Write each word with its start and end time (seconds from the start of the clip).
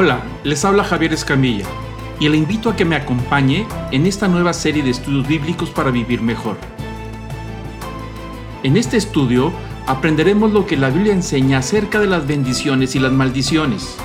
Hola, 0.00 0.22
les 0.44 0.64
habla 0.64 0.84
Javier 0.84 1.12
Escamilla 1.12 1.66
y 2.20 2.28
le 2.28 2.36
invito 2.36 2.70
a 2.70 2.76
que 2.76 2.84
me 2.84 2.94
acompañe 2.94 3.66
en 3.90 4.06
esta 4.06 4.28
nueva 4.28 4.52
serie 4.52 4.84
de 4.84 4.90
estudios 4.90 5.26
bíblicos 5.26 5.70
para 5.70 5.90
vivir 5.90 6.22
mejor. 6.22 6.56
En 8.62 8.76
este 8.76 8.96
estudio 8.96 9.50
aprenderemos 9.88 10.52
lo 10.52 10.66
que 10.66 10.76
la 10.76 10.90
Biblia 10.90 11.12
enseña 11.12 11.58
acerca 11.58 11.98
de 11.98 12.06
las 12.06 12.28
bendiciones 12.28 12.94
y 12.94 13.00
las 13.00 13.10
maldiciones. 13.10 13.96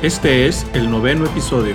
Este 0.00 0.46
es 0.46 0.64
el 0.74 0.88
noveno 0.88 1.24
episodio. 1.24 1.74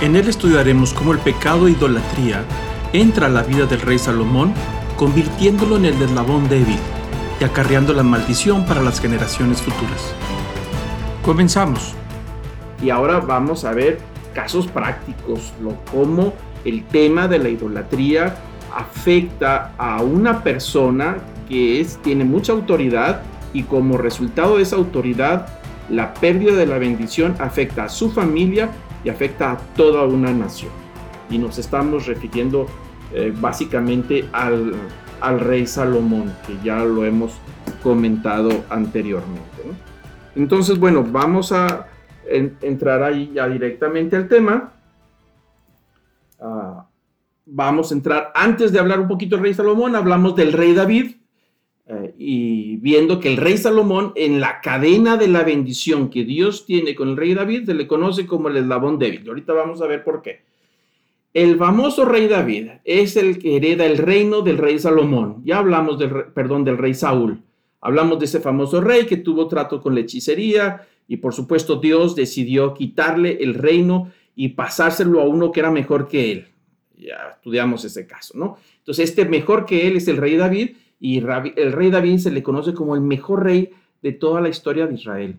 En 0.00 0.16
él 0.16 0.26
estudiaremos 0.26 0.94
cómo 0.94 1.12
el 1.12 1.18
pecado 1.18 1.68
e 1.68 1.72
idolatría 1.72 2.46
entra 2.94 3.26
a 3.26 3.30
la 3.30 3.42
vida 3.42 3.66
del 3.66 3.82
rey 3.82 3.98
Salomón, 3.98 4.54
convirtiéndolo 4.96 5.76
en 5.76 5.86
el 5.86 5.98
deslabón 5.98 6.48
débil 6.48 6.78
y 7.40 7.44
acarreando 7.44 7.92
la 7.92 8.02
maldición 8.02 8.64
para 8.66 8.82
las 8.82 9.00
generaciones 9.00 9.60
futuras. 9.62 10.14
Comenzamos. 11.22 11.94
Y 12.82 12.90
ahora 12.90 13.20
vamos 13.20 13.64
a 13.64 13.72
ver 13.72 14.00
casos 14.34 14.66
prácticos, 14.66 15.52
lo 15.62 15.76
cómo 15.90 16.32
el 16.64 16.84
tema 16.84 17.28
de 17.28 17.38
la 17.38 17.48
idolatría 17.48 18.34
afecta 18.74 19.72
a 19.78 20.02
una 20.02 20.42
persona 20.42 21.16
que 21.48 21.80
es, 21.80 21.98
tiene 22.02 22.24
mucha 22.24 22.52
autoridad 22.52 23.22
y 23.52 23.64
como 23.64 23.98
resultado 23.98 24.56
de 24.56 24.62
esa 24.62 24.76
autoridad, 24.76 25.46
la 25.90 26.14
pérdida 26.14 26.54
de 26.54 26.66
la 26.66 26.78
bendición 26.78 27.34
afecta 27.38 27.84
a 27.84 27.88
su 27.88 28.10
familia 28.10 28.70
y 29.04 29.10
afecta 29.10 29.52
a 29.52 29.58
toda 29.76 30.04
una 30.04 30.32
nación. 30.32 30.70
Y 31.28 31.38
nos 31.38 31.58
estamos 31.58 32.06
refiriendo 32.06 32.66
eh, 33.14 33.32
básicamente 33.38 34.24
al, 34.32 34.74
rey 35.40 35.66
Salomón, 35.66 36.32
que 36.46 36.56
ya 36.64 36.84
lo 36.84 37.04
hemos 37.04 37.34
comentado 37.82 38.64
anteriormente. 38.70 39.62
Entonces, 40.34 40.78
bueno, 40.78 41.04
vamos 41.04 41.52
a 41.52 41.86
entrar 42.26 43.02
ahí 43.02 43.30
ya 43.34 43.48
directamente 43.48 44.16
al 44.16 44.28
tema. 44.28 44.72
Ah, 46.40 46.88
vamos 47.46 47.92
a 47.92 47.94
entrar, 47.94 48.32
antes 48.34 48.72
de 48.72 48.78
hablar 48.78 49.00
un 49.00 49.08
poquito 49.08 49.36
del 49.36 49.44
rey 49.44 49.54
Salomón, 49.54 49.94
hablamos 49.94 50.34
del 50.34 50.52
rey 50.52 50.74
David. 50.74 51.16
Eh, 51.86 52.14
y 52.16 52.76
viendo 52.76 53.18
que 53.18 53.28
el 53.28 53.36
rey 53.36 53.58
Salomón 53.58 54.12
en 54.14 54.40
la 54.40 54.60
cadena 54.60 55.16
de 55.16 55.26
la 55.26 55.42
bendición 55.42 56.10
que 56.10 56.24
Dios 56.24 56.64
tiene 56.64 56.94
con 56.94 57.08
el 57.08 57.16
rey 57.16 57.34
David 57.34 57.66
se 57.66 57.74
le 57.74 57.88
conoce 57.88 58.24
como 58.24 58.48
el 58.48 58.56
eslabón 58.56 58.98
débil. 58.98 59.22
Y 59.24 59.28
ahorita 59.28 59.52
vamos 59.52 59.82
a 59.82 59.86
ver 59.86 60.04
por 60.04 60.22
qué. 60.22 60.42
El 61.34 61.56
famoso 61.56 62.04
rey 62.04 62.28
David 62.28 62.68
es 62.84 63.16
el 63.16 63.38
que 63.38 63.56
hereda 63.56 63.86
el 63.86 63.96
reino 63.96 64.42
del 64.42 64.58
rey 64.58 64.78
Salomón. 64.78 65.42
Ya 65.44 65.58
hablamos 65.58 65.98
del, 65.98 66.10
perdón, 66.34 66.62
del 66.62 66.76
rey 66.76 66.92
Saúl. 66.92 67.40
Hablamos 67.80 68.18
de 68.18 68.26
ese 68.26 68.40
famoso 68.40 68.82
rey 68.82 69.06
que 69.06 69.16
tuvo 69.16 69.48
trato 69.48 69.80
con 69.80 69.94
la 69.94 70.02
hechicería 70.02 70.86
y 71.08 71.16
por 71.16 71.32
supuesto 71.32 71.76
Dios 71.76 72.14
decidió 72.14 72.74
quitarle 72.74 73.38
el 73.40 73.54
reino 73.54 74.12
y 74.36 74.50
pasárselo 74.50 75.22
a 75.22 75.24
uno 75.24 75.52
que 75.52 75.60
era 75.60 75.70
mejor 75.70 76.06
que 76.06 76.32
él. 76.32 76.48
Ya 76.98 77.30
estudiamos 77.34 77.82
ese 77.86 78.06
caso, 78.06 78.36
¿no? 78.36 78.58
Entonces 78.78 79.08
este 79.08 79.24
mejor 79.24 79.64
que 79.64 79.88
él 79.88 79.96
es 79.96 80.08
el 80.08 80.18
rey 80.18 80.36
David 80.36 80.72
y 81.00 81.18
el 81.18 81.72
rey 81.72 81.90
David 81.90 82.18
se 82.18 82.30
le 82.30 82.42
conoce 82.42 82.74
como 82.74 82.94
el 82.94 83.00
mejor 83.00 83.44
rey 83.44 83.70
de 84.02 84.12
toda 84.12 84.42
la 84.42 84.50
historia 84.50 84.86
de 84.86 84.94
Israel. 84.94 85.36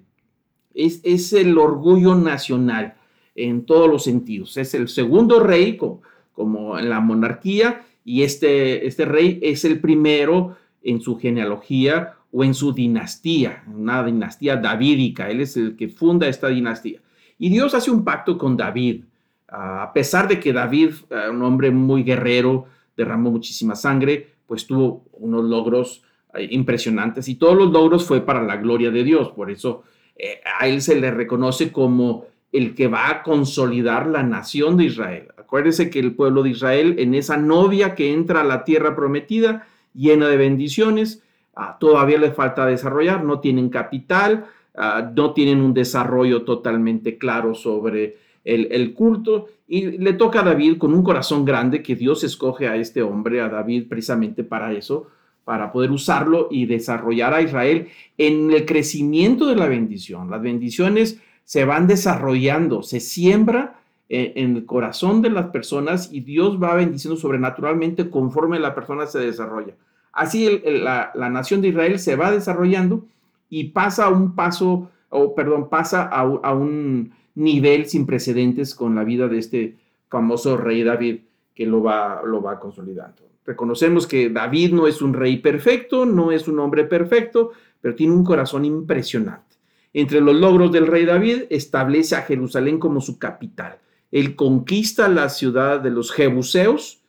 Es, 0.73 1.01
es 1.03 1.33
el 1.33 1.55
orgullo 1.55 2.15
nacional 2.15 2.95
en 3.35 3.65
todos 3.65 3.89
los 3.89 4.03
sentidos. 4.03 4.57
Es 4.57 4.73
el 4.73 4.87
segundo 4.87 5.39
rey, 5.39 5.77
como, 5.77 6.77
en 6.77 6.89
la 6.89 6.99
monarquía, 6.99 7.85
y 8.05 8.23
este, 8.23 8.85
este 8.85 9.05
rey 9.05 9.39
es 9.41 9.65
el 9.65 9.79
primero 9.79 10.57
en 10.81 11.01
su 11.01 11.17
genealogía 11.17 12.15
o 12.31 12.43
en 12.43 12.53
su 12.53 12.73
dinastía, 12.73 13.63
una 13.73 14.03
dinastía 14.03 14.57
davídica. 14.57 15.29
Él 15.29 15.41
es 15.41 15.55
el 15.55 15.75
que 15.75 15.87
funda 15.87 16.27
esta 16.27 16.47
dinastía. 16.47 16.99
Y 17.37 17.49
Dios 17.49 17.73
hace 17.73 17.91
un 17.91 18.03
pacto 18.03 18.37
con 18.37 18.57
David. 18.57 19.03
a 19.47 19.91
pesar 19.93 20.27
de 20.27 20.39
que 20.39 20.51
David, 20.51 20.93
eh, 21.11 21.29
un 21.29 21.43
hombre 21.43 21.69
muy 21.69 22.03
guerrero, 22.03 22.65
derramó 22.97 23.29
muchísima 23.31 23.75
sangre, 23.75 24.27
pues 24.47 24.65
tuvo 24.65 25.03
unos 25.13 25.43
logros 25.45 26.03
eh, 26.33 26.47
impresionantes 26.51 27.27
y 27.27 27.35
todos 27.35 27.55
los 27.55 27.71
logros 27.71 28.05
fue 28.05 28.21
para 28.21 28.41
la 28.41 28.57
gloria 28.57 28.91
de 28.91 29.03
Dios. 29.03 29.29
Por 29.29 29.51
eso 29.51 29.83
eh, 30.15 30.41
a 30.59 30.67
él 30.67 30.81
se 30.81 30.99
le 30.99 31.11
reconoce 31.11 31.71
como 31.71 32.25
el 32.53 32.75
que 32.75 32.87
va 32.87 33.09
a 33.09 33.23
consolidar 33.23 34.07
la 34.07 34.23
nación 34.23 34.77
de 34.77 34.85
Israel. 34.85 35.27
Acuérdese 35.37 35.89
que 35.89 35.99
el 35.99 36.15
pueblo 36.15 36.43
de 36.43 36.51
Israel, 36.51 36.95
en 36.99 37.15
esa 37.15 37.35
novia 37.35 37.95
que 37.95 38.13
entra 38.13 38.41
a 38.41 38.45
la 38.45 38.63
tierra 38.63 38.95
prometida, 38.95 39.67
llena 39.93 40.27
de 40.29 40.37
bendiciones, 40.37 41.23
ah, 41.55 41.77
todavía 41.79 42.19
le 42.19 42.31
falta 42.31 42.67
desarrollar, 42.67 43.23
no 43.23 43.39
tienen 43.39 43.69
capital, 43.69 44.45
ah, 44.75 45.11
no 45.15 45.33
tienen 45.33 45.61
un 45.61 45.73
desarrollo 45.73 46.43
totalmente 46.43 47.17
claro 47.17 47.55
sobre 47.55 48.17
el, 48.45 48.67
el, 48.71 48.93
culto, 48.93 49.47
y 49.67 49.97
le 49.97 50.13
toca 50.13 50.41
a 50.41 50.43
David 50.43 50.77
con 50.77 50.93
un 50.93 51.03
corazón 51.03 51.45
grande 51.45 51.81
que 51.81 51.95
Dios 51.95 52.23
escoge 52.23 52.67
a 52.67 52.75
este 52.75 53.01
hombre, 53.01 53.41
a 53.41 53.49
David, 53.49 53.87
precisamente 53.89 54.43
para 54.43 54.73
eso, 54.73 55.07
para 55.43 55.71
poder 55.71 55.89
usarlo 55.89 56.49
y 56.51 56.67
desarrollar 56.67 57.33
a 57.33 57.41
Israel 57.41 57.87
en 58.17 58.51
el 58.51 58.65
crecimiento 58.65 59.47
de 59.47 59.55
la 59.55 59.67
bendición. 59.67 60.29
Las 60.29 60.41
bendiciones 60.41 61.19
se 61.43 61.65
van 61.65 61.87
desarrollando, 61.87 62.83
se 62.83 62.99
siembra 62.99 63.79
eh, 64.09 64.33
en 64.35 64.55
el 64.57 64.65
corazón 64.65 65.21
de 65.21 65.29
las 65.29 65.47
personas 65.47 66.11
y 66.11 66.21
Dios 66.21 66.61
va 66.61 66.75
bendiciendo 66.75 67.19
sobrenaturalmente 67.19 68.09
conforme 68.09 68.59
la 68.59 68.75
persona 68.75 69.07
se 69.07 69.19
desarrolla. 69.19 69.75
Así 70.11 70.61
la, 70.65 71.11
nación 71.15 71.61
de 71.61 71.69
Israel 71.69 71.97
se 71.97 72.15
va 72.15 72.31
desarrollando 72.31 73.05
y 73.49 73.69
pasa 73.69 74.05
a 74.05 74.09
un 74.09 74.35
paso, 74.35 74.91
o 75.09 75.33
perdón, 75.33 75.69
pasa 75.69 76.03
a, 76.03 76.53
un 76.53 77.13
nivel 77.35 77.87
sin 77.87 78.05
precedentes 78.05 78.75
con 78.75 78.93
la 78.93 79.03
vida 79.03 79.27
de 79.27 79.39
este 79.39 79.77
famoso 80.09 80.57
rey 80.57 80.83
David 80.83 81.21
que 81.55 81.65
lo 81.65 81.81
va, 81.81 82.21
lo 82.23 82.41
va 82.41 82.59
consolidando. 82.59 83.23
Reconocemos 83.45 84.05
que 84.05 84.29
David 84.29 84.73
no 84.73 84.85
es 84.85 85.01
un 85.01 85.13
rey 85.13 85.37
perfecto, 85.37 86.05
no 86.05 86.31
es 86.31 86.47
un 86.47 86.59
hombre 86.59 86.85
perfecto, 86.85 87.51
pero 87.81 87.95
tiene 87.95 88.13
un 88.13 88.23
corazón 88.23 88.65
impresionante. 88.65 89.52
Entre 89.93 90.21
los 90.21 90.35
logros 90.35 90.71
del 90.71 90.87
rey 90.87 91.05
David, 91.05 91.43
establece 91.49 92.15
a 92.15 92.23
Jerusalén 92.23 92.79
como 92.79 92.99
su 92.99 93.19
capital. 93.19 93.77
Él 94.11 94.35
conquista 94.35 95.07
la 95.07 95.29
ciudad 95.29 95.79
de 95.79 95.91
los 95.91 96.11
Jebuseos 96.11 97.03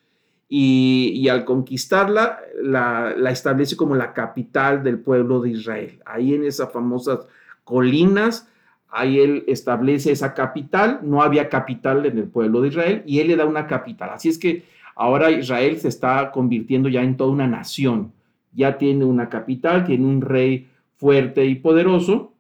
y, 0.48 1.28
al 1.28 1.44
conquistarla 1.44 2.40
la, 2.62 3.14
establece 3.30 3.76
como 3.76 3.94
la 3.94 4.12
capital 4.12 4.84
del 4.84 4.98
pueblo 4.98 5.40
de 5.40 5.50
Israel. 5.50 6.00
Ahí 6.04 6.34
en 6.34 6.44
esas 6.44 6.70
famosas 6.70 7.20
colinas, 7.64 8.48
ahí 8.88 9.18
él 9.18 9.44
establece 9.48 10.12
esa 10.12 10.34
capital. 10.34 11.00
No 11.02 11.22
había 11.22 11.48
capital 11.48 12.04
en 12.04 12.18
el 12.18 12.28
pueblo 12.28 12.60
de 12.60 12.68
Israel 12.68 13.02
y 13.06 13.20
él 13.20 13.28
le 13.28 13.36
da 13.36 13.46
una 13.46 13.66
capital. 13.66 14.10
Así 14.10 14.28
es 14.28 14.38
que 14.38 14.64
ahora 14.94 15.30
Israel 15.30 15.78
se 15.78 15.88
está 15.88 16.30
convirtiendo 16.30 16.88
ya 16.90 17.02
en 17.02 17.16
toda 17.16 17.30
una 17.30 17.46
nación. 17.46 18.12
Ya 18.52 18.78
tiene 18.78 19.04
una 19.04 19.28
capital, 19.28 19.84
tiene 19.84 20.06
un 20.06 20.20
rey 20.20 20.68
fuerte 20.96 21.44
y 21.46 21.56
poderoso 21.56 22.33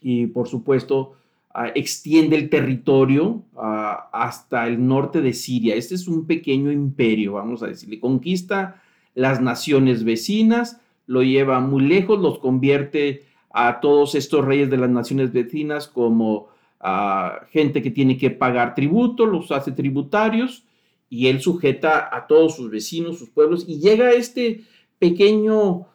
y 0.00 0.26
por 0.26 0.48
supuesto 0.48 1.14
ah, 1.52 1.68
extiende 1.74 2.36
el 2.36 2.48
territorio 2.48 3.42
ah, 3.56 4.08
hasta 4.12 4.66
el 4.66 4.86
norte 4.86 5.20
de 5.20 5.32
Siria. 5.32 5.74
Este 5.74 5.94
es 5.94 6.08
un 6.08 6.26
pequeño 6.26 6.72
imperio, 6.72 7.34
vamos 7.34 7.62
a 7.62 7.66
decirle. 7.66 8.00
Conquista 8.00 8.82
las 9.14 9.40
naciones 9.40 10.04
vecinas, 10.04 10.80
lo 11.06 11.22
lleva 11.22 11.60
muy 11.60 11.82
lejos, 11.82 12.20
los 12.20 12.38
convierte 12.38 13.24
a 13.52 13.80
todos 13.80 14.14
estos 14.14 14.44
reyes 14.44 14.70
de 14.70 14.76
las 14.76 14.90
naciones 14.90 15.32
vecinas 15.32 15.88
como 15.88 16.48
ah, 16.80 17.40
gente 17.50 17.82
que 17.82 17.90
tiene 17.90 18.16
que 18.16 18.30
pagar 18.30 18.74
tributo, 18.74 19.26
los 19.26 19.50
hace 19.50 19.72
tributarios 19.72 20.64
y 21.08 21.26
él 21.26 21.40
sujeta 21.40 22.08
a 22.12 22.26
todos 22.28 22.54
sus 22.54 22.70
vecinos, 22.70 23.18
sus 23.18 23.30
pueblos 23.30 23.64
y 23.68 23.80
llega 23.80 24.06
a 24.06 24.12
este 24.12 24.62
pequeño 24.98 25.86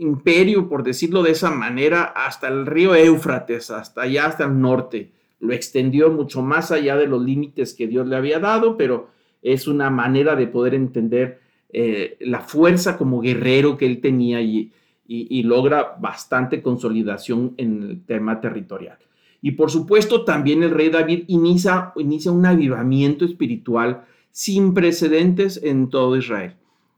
imperio, 0.00 0.68
por 0.68 0.82
decirlo 0.82 1.22
de 1.22 1.32
esa 1.32 1.50
manera, 1.50 2.04
hasta 2.04 2.48
el 2.48 2.66
río 2.66 2.94
Éufrates, 2.94 3.70
hasta 3.70 4.02
allá, 4.02 4.26
hasta 4.26 4.44
el 4.44 4.60
norte. 4.60 5.10
Lo 5.40 5.52
extendió 5.52 6.10
mucho 6.10 6.42
más 6.42 6.72
allá 6.72 6.96
de 6.96 7.06
los 7.06 7.22
límites 7.22 7.74
que 7.74 7.86
Dios 7.86 8.06
le 8.06 8.16
había 8.16 8.40
dado, 8.40 8.76
pero 8.76 9.10
es 9.42 9.68
una 9.68 9.90
manera 9.90 10.36
de 10.36 10.46
poder 10.46 10.74
entender 10.74 11.40
eh, 11.72 12.16
la 12.20 12.40
fuerza 12.40 12.96
como 12.96 13.20
guerrero 13.20 13.76
que 13.76 13.86
él 13.86 14.00
tenía 14.00 14.40
y, 14.40 14.72
y, 15.06 15.42
logra 15.42 15.96
bastante 16.00 16.62
consolidación 16.62 17.54
en 17.56 17.82
el 17.82 18.04
tema 18.04 18.40
territorial. 18.40 18.98
Y 19.42 19.52
por 19.52 19.70
supuesto, 19.70 20.24
también 20.24 20.62
el 20.62 20.70
rey 20.70 20.88
David 20.88 21.24
inicia, 21.26 21.92
inicia 21.96 22.30
un 22.30 22.46
avivamiento 22.46 23.24
espiritual 23.24 24.04
sin 24.30 24.72
precedentes 24.72 25.60
en 25.62 25.90
todo 25.90 26.16
Israel. 26.16 26.54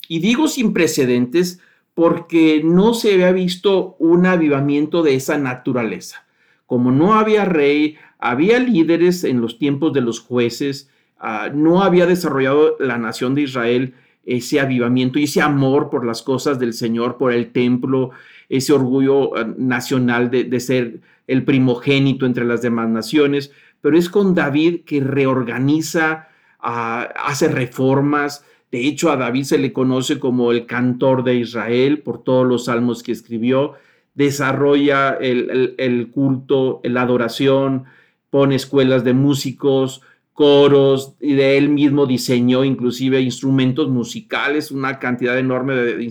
Y 0.09 0.19
digo 0.19 0.49
sin 0.49 0.75
precedentes 0.75 1.61
porque 1.95 2.63
no 2.65 2.95
se 2.95 3.15
había 3.15 3.33
visto 3.33 3.97
un 3.99 4.27
avivamiento 4.27 5.03
de 5.03 5.15
esa 5.15 5.39
naturaleza. 5.39 6.25
Como 6.67 6.91
no 6.91 7.15
había 7.15 7.45
rey, 7.45 7.97
había 8.19 8.59
líderes 8.59 9.25
en 9.25 9.41
los 9.41 9.59
tiempos 9.59 9.93
de 9.93 10.01
los 10.01 10.21
jueces, 10.21 10.91
ah, 11.19 11.51
no 11.53 11.83
había 11.83 12.07
desarrollado 12.07 12.77
la 12.79 12.99
nación 12.99 13.35
de 13.35 13.43
Israel 13.43 13.95
ese 14.25 14.61
avivamiento 14.61 15.19
y 15.19 15.25
ese 15.25 15.43
amor 15.43 15.91
por 15.91 16.07
las 16.07 16.23
cosas 16.23 16.59
del 16.59 16.75
Señor, 16.75 17.19
por 17.19 17.33
el 17.33 17.51
templo, 17.51 18.11
ese 18.49 18.73
orgullo 18.73 19.37
eh, 19.37 19.55
nacional 19.59 20.31
de, 20.31 20.61
ser 20.61 21.01
el 21.27 21.45
primogénito 21.45 22.27
entre 22.27 22.45
las 22.45 22.63
demás 22.63 22.89
naciones, 22.89 23.53
pero 23.81 23.99
es 23.99 24.09
con 24.09 24.35
David 24.35 24.83
que 24.87 25.01
reorganiza, 25.01 26.29
ah, 26.61 27.09
hace 27.27 27.49
reformas. 27.49 28.45
De 28.73 28.87
hecho, 28.87 29.13
a 29.13 29.17
David 29.17 29.45
se 29.45 29.59
le 29.59 29.73
conoce 29.73 30.19
como 30.19 30.51
el 30.51 30.65
cantor 30.65 31.23
de 31.25 31.37
Israel 31.37 31.99
por 31.99 32.25
todos 32.25 32.47
los 32.47 32.65
salmos 32.65 33.03
que 33.03 33.13
escribió. 33.13 33.75
Desarrolla 34.15 35.11
el, 35.11 36.11
culto, 36.11 36.81
la 36.83 37.03
adoración, 37.03 37.85
pone 38.31 38.55
escuelas 38.55 39.05
de 39.05 39.13
músicos, 39.13 40.01
coros, 40.33 41.15
y 41.21 41.35
de 41.35 41.59
él 41.59 41.69
mismo 41.69 42.07
diseñó 42.07 42.65
inclusive 42.65 43.21
instrumentos 43.21 43.91
musicales, 43.91 44.71
una 44.71 44.99
cantidad 44.99 45.39
enorme 45.39 45.75
de 45.75 46.09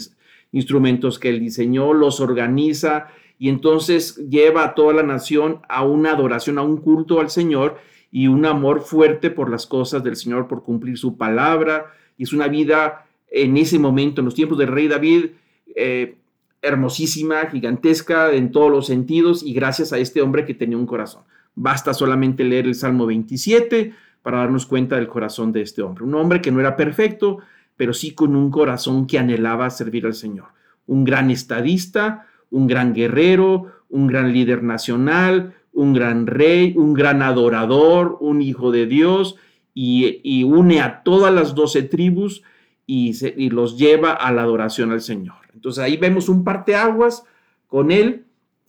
instrumentos 0.51 1.17
que 1.17 1.29
él 1.29 1.39
diseñó, 1.39 1.93
los 1.93 2.19
organiza 2.19 3.07
y 3.39 3.49
entonces 3.49 4.17
lleva 4.29 4.63
a 4.63 4.75
toda 4.75 4.93
la 4.93 5.01
nación 5.01 5.61
a 5.67 5.83
una 5.83 6.11
adoración, 6.11 6.59
a 6.59 6.61
un 6.61 6.77
culto 6.77 7.19
al 7.19 7.31
Señor 7.31 7.79
y 8.11 8.27
un 8.27 8.45
amor 8.45 8.81
fuerte 8.81 9.31
por 9.31 9.49
las 9.49 9.65
cosas 9.65 10.03
del 10.03 10.15
Señor, 10.15 10.47
por 10.47 10.63
cumplir 10.63 10.95
su 10.99 11.17
palabra. 11.17 11.91
Es 12.23 12.33
una 12.33 12.47
vida 12.47 13.05
en 13.29 13.57
ese 13.57 13.79
momento, 13.79 14.21
en 14.21 14.25
los 14.25 14.35
tiempos 14.35 14.57
del 14.57 14.67
rey 14.67 14.87
David, 14.87 15.27
eh, 15.75 16.15
hermosísima, 16.61 17.47
gigantesca 17.47 18.31
en 18.33 18.51
todos 18.51 18.69
los 18.69 18.87
sentidos 18.87 19.43
y 19.43 19.53
gracias 19.53 19.93
a 19.93 19.97
este 19.97 20.21
hombre 20.21 20.45
que 20.45 20.53
tenía 20.53 20.77
un 20.77 20.85
corazón. 20.85 21.23
Basta 21.55 21.93
solamente 21.93 22.43
leer 22.43 22.65
el 22.65 22.75
Salmo 22.75 23.05
27 23.05 23.93
para 24.21 24.39
darnos 24.39 24.65
cuenta 24.65 24.95
del 24.95 25.07
corazón 25.07 25.51
de 25.51 25.61
este 25.61 25.81
hombre. 25.81 26.03
Un 26.03 26.13
hombre 26.15 26.41
que 26.41 26.51
no 26.51 26.59
era 26.59 26.75
perfecto, 26.75 27.39
pero 27.75 27.93
sí 27.93 28.11
con 28.11 28.35
un 28.35 28.51
corazón 28.51 29.07
que 29.07 29.17
anhelaba 29.17 29.69
servir 29.69 30.05
al 30.05 30.13
Señor. 30.13 30.49
Un 30.85 31.03
gran 31.03 31.31
estadista, 31.31 32.27
un 32.51 32.67
gran 32.67 32.93
guerrero, 32.93 33.71
un 33.89 34.07
gran 34.07 34.31
líder 34.31 34.61
nacional, 34.61 35.55
un 35.73 35.93
gran 35.93 36.27
rey, 36.27 36.73
un 36.77 36.93
gran 36.93 37.21
adorador, 37.21 38.17
un 38.19 38.41
hijo 38.41 38.71
de 38.71 38.85
Dios, 38.85 39.37
y, 39.73 40.43
une 40.43 40.81
a 40.81 41.03
todas 41.03 41.33
las 41.33 41.55
doce 41.55 41.83
tribus 41.83 42.43
y, 42.85 43.49
los 43.49 43.77
lleva 43.77 44.13
a 44.13 44.31
la 44.31 44.43
adoración 44.43 44.91
al 44.91 45.01
Señor. 45.01 45.35
Entonces 45.53 45.83
ahí 45.83 45.97
vemos 45.97 46.29
un 46.29 46.43
parteaguas 46.43 47.23
con 47.67 47.91
él, 47.91 48.25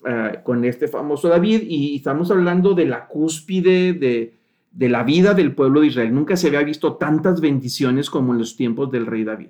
eh, 0.06 0.40
con 0.44 0.64
este 0.64 0.88
famoso 0.88 1.28
David, 1.28 1.62
y 1.66 1.96
estamos 1.96 2.30
hablando 2.30 2.74
de 2.74 2.86
la 2.86 3.06
cúspide 3.06 3.92
de, 3.92 4.34
de 4.70 4.88
la 4.88 5.02
vida 5.02 5.34
del 5.34 5.54
pueblo 5.54 5.80
de 5.80 5.88
Israel. 5.88 6.14
Nunca 6.14 6.36
se 6.36 6.48
había 6.48 6.62
visto 6.62 6.94
tantas 6.94 7.40
bendiciones 7.40 8.10
como 8.10 8.32
en 8.32 8.38
los 8.38 8.56
tiempos 8.56 8.90
del 8.90 9.06
rey 9.06 9.24
David. 9.24 9.48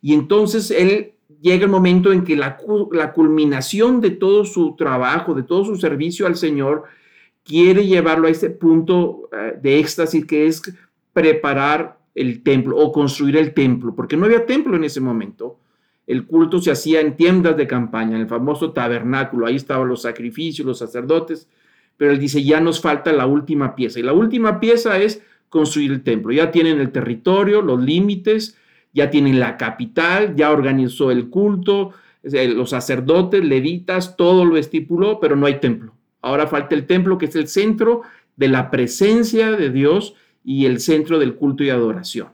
Y 0.00 0.14
entonces 0.14 0.70
él 0.70 1.12
llega 1.40 1.64
el 1.64 1.70
momento 1.70 2.12
en 2.12 2.24
que 2.24 2.36
la, 2.36 2.56
culminación 3.14 4.00
de 4.00 4.10
todo 4.10 4.44
su 4.44 4.76
trabajo, 4.76 5.34
de 5.34 5.42
todo 5.42 5.64
su 5.64 5.76
servicio 5.76 6.26
al 6.26 6.36
Señor, 6.36 6.84
quiere 7.44 7.86
llevarlo 7.86 8.28
a 8.28 8.30
ese 8.30 8.50
punto 8.50 9.28
eh, 9.32 9.58
de 9.60 9.78
éxtasis 9.78 10.24
que 10.26 10.46
es 10.46 10.62
preparar 11.12 11.98
el 12.14 12.42
templo 12.42 12.76
o 12.76 12.92
construir 12.92 13.36
el 13.36 13.54
templo, 13.54 13.94
porque 13.94 14.16
no 14.16 14.26
había 14.26 14.46
templo 14.46 14.76
en 14.76 14.84
ese 14.84 15.00
momento. 15.00 15.58
El 16.06 16.26
culto 16.26 16.60
se 16.60 16.70
hacía 16.70 17.00
en 17.00 17.16
tiendas 17.16 17.56
de 17.56 17.66
campaña, 17.66 18.16
en 18.16 18.22
el 18.22 18.28
famoso 18.28 18.72
tabernáculo, 18.72 19.46
ahí 19.46 19.56
estaban 19.56 19.88
los 19.88 20.02
sacrificios, 20.02 20.66
los 20.66 20.78
sacerdotes, 20.78 21.48
pero 21.96 22.12
él 22.12 22.18
dice, 22.18 22.42
ya 22.42 22.60
nos 22.60 22.80
falta 22.80 23.12
la 23.12 23.26
última 23.26 23.74
pieza. 23.74 24.00
Y 24.00 24.02
la 24.02 24.12
última 24.12 24.58
pieza 24.58 24.98
es 24.98 25.22
construir 25.48 25.92
el 25.92 26.02
templo. 26.02 26.32
Ya 26.32 26.50
tienen 26.50 26.80
el 26.80 26.90
territorio, 26.90 27.62
los 27.62 27.80
límites, 27.80 28.58
ya 28.92 29.10
tienen 29.10 29.38
la 29.38 29.56
capital, 29.56 30.34
ya 30.34 30.50
organizó 30.50 31.10
el 31.10 31.28
culto, 31.28 31.92
los 32.22 32.70
sacerdotes, 32.70 33.44
levitas, 33.44 34.16
todo 34.16 34.44
lo 34.44 34.56
estipuló, 34.56 35.20
pero 35.20 35.36
no 35.36 35.46
hay 35.46 35.60
templo. 35.60 35.94
Ahora 36.22 36.46
falta 36.46 36.74
el 36.74 36.86
templo, 36.86 37.18
que 37.18 37.26
es 37.26 37.36
el 37.36 37.48
centro 37.48 38.02
de 38.36 38.48
la 38.48 38.70
presencia 38.70 39.52
de 39.52 39.70
Dios 39.70 40.14
y 40.44 40.66
el 40.66 40.80
centro 40.80 41.18
del 41.18 41.34
culto 41.34 41.62
y 41.64 41.70
adoración. 41.70 42.28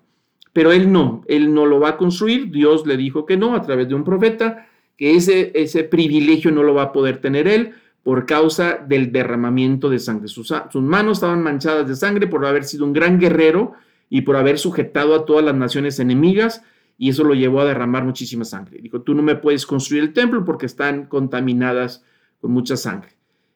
Pero 0.52 0.72
él 0.72 0.92
no, 0.92 1.24
él 1.26 1.52
no 1.52 1.66
lo 1.66 1.80
va 1.80 1.90
a 1.90 1.96
construir, 1.96 2.50
Dios 2.50 2.86
le 2.86 2.96
dijo 2.96 3.26
que 3.26 3.36
no 3.36 3.54
a 3.54 3.62
través 3.62 3.88
de 3.88 3.94
un 3.94 4.04
profeta, 4.04 4.68
que 4.96 5.16
ese, 5.16 5.52
ese 5.54 5.84
privilegio 5.84 6.50
no 6.50 6.62
lo 6.62 6.74
va 6.74 6.84
a 6.84 6.92
poder 6.92 7.20
tener 7.20 7.48
él, 7.48 7.74
por 8.08 8.24
causa 8.24 8.78
del 8.88 9.12
derramamiento 9.12 9.90
de 9.90 9.98
sangre. 9.98 10.28
Sus, 10.28 10.50
manos 10.76 11.18
estaban 11.18 11.42
manchadas 11.42 11.86
de 11.86 11.94
sangre 11.94 12.26
por 12.26 12.46
haber 12.46 12.64
sido 12.64 12.86
un 12.86 12.94
gran 12.94 13.18
guerrero 13.18 13.74
y 14.08 14.22
por 14.22 14.36
haber 14.36 14.58
sujetado 14.58 15.14
a 15.14 15.26
todas 15.26 15.44
las 15.44 15.54
naciones 15.54 16.00
enemigas 16.00 16.62
y 16.96 17.10
eso 17.10 17.22
lo 17.22 17.34
llevó 17.34 17.60
a 17.60 17.66
derramar 17.66 18.04
muchísima 18.04 18.46
sangre. 18.46 18.78
Dijo, 18.80 19.02
tú 19.02 19.14
no 19.14 19.22
me 19.22 19.36
puedes 19.36 19.66
construir 19.66 20.02
el 20.04 20.14
templo 20.14 20.42
porque 20.42 20.64
están 20.64 21.04
contaminadas 21.04 22.02
con 22.40 22.52
mucha 22.52 22.78
sangre. 22.78 23.10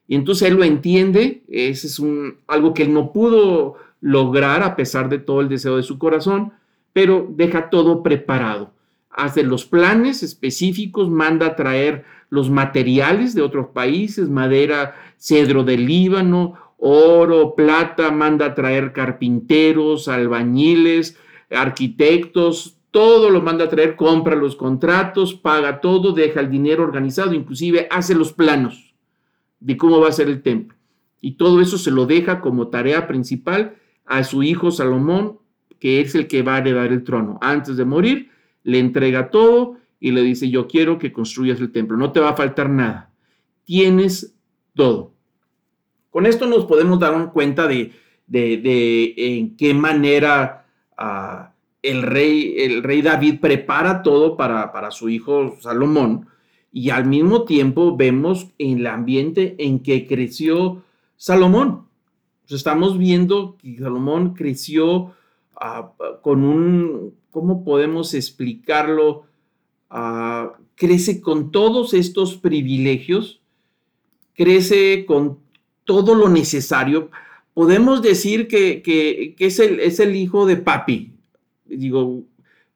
Y 0.07 0.15
entonces 0.15 0.49
él 0.49 0.55
lo 0.55 0.63
entiende, 0.63 1.43
ese 1.47 1.87
es 1.87 1.99
un, 1.99 2.37
algo 2.47 2.73
que 2.73 2.83
él 2.83 2.93
no 2.93 3.13
pudo 3.13 3.75
lograr 4.01 4.63
a 4.63 4.75
pesar 4.75 5.07
de 5.07 5.19
todo 5.19 5.39
el 5.39 5.49
deseo 5.49 5.77
de 5.77 5.83
su 5.83 5.97
corazón, 5.97 6.51
pero 6.91 7.27
deja 7.29 7.69
todo 7.69 8.03
preparado. 8.03 8.71
Hace 9.09 9.43
los 9.43 9.65
planes 9.65 10.21
específicos, 10.21 11.09
manda 11.09 11.47
a 11.47 11.55
traer 11.55 12.03
los 12.29 12.49
materiales 12.49 13.33
de 13.33 13.43
otros 13.43 13.67
países, 13.67 14.29
madera, 14.29 14.95
cedro 15.17 15.63
del 15.63 15.85
Líbano, 15.85 16.55
oro, 16.77 17.55
plata, 17.55 18.11
manda 18.11 18.47
a 18.47 18.55
traer 18.55 18.91
carpinteros, 18.91 20.09
albañiles, 20.09 21.17
arquitectos, 21.49 22.77
todo 22.91 23.29
lo 23.29 23.41
manda 23.41 23.65
a 23.65 23.69
traer, 23.69 23.95
compra 23.95 24.35
los 24.35 24.55
contratos, 24.55 25.33
paga 25.33 25.79
todo, 25.79 26.11
deja 26.11 26.41
el 26.41 26.49
dinero 26.49 26.83
organizado, 26.83 27.33
inclusive 27.33 27.87
hace 27.89 28.15
los 28.15 28.33
planos 28.33 28.92
de 29.63 29.77
cómo 29.77 29.99
va 29.99 30.09
a 30.09 30.13
ser 30.13 30.27
el 30.27 30.41
templo. 30.41 30.77
Y 31.21 31.33
todo 31.33 31.61
eso 31.61 31.77
se 31.77 31.89
lo 31.89 32.05
deja 32.05 32.41
como 32.41 32.67
tarea 32.67 33.07
principal 33.07 33.75
a 34.05 34.23
su 34.25 34.43
hijo 34.43 34.71
Salomón, 34.71 35.39
que 35.79 36.01
es 36.01 36.15
el 36.15 36.27
que 36.27 36.41
va 36.41 36.55
a 36.55 36.57
heredar 36.59 36.91
el 36.91 37.03
trono. 37.03 37.39
Antes 37.41 37.77
de 37.77 37.85
morir, 37.85 38.29
le 38.63 38.79
entrega 38.79 39.29
todo 39.29 39.77
y 40.01 40.11
le 40.11 40.21
dice, 40.21 40.49
yo 40.49 40.67
quiero 40.67 40.99
que 40.99 41.13
construyas 41.13 41.61
el 41.61 41.71
templo, 41.71 41.95
no 41.95 42.11
te 42.11 42.19
va 42.19 42.31
a 42.31 42.35
faltar 42.35 42.69
nada, 42.69 43.09
tienes 43.63 44.35
todo. 44.75 45.13
Con 46.09 46.25
esto 46.25 46.45
nos 46.45 46.65
podemos 46.65 46.99
dar 46.99 47.31
cuenta 47.31 47.67
de, 47.67 47.93
de, 48.27 49.13
en 49.15 49.55
qué 49.55 49.73
manera 49.73 50.65
ah, 50.97 51.53
el, 51.81 52.01
rey, 52.01 52.55
el 52.57 52.83
rey 52.83 53.01
David 53.01 53.39
prepara 53.39 54.03
todo 54.03 54.35
para, 54.35 54.73
para 54.73 54.91
su 54.91 55.07
hijo 55.07 55.55
Salomón 55.61 56.27
y 56.73 56.89
al 56.89 57.05
mismo 57.05 57.43
tiempo 57.43 57.95
vemos 57.95 58.47
en 58.57 58.79
el 58.79 58.87
ambiente 58.87 59.55
en 59.59 59.79
que 59.79 60.07
creció 60.07 60.81
Salomón. 61.15 61.85
estamos 62.49 62.97
viendo 62.97 63.57
que 63.59 63.77
Salomón 63.77 64.33
creció 64.33 65.13
ah, 65.55 65.91
con 66.23 66.43
un, 66.43 67.13
¿cómo 67.29 67.63
podemos 67.63 68.15
explicarlo? 68.15 69.25
Ah, 69.91 70.53
crece 70.73 71.21
con 71.21 71.51
todos 71.51 71.93
estos 71.93 72.37
privilegios, 72.37 73.39
crece 74.33 75.05
con 75.05 75.37
todo 75.83 76.15
lo 76.15 76.27
necesario. 76.27 77.11
Podemos 77.53 78.01
decir 78.01 78.47
que, 78.47 79.35
es, 79.37 79.59
el, 79.59 79.79
es, 79.79 79.99
el, 79.99 80.15
hijo 80.15 80.47
de 80.47 80.57
papi, 80.57 81.11
digo, 81.65 82.23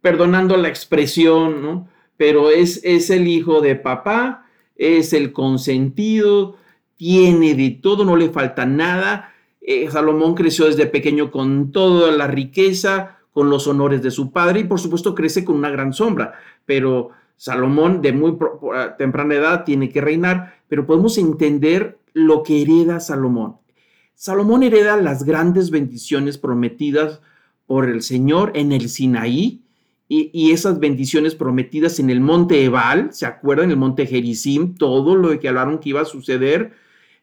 perdonando 0.01 0.55
la 0.55 0.67
expresión, 0.67 1.63
¿no? 1.63 1.96
Pero 2.17 2.49
es, 2.49 2.81
es 2.83 3.09
el 3.09 3.27
hijo 3.27 3.61
de 3.61 3.75
papá, 3.75 4.45
es 4.75 5.13
el 5.13 5.31
consentido, 5.31 6.57
tiene 6.97 7.55
de 7.55 7.71
todo, 7.71 8.03
no 8.03 8.15
le 8.15 8.29
falta 8.29 8.65
nada. 8.65 9.33
Eh, 9.61 9.89
Salomón 9.89 10.35
creció 10.35 10.65
desde 10.65 10.87
pequeño 10.87 11.31
con 11.31 11.71
toda 11.71 12.11
la 12.11 12.27
riqueza, 12.27 13.17
con 13.31 13.49
los 13.51 13.67
honores 13.67 14.01
de 14.01 14.09
su 14.09 14.31
padre 14.31 14.61
y 14.61 14.63
por 14.63 14.79
supuesto 14.79 15.13
crece 15.13 15.45
con 15.45 15.57
una 15.57 15.69
gran 15.69 15.93
sombra, 15.93 16.33
pero 16.65 17.11
Salomón 17.35 18.01
de 18.01 18.11
muy 18.11 18.35
temprana 18.97 19.35
edad 19.35 19.63
tiene 19.63 19.89
que 19.89 20.01
reinar, 20.01 20.55
pero 20.67 20.87
podemos 20.87 21.19
entender 21.19 21.99
lo 22.13 22.41
que 22.41 22.63
hereda 22.63 22.99
Salomón. 22.99 23.57
Salomón 24.15 24.63
hereda 24.63 24.97
las 24.97 25.23
grandes 25.23 25.69
bendiciones 25.69 26.39
prometidas 26.39 27.21
por 27.67 27.87
el 27.87 28.01
Señor 28.01 28.53
en 28.55 28.71
el 28.71 28.89
Sinaí 28.89 29.61
y, 30.09 30.51
esas 30.51 30.79
bendiciones 30.79 31.35
prometidas 31.35 31.99
en 31.99 32.09
el 32.09 32.21
monte 32.21 32.63
Ebal, 32.63 33.09
¿se 33.11 33.25
acuerdan? 33.25 33.71
El 33.71 33.77
monte 33.77 34.05
Gerizim, 34.05 34.75
todo 34.75 35.15
lo 35.15 35.37
que 35.37 35.49
hablaron 35.49 35.79
que 35.79 35.89
iba 35.89 36.01
a 36.01 36.05
suceder, 36.05 36.71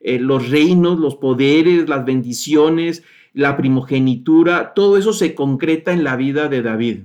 eh, 0.01 0.19
los 0.19 0.51
reinos, 0.51 1.01
los 1.01 1.17
poderes, 1.17 1.89
las 1.89 2.05
bendiciones, 2.05 3.03
la 3.33 3.57
primogenitura, 3.57 4.75
todo 4.75 4.99
eso 4.99 5.15
se 5.15 5.35
concreta 5.35 5.93
en 5.93 6.05
la 6.05 6.17
vida 6.17 6.49
de 6.49 6.61
David. 6.61 6.99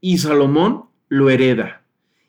Y 0.00 0.18
Salomón 0.18 0.84
lo 1.08 1.28
hereda. 1.28 1.82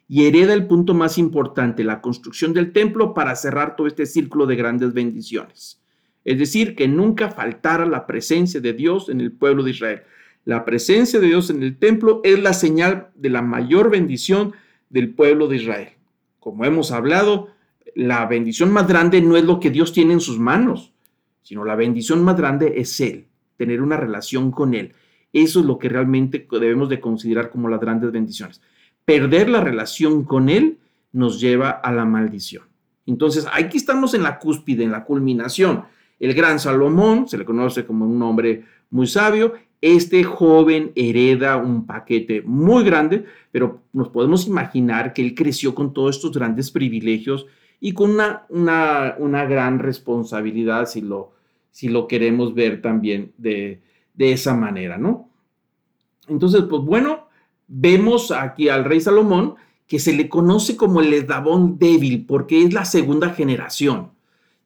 Y 0.08 0.26
hereda 0.26 0.56
el 0.56 0.66
punto 0.66 0.96
más 0.96 1.20
importante, 1.20 1.84
la 1.84 2.02
construcción 2.02 2.54
del 2.54 2.74
templo 2.74 3.14
para 3.14 3.36
cerrar 3.36 3.76
todo 3.76 3.86
este 3.86 4.08
círculo 4.08 4.48
de 4.48 4.56
grandes 4.56 4.92
bendiciones. 4.94 5.80
Es 6.26 6.40
decir, 6.40 6.76
que 6.76 6.88
nunca 6.88 7.30
faltara 7.30 7.86
la 7.86 8.08
presencia 8.08 8.60
de 8.60 8.74
Dios 8.74 9.08
en 9.10 9.22
el 9.22 9.32
pueblo 9.32 9.62
de 9.62 9.72
Israel. 9.72 10.02
La 10.50 10.66
presencia 10.66 11.20
de 11.20 11.28
Dios 11.28 11.52
en 11.52 11.62
el 11.62 11.78
templo 11.78 12.22
es 12.24 12.40
la 12.40 12.54
señal 12.54 13.10
de 13.14 13.30
la 13.30 13.44
mayor 13.44 13.92
bendición 13.92 14.54
del 14.90 15.14
pueblo 15.14 15.48
de 15.48 15.58
Israel. 15.58 15.90
Como 16.40 16.66
hemos 16.66 16.92
hablado, 16.92 17.50
la 17.94 18.26
bendición 18.26 18.72
más 18.72 18.88
grande 18.88 19.22
no 19.22 19.38
es 19.38 19.44
lo 19.44 19.60
que 19.60 19.70
Dios 19.70 19.94
tiene 19.94 20.14
en 20.14 20.20
sus 20.20 20.40
manos, 20.40 20.92
sino 21.44 21.64
la 21.64 21.76
bendición 21.76 22.24
más 22.24 22.36
grande 22.36 22.74
es 22.78 23.00
Él, 23.00 23.28
tener 23.58 23.80
una 23.80 23.96
relación 23.96 24.50
con 24.50 24.74
Él. 24.74 24.94
Eso 25.34 25.60
es 25.60 25.68
lo 25.68 25.78
que 25.78 25.88
realmente 25.88 26.48
debemos 26.50 26.90
de 26.90 27.00
considerar 27.00 27.52
como 27.52 27.70
las 27.70 27.80
grandes 27.80 28.12
bendiciones. 28.12 28.60
Perder 29.06 29.50
la 29.50 29.62
relación 29.62 30.24
con 30.24 30.50
Él 30.50 30.80
nos 31.12 31.40
lleva 31.40 31.70
a 31.70 31.92
la 31.92 32.06
maldición. 32.06 32.64
Entonces, 33.06 33.46
aquí 33.54 33.78
estamos 33.78 34.16
en 34.16 34.24
la 34.24 34.40
cúspide, 34.40 34.84
en 34.84 34.92
la 34.94 35.04
culminación. 35.04 35.84
El 36.20 36.34
gran 36.34 36.60
Salomón, 36.60 37.28
se 37.28 37.38
le 37.38 37.46
conoce 37.46 37.86
como 37.86 38.08
un 38.08 38.20
hombre 38.24 38.66
muy 38.90 39.06
sabio, 39.06 39.54
este 39.82 40.24
joven 40.24 40.92
hereda 40.96 41.58
un 41.58 41.86
paquete 41.86 42.42
muy 42.42 42.84
grande, 42.84 43.26
pero 43.52 43.82
nos 43.94 44.10
podemos 44.10 44.48
imaginar 44.48 45.14
que 45.14 45.22
él 45.22 45.36
creció 45.36 45.74
con 45.74 45.94
todos 45.94 46.18
estos 46.18 46.32
grandes 46.34 46.72
privilegios 46.72 47.46
y 47.80 47.94
con 47.94 48.12
una, 48.12 48.46
una, 49.20 49.46
gran 49.46 49.80
responsabilidad, 49.80 50.86
si 50.86 51.02
lo, 51.02 51.32
si 51.72 51.88
lo 51.88 52.08
queremos 52.08 52.54
ver 52.54 52.82
también 52.82 53.32
de, 53.38 53.82
de 54.14 54.34
esa 54.34 54.54
manera, 54.54 54.98
¿no? 54.98 55.30
Entonces, 56.28 56.64
pues 56.70 56.84
bueno, 56.84 57.30
vemos 57.68 58.32
aquí 58.32 58.68
al 58.68 58.84
rey 58.84 59.00
Salomón 59.00 59.56
que 59.88 59.98
se 60.00 60.14
le 60.14 60.30
conoce 60.30 60.76
como 60.76 61.02
el 61.02 61.14
eslabón 61.14 61.80
débil 61.80 62.26
porque 62.26 62.64
es 62.64 62.74
la 62.74 62.86
segunda 62.86 63.30
generación. 63.30 64.12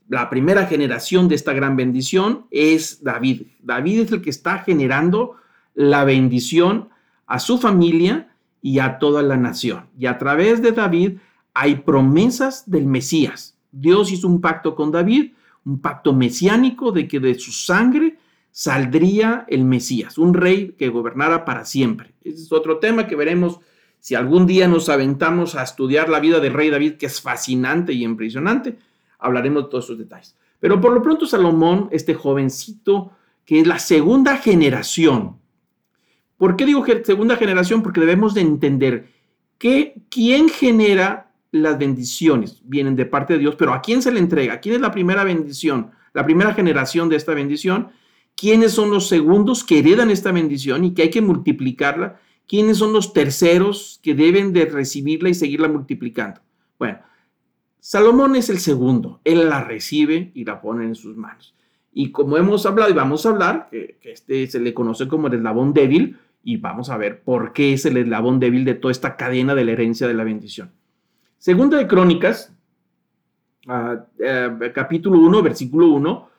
La 0.10 0.30
primera 0.30 0.66
generación 0.66 1.28
de 1.28 1.36
esta 1.36 1.54
gran 1.54 1.76
bendición 1.76 2.46
es 2.52 3.04
David. 3.04 3.44
David 3.62 4.02
es 4.02 4.12
el 4.12 4.22
que 4.22 4.30
está 4.30 4.60
generando 4.60 5.36
la 5.74 6.04
bendición 6.04 6.90
a 7.26 7.40
su 7.40 7.58
familia 7.58 8.36
y 8.62 8.80
a 8.80 9.00
toda 9.00 9.24
la 9.24 9.38
nación. 9.38 9.86
Y 9.98 10.06
a 10.06 10.18
través 10.18 10.62
de 10.62 10.72
David 10.72 11.18
hay 11.54 11.76
promesas 11.76 12.70
del 12.70 12.86
Mesías. 12.86 13.58
Dios 13.72 14.12
hizo 14.12 14.28
un 14.28 14.42
pacto 14.42 14.76
con 14.76 14.92
David, 14.92 15.32
un 15.66 15.80
pacto 15.80 16.14
mesiánico 16.14 16.92
de 16.92 17.08
que 17.08 17.20
de 17.20 17.36
su 17.36 17.52
sangre 17.52 18.18
saldría 18.52 19.46
el 19.48 19.64
Mesías, 19.64 20.18
un 20.18 20.34
rey 20.34 20.76
que 20.78 20.90
gobernara 20.90 21.44
para 21.44 21.66
siempre. 21.66 22.14
Ese 22.24 22.44
es 22.44 22.52
otro 22.52 22.78
tema 22.78 23.08
que 23.08 23.16
veremos 23.16 23.60
si 24.00 24.16
algún 24.16 24.46
día 24.46 24.68
nos 24.68 24.90
aventamos 24.90 25.56
a 25.56 25.64
estudiar 25.64 26.10
la 26.10 26.20
vida 26.20 26.40
del 26.40 26.54
rey 26.54 26.70
David, 26.70 26.96
que 26.96 27.06
es 27.06 27.22
fascinante 27.22 27.94
y 27.94 28.04
impresionante. 28.04 28.78
Hablaremos 29.24 29.63
de 29.63 29.70
todos 29.70 29.86
esos 29.86 29.98
detalles. 29.98 30.36
Pero 30.60 30.80
por 30.80 30.94
lo 30.94 31.01
pronto 31.01 31.25
Salomón, 31.25 31.89
este 31.92 32.13
jovencito, 32.13 33.12
que 33.46 33.60
es 33.60 33.68
la 33.68 33.80
segunda 33.80 34.38
generación. 34.38 35.38
¿Por 36.38 36.56
qué 36.56 36.65
digo 36.65 36.86
segunda 37.03 37.36
generación? 37.36 37.82
Porque 37.82 38.00
debemos 38.00 38.34
de 38.34 38.42
entender 38.42 39.10
que 39.58 39.96
quién 40.10 40.50
genera 40.50 41.32
las 41.51 41.77
bendiciones 41.77 42.62
vienen 42.63 42.96
de 42.96 43.06
parte 43.06 43.34
de 43.34 43.39
Dios, 43.39 43.56
pero 43.56 43.74
¿a 43.74 43.82
quién 43.82 44.01
se 44.01 44.12
le 44.12 44.20
entrega? 44.20 44.60
¿Quién 44.60 44.75
es 44.75 44.82
la 44.82 44.92
primera 44.92 45.24
bendición? 45.24 45.92
La 46.13 46.25
primera 46.25 46.53
generación 46.53 47.10
de 47.10 47.15
esta 47.15 47.34
bendición. 47.34 47.89
¿Quiénes 48.36 48.72
son 48.72 48.89
los 48.89 49.08
segundos 49.08 49.63
que 49.63 49.80
heredan 49.80 50.10
esta 50.10 50.32
bendición 50.32 50.84
y 50.84 50.94
que 50.94 51.03
hay 51.03 51.10
que 51.10 51.22
multiplicarla? 51.22 52.20
¿Quiénes 52.48 52.77
son 52.77 52.92
los 52.92 53.13
terceros 53.13 54.00
que 54.03 54.15
deben 54.15 54.51
de 54.51 54.65
recibirla 54.65 55.30
y 55.30 55.34
seguirla 55.34 55.68
multiplicando? 55.68 56.42
Bueno, 56.77 57.00
Salomón 57.86 58.38
es 58.38 58.50
el 58.50 58.60
segundo. 58.60 59.20
Él 59.25 59.50
la 59.50 59.62
recibe 59.62 60.32
y 60.34 60.46
la 60.46 60.62
pone 60.62 60.86
en 60.86 60.96
sus 60.96 61.18
manos. 61.18 61.54
Y 61.92 62.12
como 62.12 62.38
hemos 62.38 62.66
hablado 62.66 62.90
y 62.90 62.94
vamos 62.94 63.25
a 63.25 63.30
hablar, 63.32 63.68
que, 63.70 64.00
este 64.04 64.48
se 64.48 64.62
le 64.62 64.74
conoce 64.74 65.10
como 65.10 65.28
el 65.28 65.34
eslabón 65.34 65.74
débil, 65.74 66.18
y 66.46 66.56
vamos 66.56 66.90
a 66.90 66.96
ver 66.96 67.24
por 67.24 67.52
qué 67.52 67.74
es 67.74 67.86
el 67.86 67.98
eslabón 67.98 68.40
débil 68.40 68.63
de 68.63 68.75
toda 68.75 68.94
esta 68.94 69.18
cadena 69.18 69.54
de 69.54 69.66
la 69.66 69.74
herencia 69.74 70.08
de 70.08 70.13
la 70.13 70.24
bendición. 70.24 70.72
Segunda 71.38 71.78
de 71.78 71.86
Crónicas, 71.86 72.54
ah, 73.68 74.06
eh, 74.18 74.72
capítulo 74.74 75.20
1, 75.20 75.44
versículo 75.44 75.88
1, 75.88 76.30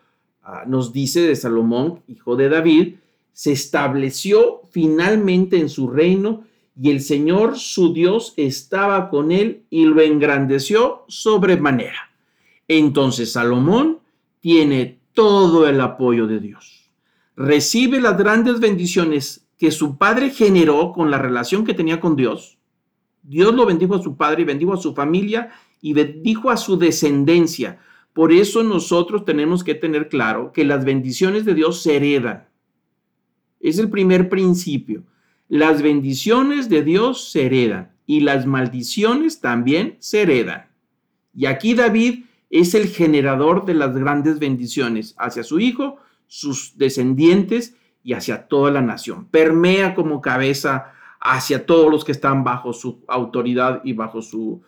ah, 0.44 0.64
nos 0.66 0.94
dice 0.94 1.20
de 1.20 1.36
Salomón, 1.36 2.00
hijo 2.08 2.36
de 2.36 2.48
David, 2.48 2.94
se 3.34 3.52
estableció 3.52 4.62
finalmente 4.70 5.58
en 5.58 5.68
su 5.68 5.90
reino 5.90 6.44
y 6.80 6.90
el 6.90 7.00
Señor 7.00 7.58
su 7.58 7.92
Dios 7.92 8.34
estaba 8.36 9.10
con 9.10 9.32
él 9.32 9.64
y 9.70 9.84
lo 9.84 10.00
engrandeció 10.00 11.04
sobremanera. 11.08 12.12
Entonces 12.68 13.32
Salomón 13.32 14.00
tiene 14.40 14.98
todo 15.12 15.68
el 15.68 15.80
apoyo 15.80 16.26
de 16.26 16.40
Dios. 16.40 16.90
Recibe 17.36 18.00
las 18.00 18.16
grandes 18.16 18.60
bendiciones 18.60 19.46
que 19.56 19.70
su 19.70 19.96
padre 19.96 20.30
generó 20.30 20.92
con 20.92 21.10
la 21.10 21.18
relación 21.18 21.64
que 21.64 21.74
tenía 21.74 22.00
con 22.00 22.16
Dios 22.16 22.58
Dios 23.24 23.54
lo 23.54 23.64
bendijo 23.64 23.94
a 23.94 24.02
su 24.02 24.16
padre 24.16 24.42
y 24.42 24.44
bendijo 24.44 24.74
a 24.74 24.76
su 24.76 24.94
familia 24.94 25.50
y 25.80 25.94
bendijo 25.94 26.50
a 26.50 26.58
su 26.58 26.76
descendencia. 26.76 27.80
Por 28.12 28.32
eso 28.32 28.62
nosotros 28.62 29.24
tenemos 29.24 29.64
que 29.64 29.74
tener 29.74 30.08
claro 30.08 30.52
que 30.52 30.64
las 30.64 30.84
bendiciones 30.84 31.44
de 31.46 31.54
Dios 31.54 31.82
se 31.82 31.96
heredan. 31.96 32.46
Es 33.60 33.78
el 33.78 33.88
primer 33.88 34.28
principio. 34.28 35.04
Las 35.48 35.82
bendiciones 35.82 36.68
de 36.68 36.82
Dios 36.82 37.30
se 37.30 37.46
heredan 37.46 37.92
y 38.06 38.20
las 38.20 38.46
maldiciones 38.46 39.40
también 39.40 39.96
se 39.98 40.22
heredan. 40.22 40.66
Y 41.34 41.46
aquí 41.46 41.74
David 41.74 42.24
es 42.50 42.74
el 42.74 42.88
generador 42.88 43.64
de 43.64 43.74
las 43.74 43.96
grandes 43.96 44.38
bendiciones 44.38 45.14
hacia 45.18 45.42
su 45.42 45.60
hijo, 45.60 45.98
sus 46.26 46.78
descendientes 46.78 47.76
y 48.02 48.12
hacia 48.12 48.46
toda 48.46 48.70
la 48.70 48.80
nación. 48.80 49.26
Permea 49.26 49.94
como 49.94 50.20
cabeza 50.20 50.92
hacia 51.20 51.66
todos 51.66 51.90
los 51.90 52.04
que 52.04 52.12
están 52.12 52.44
bajo 52.44 52.72
su 52.72 53.02
autoridad 53.08 53.80
y 53.82 53.94
bajo 53.94 54.22
su, 54.22 54.62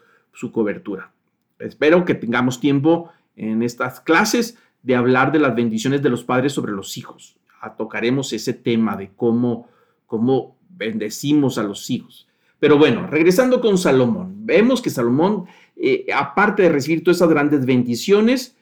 cobertura. 0.53 1.13
Espero 1.59 2.05
que 2.05 2.15
tengamos 2.15 2.61
tiempo 2.61 3.11
en 3.37 3.63
estas 3.63 4.01
clases 4.01 4.59
de 4.83 4.97
hablar 4.97 5.33
de 5.33 5.39
las 5.39 5.55
bendiciones 5.55 6.03
de 6.03 6.11
los 6.11 6.25
padres 6.25 6.53
sobre 6.53 6.73
los 6.73 6.97
hijos. 6.99 7.37
tocaremos 7.77 8.33
ese 8.33 8.53
tema 8.53 8.97
de 8.97 9.11
cómo, 9.15 9.69
cómo 10.07 10.56
bendecimos 10.77 11.59
a 11.59 11.63
los 11.63 11.91
hijos. 11.91 12.29
Pero 12.59 12.79
bueno, 12.79 13.07
regresando 13.07 13.61
con 13.61 13.77
Salomón, 13.79 14.47
vemos 14.47 14.81
que 14.81 14.91
Salomón, 14.91 15.47
eh, 15.77 16.07
aparte 16.15 16.63
de 16.63 16.69
recibir 16.71 17.05
todas 17.05 17.19
esas 17.19 17.29
grandes 17.29 17.67
bendiciones, 17.67 18.57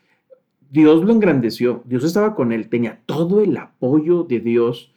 Dios 0.70 1.04
lo 1.04 1.12
engrandeció, 1.12 1.82
Dios 1.84 2.02
estaba 2.02 2.34
con 2.34 2.50
él, 2.50 2.68
tenía 2.68 3.00
todo 3.06 3.40
el 3.40 3.56
apoyo 3.56 4.24
de 4.24 4.40
Dios 4.40 4.92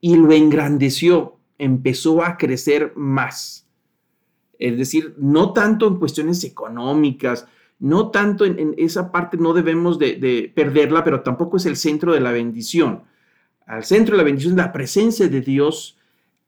y 0.00 0.16
lo 0.16 0.32
engrandeció 0.32 1.38
empezó 1.58 2.22
a 2.22 2.36
crecer 2.36 2.92
más. 2.96 3.66
Es 4.58 4.78
decir, 4.78 5.14
no 5.18 5.52
tanto 5.52 5.86
en 5.86 5.98
cuestiones 5.98 6.42
económicas, 6.44 7.46
no 7.78 8.10
tanto 8.10 8.44
en, 8.44 8.74
esa 8.78 9.12
parte 9.12 9.36
no 9.36 9.52
debemos 9.52 9.98
de, 9.98 10.52
perderla, 10.54 11.04
pero 11.04 11.20
tampoco 11.20 11.58
es 11.58 11.66
el 11.66 11.76
centro 11.76 12.12
de 12.12 12.20
la 12.20 12.32
bendición. 12.32 13.02
Al 13.66 13.84
centro 13.84 14.14
de 14.14 14.18
la 14.18 14.24
bendición 14.24 14.54
es 14.54 14.56
la 14.56 14.72
presencia 14.72 15.28
de 15.28 15.40
Dios 15.40 15.97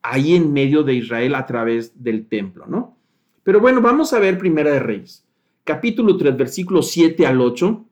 ahí 0.02 0.34
en 0.34 0.52
medio 0.52 0.82
de 0.82 0.94
Israel 0.94 1.34
a 1.34 1.46
través 1.46 2.02
del 2.02 2.26
templo, 2.26 2.66
¿no? 2.66 2.96
Pero 3.42 3.60
bueno, 3.60 3.80
vamos 3.80 4.12
a 4.12 4.18
ver 4.18 4.38
Primera 4.38 4.70
de 4.70 4.80
Reyes, 4.80 5.24
capítulo 5.64 6.16
3, 6.16 6.36
versículos 6.36 6.90
7 6.90 7.26
al 7.26 7.40
8, 7.40 7.84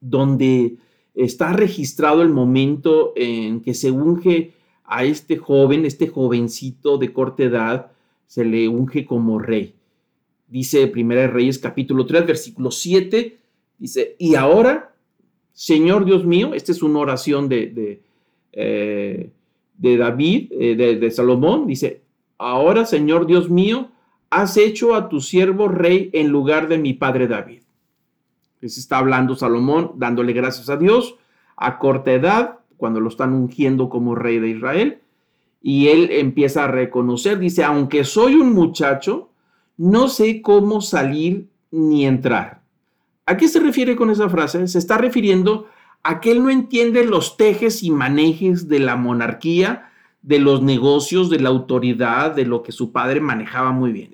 donde 0.00 0.76
está 1.14 1.52
registrado 1.52 2.22
el 2.22 2.28
momento 2.30 3.12
en 3.16 3.60
que 3.60 3.74
se 3.74 3.90
unge 3.90 4.52
a 4.84 5.04
este 5.04 5.36
joven, 5.36 5.84
este 5.84 6.08
jovencito 6.08 6.98
de 6.98 7.12
corta 7.12 7.44
edad, 7.44 7.92
se 8.26 8.44
le 8.44 8.68
unge 8.68 9.04
como 9.04 9.38
rey. 9.38 9.74
Dice 10.48 10.86
Primera 10.88 11.22
de 11.22 11.28
Reyes 11.28 11.58
capítulo 11.58 12.06
3, 12.06 12.26
versículo 12.26 12.70
7, 12.70 13.38
dice, 13.78 14.16
y 14.18 14.34
ahora, 14.34 14.94
Señor 15.52 16.04
Dios 16.04 16.24
mío, 16.24 16.54
esta 16.54 16.72
es 16.72 16.82
una 16.82 16.98
oración 16.98 17.48
de, 17.48 17.66
de, 17.68 18.02
eh, 18.52 19.30
David, 19.80 20.52
eh, 20.52 20.76
de, 20.76 20.96
de 20.96 21.10
Salomón, 21.10 21.66
dice, 21.66 22.02
ahora, 22.38 22.84
Señor 22.84 23.26
Dios 23.26 23.50
mío, 23.50 23.88
has 24.30 24.56
hecho 24.56 24.94
a 24.94 25.08
tu 25.08 25.20
siervo 25.20 25.68
rey 25.68 26.10
en 26.12 26.28
lugar 26.28 26.68
de 26.68 26.78
mi 26.78 26.92
padre 26.92 27.26
David. 27.26 27.62
Les 28.60 28.76
está 28.76 28.98
hablando 28.98 29.34
Salomón, 29.34 29.92
dándole 29.96 30.32
gracias 30.32 30.68
a 30.68 30.76
Dios 30.76 31.16
a 31.56 31.78
corta 31.78 32.12
edad, 32.12 32.58
cuando 32.78 33.00
lo 33.00 33.10
están 33.10 33.34
ungiendo 33.34 33.90
como 33.90 34.14
rey 34.14 34.38
de 34.38 34.48
Israel. 34.48 34.98
Y 35.62 35.88
él 35.88 36.08
empieza 36.10 36.64
a 36.64 36.68
reconocer, 36.68 37.38
dice, 37.38 37.62
aunque 37.62 38.04
soy 38.04 38.36
un 38.36 38.54
muchacho, 38.54 39.28
no 39.76 40.08
sé 40.08 40.40
cómo 40.40 40.80
salir 40.80 41.48
ni 41.70 42.06
entrar. 42.06 42.62
¿A 43.26 43.36
qué 43.36 43.46
se 43.46 43.60
refiere 43.60 43.94
con 43.94 44.10
esa 44.10 44.30
frase? 44.30 44.66
Se 44.66 44.78
está 44.78 44.96
refiriendo 44.96 45.66
a 46.02 46.20
que 46.20 46.32
él 46.32 46.42
no 46.42 46.50
entiende 46.50 47.04
los 47.04 47.36
tejes 47.36 47.82
y 47.82 47.90
manejes 47.90 48.68
de 48.68 48.78
la 48.78 48.96
monarquía, 48.96 49.90
de 50.22 50.38
los 50.38 50.62
negocios, 50.62 51.30
de 51.30 51.40
la 51.40 51.48
autoridad, 51.48 52.34
de 52.34 52.44
lo 52.44 52.62
que 52.62 52.72
su 52.72 52.92
padre 52.92 53.20
manejaba 53.20 53.72
muy 53.72 53.92
bien. 53.92 54.10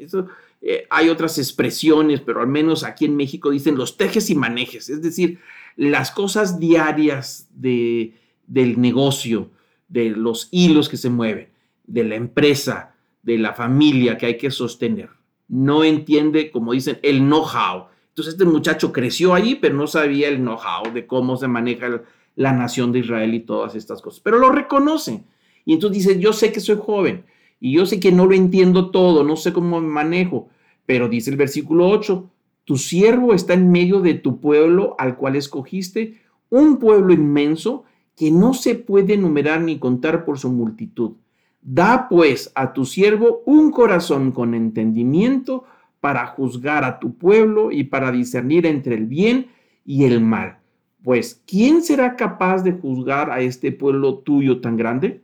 Eh, 0.62 0.86
hay 0.90 1.08
otras 1.08 1.38
expresiones, 1.38 2.20
pero 2.20 2.40
al 2.40 2.48
menos 2.48 2.84
aquí 2.84 3.04
en 3.04 3.16
México 3.16 3.50
dicen 3.50 3.76
los 3.76 3.96
tejes 3.96 4.30
y 4.30 4.34
manejes, 4.34 4.88
es 4.88 5.02
decir, 5.02 5.38
las 5.76 6.10
cosas 6.10 6.58
diarias 6.58 7.48
de, 7.54 8.14
del 8.46 8.80
negocio, 8.80 9.50
de 9.88 10.10
los 10.10 10.48
hilos 10.50 10.88
que 10.88 10.96
se 10.96 11.10
mueven, 11.10 11.48
de 11.86 12.04
la 12.04 12.16
empresa, 12.16 12.94
de 13.22 13.38
la 13.38 13.52
familia 13.52 14.16
que 14.16 14.26
hay 14.26 14.38
que 14.38 14.50
sostener. 14.50 15.10
No 15.48 15.84
entiende, 15.84 16.50
como 16.50 16.72
dicen, 16.72 16.98
el 17.02 17.18
know-how. 17.18 17.86
Entonces 18.16 18.32
este 18.32 18.46
muchacho 18.46 18.94
creció 18.94 19.34
ahí, 19.34 19.56
pero 19.56 19.74
no 19.74 19.86
sabía 19.86 20.28
el 20.28 20.38
know-how 20.38 20.90
de 20.90 21.06
cómo 21.06 21.36
se 21.36 21.48
maneja 21.48 22.00
la 22.34 22.52
nación 22.54 22.90
de 22.90 23.00
Israel 23.00 23.34
y 23.34 23.40
todas 23.40 23.74
estas 23.74 24.00
cosas. 24.00 24.20
Pero 24.20 24.38
lo 24.38 24.48
reconoce. 24.48 25.22
Y 25.66 25.74
entonces 25.74 26.02
dice, 26.02 26.18
yo 26.18 26.32
sé 26.32 26.50
que 26.50 26.60
soy 26.60 26.78
joven 26.80 27.26
y 27.60 27.72
yo 27.72 27.84
sé 27.84 28.00
que 28.00 28.12
no 28.12 28.24
lo 28.24 28.34
entiendo 28.34 28.90
todo, 28.90 29.22
no 29.22 29.36
sé 29.36 29.52
cómo 29.52 29.82
me 29.82 29.88
manejo. 29.88 30.48
Pero 30.86 31.10
dice 31.10 31.28
el 31.28 31.36
versículo 31.36 31.90
8, 31.90 32.30
tu 32.64 32.78
siervo 32.78 33.34
está 33.34 33.52
en 33.52 33.70
medio 33.70 34.00
de 34.00 34.14
tu 34.14 34.40
pueblo 34.40 34.94
al 34.98 35.18
cual 35.18 35.36
escogiste, 35.36 36.18
un 36.48 36.78
pueblo 36.78 37.12
inmenso 37.12 37.84
que 38.16 38.30
no 38.30 38.54
se 38.54 38.76
puede 38.76 39.12
enumerar 39.12 39.60
ni 39.60 39.78
contar 39.78 40.24
por 40.24 40.38
su 40.38 40.50
multitud. 40.50 41.16
Da 41.60 42.08
pues 42.08 42.50
a 42.54 42.72
tu 42.72 42.86
siervo 42.86 43.42
un 43.44 43.70
corazón 43.70 44.32
con 44.32 44.54
entendimiento 44.54 45.64
para 46.00 46.26
juzgar 46.26 46.84
a 46.84 46.98
tu 46.98 47.16
pueblo 47.16 47.72
y 47.72 47.84
para 47.84 48.12
discernir 48.12 48.66
entre 48.66 48.94
el 48.94 49.06
bien 49.06 49.48
y 49.84 50.04
el 50.04 50.20
mal. 50.20 50.58
Pues, 51.02 51.42
¿quién 51.46 51.82
será 51.82 52.16
capaz 52.16 52.62
de 52.62 52.72
juzgar 52.72 53.30
a 53.30 53.40
este 53.40 53.72
pueblo 53.72 54.18
tuyo 54.18 54.60
tan 54.60 54.76
grande? 54.76 55.22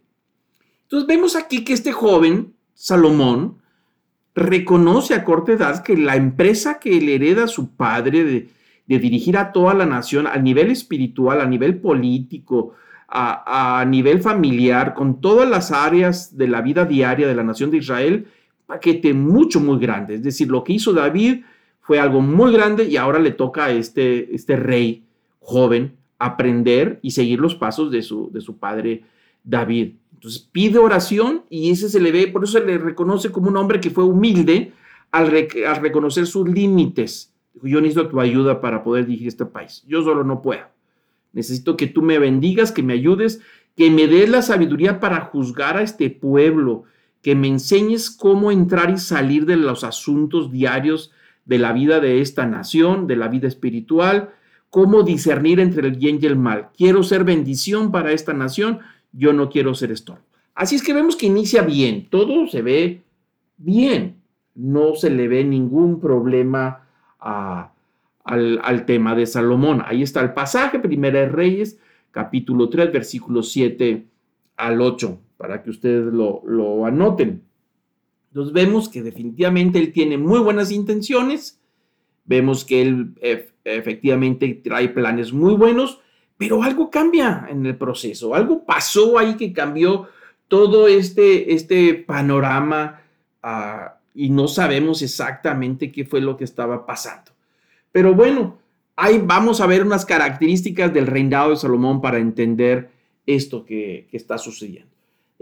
Entonces 0.85 1.07
vemos 1.07 1.37
aquí 1.37 1.65
que 1.65 1.73
este 1.73 1.93
joven, 1.93 2.55
Salomón, 2.75 3.59
reconoce 4.35 5.15
a 5.15 5.25
corta 5.25 5.53
edad 5.53 5.83
que 5.83 5.97
la 5.97 6.17
empresa 6.17 6.79
que 6.79 7.01
le 7.01 7.17
hereda 7.17 7.47
su 7.47 7.75
padre 7.75 8.25
de 8.25 8.49
dirigir 8.87 9.37
a 9.37 9.53
toda 9.53 9.75
la 9.75 9.87
nación 9.87 10.27
a 10.27 10.37
nivel 10.37 10.71
espiritual, 10.71 11.41
a 11.41 11.47
nivel 11.47 11.81
político, 11.81 12.75
a, 13.15 13.85
nivel 13.87 14.23
familiar, 14.23 14.95
con 14.95 15.21
todas 15.21 15.49
las 15.49 15.71
áreas 15.71 16.37
de 16.37 16.49
la 16.49 16.63
vida 16.63 16.87
diaria 16.87 17.27
de 17.27 17.35
la 17.35 17.43
nación 17.43 17.71
de 17.71 17.77
Israel, 17.79 18.27
paquete 18.73 19.13
mucho, 19.13 19.61
muy 19.61 19.79
grande. 19.79 20.15
Es 20.15 20.23
decir, 20.23 20.49
lo 20.49 20.65
que 20.65 20.73
hizo 20.73 20.95
David 20.95 21.43
fue 21.83 22.01
algo 22.01 22.23
muy 22.23 22.51
grande 22.55 22.85
y 22.85 22.97
ahora 22.97 23.19
le 23.19 23.33
toca 23.33 23.67
a 23.67 23.71
este, 23.71 24.35
este 24.35 24.57
rey 24.57 25.05
joven 25.41 25.95
aprender 26.19 26.99
y 27.03 27.11
seguir 27.11 27.39
los 27.39 27.55
pasos 27.55 27.91
de 27.91 28.01
su, 28.01 28.31
de 28.33 28.41
su 28.41 28.57
padre 28.57 29.05
David. 29.45 29.93
Entonces 30.15 30.49
pide 30.51 30.79
oración 30.79 31.43
y 31.51 31.71
ese 31.71 31.91
se 31.91 32.01
le 32.01 32.13
ve, 32.13 32.29
por 32.29 32.45
eso 32.45 32.59
se 32.59 32.65
le 32.65 32.79
reconoce 32.79 33.31
como 33.31 33.49
un 33.49 33.59
hombre 33.59 33.79
que 33.79 33.91
fue 33.91 34.05
humilde 34.05 34.73
al, 35.11 35.27
al 35.69 35.77
reconocer 35.83 36.27
sus 36.27 36.49
límites. 36.49 37.31
Yo 37.63 37.79
necesito 37.79 38.09
tu 38.09 38.21
ayuda 38.21 38.63
para 38.63 38.83
poder 38.83 39.05
dirigir 39.05 39.29
este 39.29 39.45
país. 39.45 39.85
Yo 39.87 40.03
solo 40.03 40.25
no 40.25 40.41
puedo. 40.41 40.65
Necesito 41.35 41.77
que 41.77 41.89
tú 41.89 42.01
me 42.01 42.19
bendigas, 42.19 42.73
que 42.73 42.83
me 42.83 42.95
ayudes, 42.95 43.43
que 43.77 43.91
me 43.91 44.07
des 44.07 44.31
la 44.31 44.41
sabiduría 44.41 44.99
para 44.99 45.21
juzgar 45.21 45.77
a 45.77 45.83
este 45.83 46.09
pueblo, 46.09 46.85
que 47.23 47.35
me 47.35 47.49
enseñes 47.49 48.11
cómo 48.11 48.51
entrar 48.51 48.91
y 48.91 48.99
salir 48.99 49.47
de 49.47 49.57
los 49.57 49.85
asuntos 49.85 50.51
diarios 50.51 51.13
de 51.45 51.59
la 51.59 51.73
vida 51.73 52.01
de 52.01 52.21
esta 52.21 52.47
nación, 52.47 53.07
de 53.07 53.17
la 53.17 53.29
vida 53.29 53.49
espiritual, 53.49 54.31
cómo 54.71 55.03
discernir 55.03 55.61
entre 55.61 55.89
el 55.89 55.97
bien 55.97 56.19
y 56.21 56.27
el 56.27 56.37
mal. 56.37 56.69
Quiero 56.77 57.03
ser 57.03 57.25
bendición 57.25 57.93
para 57.93 58.13
esta 58.13 58.33
nación, 58.33 58.81
yo 59.13 59.33
no 59.33 59.51
quiero 59.51 59.75
ser 59.75 59.93
estorbo. 59.93 60.23
Así 60.55 60.77
es 60.77 60.83
que 60.83 60.93
vemos 60.93 61.17
que 61.17 61.27
inicia 61.27 61.63
bien, 61.63 62.09
todo 62.11 62.47
se 62.47 62.63
ve 62.63 63.03
bien, 63.57 64.17
no 64.55 64.95
se 64.95 65.11
le 65.11 65.29
ve 65.29 65.45
ningún 65.45 66.01
problema 66.01 66.87
a, 67.19 67.73
al, 68.25 68.85
tema 68.87 69.15
de 69.15 69.27
Salomón. 69.27 69.83
Ahí 69.85 70.03
está 70.03 70.21
el 70.21 70.33
pasaje, 70.33 70.79
Primera 70.79 71.21
de 71.21 71.29
Reyes, 71.29 71.79
capítulo 72.11 72.69
3, 72.69 72.93
versículos 72.93 73.51
7 73.53 74.07
al 74.57 74.81
8, 74.81 75.19
para 75.43 75.61
que 75.61 75.71
ustedes 75.71 76.05
lo, 76.05 76.41
lo 76.47 76.87
anoten. 76.87 77.43
Entonces 78.29 78.55
vemos 78.55 78.89
que 78.89 79.03
definitivamente 79.03 79.81
él 79.81 79.93
tiene 79.93 80.17
muy 80.17 80.39
buenas 80.39 80.71
intenciones, 80.71 81.61
vemos 82.25 82.65
que 82.65 82.81
él 82.81 83.15
efectivamente 83.65 84.61
trae 84.63 84.89
planes 84.89 85.33
muy 85.33 85.55
buenos, 85.55 85.99
pero 86.39 86.63
algo 86.63 86.91
cambia 86.91 87.49
en 87.51 87.67
el 87.67 87.77
proceso, 87.77 88.37
algo 88.37 88.65
pasó 88.65 89.19
ahí 89.19 89.35
que 89.37 89.53
cambió 89.53 90.07
todo 90.47 90.87
este, 90.87 91.55
este 91.55 91.95
panorama 91.95 93.01
ah, 93.43 93.99
y 94.15 94.31
no 94.31 94.47
sabemos 94.47 95.03
exactamente 95.03 95.91
qué 95.91 96.05
fue 96.05 96.21
lo 96.21 96.37
que 96.37 96.45
estaba 96.45 96.87
pasando. 96.87 97.33
Pero 97.91 98.15
bueno, 98.15 98.59
ahí 98.95 99.21
vamos 99.21 99.61
a 99.61 99.67
ver 99.67 99.85
unas 99.85 100.07
características 100.07 100.95
del 100.95 101.09
reinado 101.09 101.51
de 101.51 101.57
Salomón 101.57 102.01
para 102.01 102.19
entender 102.19 103.03
esto 103.27 103.65
que, 103.65 104.09
está 104.13 104.39
sucediendo. 104.39 104.91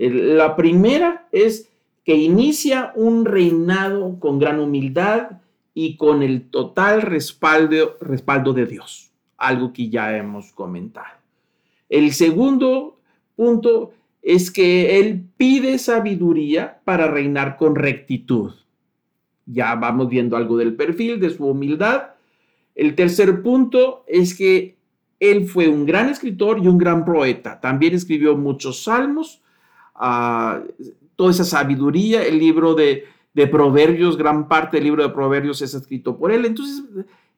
La 0.08 0.56
primera 0.56 1.28
es 1.32 1.68
que 2.04 2.14
inicia 2.14 2.92
un 2.94 3.24
reinado 3.24 4.18
con 4.18 4.38
gran 4.38 4.58
humildad 4.58 5.40
y 5.74 5.96
con 5.96 6.22
el 6.22 6.48
total 6.50 7.02
respaldo, 7.02 7.96
respaldo 8.00 8.52
de 8.52 8.66
Dios, 8.66 9.10
algo 9.36 9.72
que 9.72 9.88
ya 9.88 10.16
hemos 10.16 10.52
comentado. 10.52 11.18
El 11.88 12.12
segundo 12.12 12.98
punto 13.36 13.92
es 14.22 14.50
que 14.50 14.98
él 14.98 15.24
pide 15.36 15.78
sabiduría 15.78 16.80
para 16.84 17.06
reinar 17.08 17.56
con 17.56 17.74
rectitud. 17.74 18.52
Ya 19.46 19.74
vamos 19.74 20.08
viendo 20.08 20.36
algo 20.36 20.56
del 20.56 20.74
perfil 20.74 21.20
de 21.20 21.30
su 21.30 21.46
humildad 21.46 22.10
el 22.80 22.94
tercer 22.94 23.42
punto 23.42 24.04
es 24.06 24.34
que 24.34 24.76
él 25.18 25.46
fue 25.46 25.68
un 25.68 25.84
gran 25.84 26.08
escritor 26.08 26.58
y 26.58 26.66
un 26.66 26.78
gran 26.78 27.04
poeta. 27.04 27.60
También 27.60 27.94
escribió 27.94 28.38
muchos 28.38 28.84
salmos, 28.84 29.42
toda 31.16 31.30
esa 31.30 31.44
sabiduría, 31.44 32.24
el 32.24 32.38
libro 32.38 32.74
de, 32.74 33.04
Proverbios, 33.50 34.16
gran 34.16 34.48
parte 34.48 34.76
del 34.76 34.84
libro 34.84 35.02
de 35.02 35.08
Proverbios 35.10 35.62
es 35.62 35.74
escrito 35.74 36.16
por 36.16 36.30
él. 36.30 36.44
Entonces, 36.44 36.82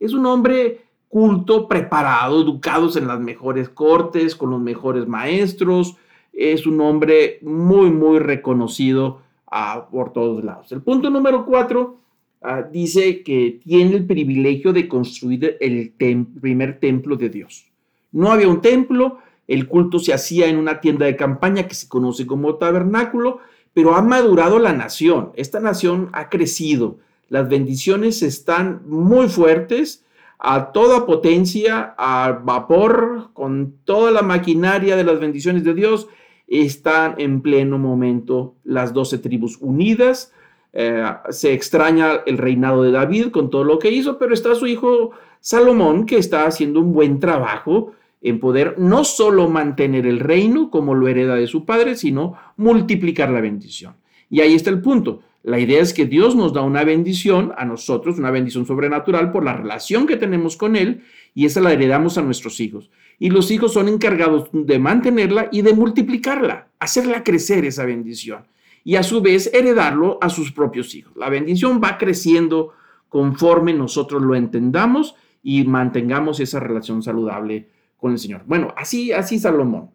es 0.00 0.12
un 0.14 0.26
hombre 0.26 0.80
culto, 1.08 1.68
preparado, 1.68 2.42
educado 2.42 2.90
en 2.96 3.06
las 3.06 3.20
mejores 3.20 3.68
cortes, 3.68 4.34
con 4.34 4.50
los 4.50 4.60
mejores 4.60 5.06
maestros. 5.06 5.96
Es 6.32 6.66
un 6.66 6.80
hombre 6.80 7.38
muy, 7.42 7.90
muy 7.90 8.18
reconocido 8.18 9.20
ah, 9.46 9.88
por 9.90 10.12
todos 10.12 10.42
lados. 10.42 10.72
El 10.72 10.82
punto 10.82 11.10
número 11.10 11.44
cuatro 11.44 12.02
Ah, 12.44 12.62
dice 12.62 13.22
que 13.22 13.60
tiene 13.62 13.94
el 13.94 14.04
privilegio 14.04 14.72
de 14.72 14.88
construir 14.88 15.56
el 15.60 15.92
primer 16.40 16.80
templo 16.80 17.14
de 17.14 17.28
Dios. 17.28 17.70
No 18.10 18.32
había 18.32 18.48
un 18.48 18.60
templo, 18.60 19.18
el 19.48 19.68
culto 19.68 19.98
se 19.98 20.12
hacía 20.12 20.48
en 20.48 20.56
una 20.56 20.80
tienda 20.80 21.06
de 21.06 21.16
campaña 21.16 21.66
que 21.68 21.74
se 21.74 21.88
conoce 21.88 22.26
como 22.26 22.56
tabernáculo, 22.56 23.40
pero 23.74 23.94
ha 23.94 24.02
madurado 24.02 24.58
la 24.58 24.72
nación. 24.72 25.32
Esta 25.34 25.60
nación 25.60 26.10
ha 26.12 26.28
crecido. 26.28 26.98
Las 27.28 27.48
bendiciones 27.48 28.22
están 28.22 28.82
muy 28.86 29.28
fuertes, 29.28 30.04
a 30.38 30.72
toda 30.72 31.06
potencia, 31.06 31.94
a 31.96 32.40
vapor, 32.42 33.30
con 33.32 33.74
toda 33.84 34.10
la 34.10 34.22
maquinaria 34.22 34.96
de 34.96 35.04
las 35.04 35.20
bendiciones 35.20 35.64
de 35.64 35.74
Dios. 35.74 36.08
Están 36.48 37.14
en 37.18 37.40
pleno 37.40 37.78
momento 37.78 38.56
las 38.64 38.92
doce 38.92 39.18
tribus 39.18 39.56
unidas 39.60 40.32
eh, 40.72 41.04
se 41.28 41.52
extraña 41.52 42.22
el 42.24 42.38
reinado 42.38 42.82
de 42.82 42.92
David 42.92 43.28
con 43.28 43.50
todo 43.50 43.62
lo 43.64 43.78
que 43.78 43.90
hizo, 43.90 44.18
pero 44.18 44.32
está 44.32 44.54
su 44.54 44.66
hijo 44.66 45.10
Salomón 45.40 46.06
que 46.06 46.16
está 46.16 46.46
haciendo 46.46 46.80
un 46.80 46.92
buen 46.92 47.20
trabajo 47.20 47.92
en 48.22 48.38
poder 48.38 48.76
no 48.78 49.04
solo 49.04 49.48
mantener 49.48 50.06
el 50.06 50.20
reino 50.20 50.70
como 50.70 50.94
lo 50.94 51.08
hereda 51.08 51.34
de 51.34 51.48
su 51.48 51.64
padre, 51.64 51.96
sino 51.96 52.34
multiplicar 52.56 53.30
la 53.30 53.40
bendición. 53.40 53.94
Y 54.30 54.40
ahí 54.40 54.54
está 54.54 54.70
el 54.70 54.80
punto. 54.80 55.20
La 55.42 55.58
idea 55.58 55.82
es 55.82 55.92
que 55.92 56.06
Dios 56.06 56.36
nos 56.36 56.52
da 56.52 56.62
una 56.62 56.84
bendición 56.84 57.52
a 57.58 57.64
nosotros, 57.64 58.18
una 58.18 58.30
bendición 58.30 58.64
sobrenatural 58.64 59.32
por 59.32 59.44
la 59.44 59.54
relación 59.54 60.06
que 60.06 60.16
tenemos 60.16 60.56
con 60.56 60.76
Él 60.76 61.02
y 61.34 61.46
esa 61.46 61.60
la 61.60 61.72
heredamos 61.72 62.16
a 62.16 62.22
nuestros 62.22 62.60
hijos. 62.60 62.90
Y 63.18 63.30
los 63.30 63.50
hijos 63.50 63.72
son 63.72 63.88
encargados 63.88 64.48
de 64.52 64.78
mantenerla 64.78 65.48
y 65.50 65.62
de 65.62 65.74
multiplicarla, 65.74 66.68
hacerla 66.78 67.24
crecer 67.24 67.64
esa 67.64 67.84
bendición 67.84 68.44
y 68.84 68.96
a 68.96 69.02
su 69.02 69.20
vez 69.20 69.52
heredarlo 69.52 70.18
a 70.20 70.28
sus 70.28 70.52
propios 70.52 70.94
hijos. 70.94 71.12
La 71.16 71.28
bendición 71.28 71.80
va 71.82 71.98
creciendo 71.98 72.72
conforme 73.08 73.74
nosotros 73.74 74.22
lo 74.22 74.34
entendamos 74.34 75.16
y 75.42 75.64
mantengamos 75.64 76.40
esa 76.40 76.60
relación 76.60 77.02
saludable 77.02 77.68
con 78.02 78.12
el 78.12 78.18
Señor. 78.18 78.42
Bueno, 78.46 78.74
así, 78.76 79.12
así 79.12 79.38
Salomón 79.38 79.90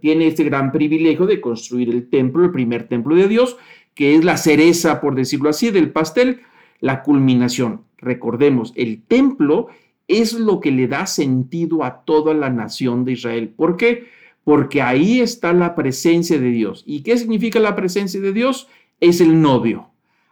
tiene 0.00 0.26
este 0.26 0.42
gran 0.42 0.72
privilegio 0.72 1.26
de 1.26 1.40
construir 1.40 1.90
el 1.90 2.08
templo, 2.08 2.44
el 2.44 2.50
primer 2.50 2.88
templo 2.88 3.14
de 3.14 3.28
Dios, 3.28 3.56
que 3.94 4.16
es 4.16 4.24
la 4.24 4.36
cereza, 4.38 5.00
por 5.00 5.14
decirlo 5.14 5.50
así, 5.50 5.70
del 5.70 5.92
pastel, 5.92 6.40
la 6.80 7.02
culminación. 7.02 7.82
Recordemos, 7.98 8.72
el 8.74 9.02
templo 9.02 9.68
es 10.08 10.32
lo 10.32 10.58
que 10.58 10.72
le 10.72 10.88
da 10.88 11.06
sentido 11.06 11.84
a 11.84 12.02
toda 12.04 12.34
la 12.34 12.50
nación 12.50 13.04
de 13.04 13.12
Israel. 13.12 13.50
¿Por 13.50 13.76
qué? 13.76 14.08
porque 14.44 14.82
ahí 14.82 15.20
está 15.20 15.52
la 15.52 15.74
presencia 15.74 16.38
de 16.38 16.50
Dios. 16.50 16.84
¿Y 16.86 17.02
qué 17.02 17.16
significa 17.16 17.58
la 17.58 17.74
presencia 17.74 18.20
de 18.20 18.32
Dios? 18.32 18.68
Es 19.00 19.20
el 19.20 19.40
novio, 19.40 19.88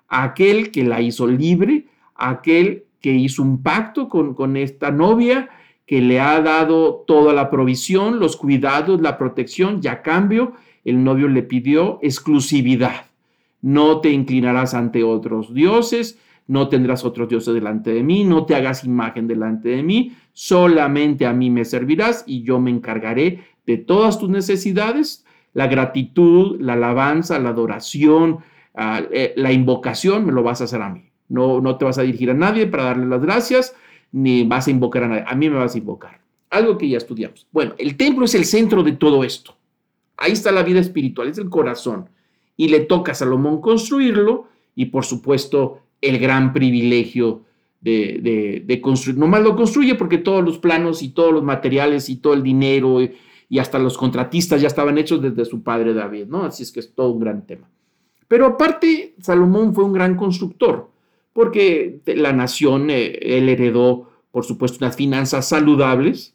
aquel 0.06 0.70
que 0.70 0.84
la 0.84 1.00
hizo 1.00 1.26
libre, 1.26 1.86
aquel 2.14 2.84
que 3.00 3.12
hizo 3.12 3.42
un 3.42 3.62
pacto 3.62 4.08
con, 4.08 4.34
con 4.34 4.56
esta 4.56 4.90
novia, 4.90 5.48
que 5.92 6.00
le 6.00 6.20
ha 6.20 6.40
dado 6.40 7.04
toda 7.06 7.34
la 7.34 7.50
provisión, 7.50 8.18
los 8.18 8.38
cuidados, 8.38 9.02
la 9.02 9.18
protección, 9.18 9.80
y 9.82 9.88
a 9.88 10.00
cambio 10.00 10.54
el 10.86 11.04
novio 11.04 11.28
le 11.28 11.42
pidió 11.42 11.98
exclusividad. 12.00 13.08
No 13.60 14.00
te 14.00 14.08
inclinarás 14.08 14.72
ante 14.72 15.04
otros 15.04 15.52
dioses, 15.52 16.18
no 16.46 16.70
tendrás 16.70 17.04
otros 17.04 17.28
dioses 17.28 17.52
delante 17.52 17.92
de 17.92 18.02
mí, 18.02 18.24
no 18.24 18.46
te 18.46 18.54
hagas 18.54 18.84
imagen 18.84 19.28
delante 19.28 19.68
de 19.68 19.82
mí, 19.82 20.16
solamente 20.32 21.26
a 21.26 21.34
mí 21.34 21.50
me 21.50 21.66
servirás 21.66 22.24
y 22.26 22.42
yo 22.42 22.58
me 22.58 22.70
encargaré 22.70 23.44
de 23.66 23.76
todas 23.76 24.18
tus 24.18 24.30
necesidades, 24.30 25.26
la 25.52 25.66
gratitud, 25.66 26.58
la 26.58 26.72
alabanza, 26.72 27.38
la 27.38 27.50
adoración, 27.50 28.38
ah, 28.74 29.02
eh, 29.12 29.34
la 29.36 29.52
invocación, 29.52 30.24
me 30.24 30.32
lo 30.32 30.42
vas 30.42 30.62
a 30.62 30.64
hacer 30.64 30.80
a 30.80 30.88
mí. 30.88 31.10
No, 31.28 31.60
no 31.60 31.76
te 31.76 31.84
vas 31.84 31.98
a 31.98 32.02
dirigir 32.02 32.30
a 32.30 32.34
nadie 32.34 32.66
para 32.66 32.84
darle 32.84 33.04
las 33.04 33.20
gracias, 33.20 33.76
ni 34.12 34.44
vas 34.44 34.68
a 34.68 34.70
invocar 34.70 35.04
a 35.04 35.08
nadie, 35.08 35.24
a 35.26 35.34
mí 35.34 35.48
me 35.48 35.56
vas 35.56 35.74
a 35.74 35.78
invocar. 35.78 36.20
Algo 36.50 36.76
que 36.76 36.88
ya 36.88 36.98
estudiamos. 36.98 37.46
Bueno, 37.50 37.74
el 37.78 37.96
templo 37.96 38.26
es 38.26 38.34
el 38.34 38.44
centro 38.44 38.82
de 38.82 38.92
todo 38.92 39.24
esto. 39.24 39.56
Ahí 40.18 40.32
está 40.32 40.52
la 40.52 40.62
vida 40.62 40.80
espiritual, 40.80 41.28
es 41.28 41.38
el 41.38 41.48
corazón. 41.48 42.10
Y 42.56 42.68
le 42.68 42.80
toca 42.80 43.12
a 43.12 43.14
Salomón 43.14 43.60
construirlo 43.60 44.48
y 44.74 44.86
por 44.86 45.04
supuesto 45.04 45.80
el 46.00 46.18
gran 46.18 46.52
privilegio 46.52 47.42
de, 47.80 48.80
construir. 48.82 49.18
No 49.18 49.26
más 49.26 49.42
lo 49.42 49.56
construye 49.56 49.94
porque 49.94 50.18
todos 50.18 50.44
los 50.44 50.58
planos 50.58 51.02
y 51.02 51.08
todos 51.08 51.32
los 51.32 51.42
materiales 51.42 52.08
y 52.10 52.16
todo 52.16 52.34
el 52.34 52.42
dinero 52.42 53.00
y, 53.02 53.58
hasta 53.58 53.78
los 53.78 53.98
contratistas 53.98 54.62
ya 54.62 54.68
estaban 54.68 54.96
hechos 54.96 55.20
desde 55.20 55.44
su 55.44 55.62
padre 55.62 55.92
David, 55.92 56.26
¿no? 56.26 56.44
Así 56.44 56.62
es 56.62 56.72
que 56.72 56.80
es 56.80 56.94
todo 56.94 57.10
un 57.10 57.20
gran 57.20 57.46
tema. 57.46 57.68
Pero 58.26 58.46
aparte, 58.46 59.14
Salomón 59.20 59.74
fue 59.74 59.84
un 59.84 59.92
gran 59.92 60.16
constructor 60.16 60.91
porque 61.32 62.00
la 62.06 62.32
nación, 62.32 62.90
eh, 62.90 63.18
él 63.22 63.48
heredó, 63.48 64.10
por 64.30 64.44
supuesto, 64.44 64.78
unas 64.84 64.96
finanzas 64.96 65.48
saludables, 65.48 66.34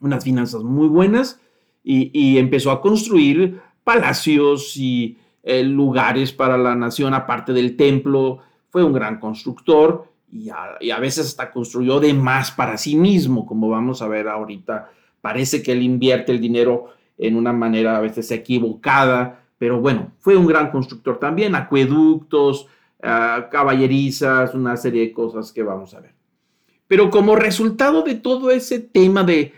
unas 0.00 0.24
finanzas 0.24 0.62
muy 0.62 0.88
buenas, 0.88 1.40
y, 1.88 2.36
empezó 2.38 2.72
a 2.72 2.80
construir 2.80 3.60
palacios 3.84 4.76
y 4.76 5.18
eh, 5.44 5.62
lugares 5.62 6.32
para 6.32 6.58
la 6.58 6.74
nación, 6.74 7.14
aparte 7.14 7.52
del 7.52 7.76
templo, 7.76 8.40
fue 8.70 8.82
un 8.82 8.92
gran 8.92 9.20
constructor 9.20 10.10
y 10.32 10.50
a, 10.50 10.98
veces 10.98 11.26
hasta 11.26 11.50
construyó 11.50 12.00
de 12.00 12.12
más 12.12 12.50
para 12.50 12.76
sí 12.76 12.96
mismo, 12.96 13.46
como 13.46 13.68
vamos 13.68 14.02
a 14.02 14.08
ver 14.08 14.28
ahorita. 14.28 14.90
Parece 15.20 15.62
que 15.62 15.72
él 15.72 15.82
invierte 15.82 16.32
el 16.32 16.40
dinero 16.40 16.86
en 17.18 17.36
una 17.36 17.52
manera 17.52 17.96
a 17.96 18.00
veces 18.00 18.30
equivocada, 18.32 19.44
pero 19.58 19.80
bueno, 19.80 20.12
fue 20.18 20.36
un 20.36 20.46
gran 20.46 20.70
constructor 20.70 21.18
también, 21.18 21.54
acueductos, 21.54 22.66
ah, 23.06 23.48
caballerizas, 23.50 24.54
una 24.54 24.76
serie 24.76 25.02
de 25.02 25.12
cosas 25.12 25.52
que 25.52 25.62
vamos 25.62 25.94
a 25.94 26.00
ver. 26.00 26.14
Pero 26.88 27.10
como 27.10 27.36
resultado 27.36 28.02
de 28.02 28.14
todo 28.14 28.50
ese 28.50 28.78
tema 28.80 29.24
de, 29.24 29.52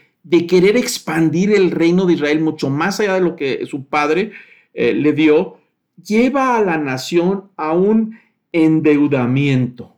querer 0.47 0.77
expandir 0.77 1.53
el 1.53 1.71
reino 1.71 2.07
de 2.07 2.15
Israel 2.15 2.41
mucho 2.41 2.71
más 2.71 3.01
allá 3.01 3.15
de 3.15 3.21
lo 3.21 3.37
que 3.37 3.65
su 3.67 3.87
padre 3.87 4.33
eh, 4.75 4.93
le 4.93 5.13
dio, 5.13 5.59
lleva 6.03 6.57
a 6.57 6.63
la 6.63 6.79
nación 6.79 7.51
a 7.57 7.73
un 7.73 8.19
endeudamiento 8.53 9.97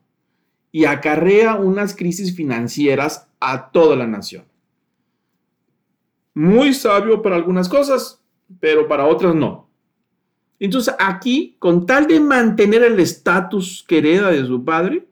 y 0.73 0.85
acarrea 0.85 1.57
unas 1.57 1.95
crisis 1.95 2.35
financieras 2.35 3.29
a 3.41 3.71
toda 3.71 3.97
la 3.97 4.07
nación. 4.07 4.45
Muy 6.35 6.73
sabio 6.75 7.23
para 7.23 7.37
algunas 7.37 7.69
cosas, 7.69 8.23
pero 8.61 8.87
para 8.87 9.07
otras 9.07 9.35
no. 9.35 9.70
Entonces 10.61 10.95
aquí, 10.99 11.57
con 11.59 11.87
tal 11.87 12.07
de 12.07 12.21
mantener 12.21 12.83
el 12.83 13.01
estatus 13.01 13.85
que 13.89 14.03
de 14.03 14.47
su 14.47 14.63
padre, 14.63 15.07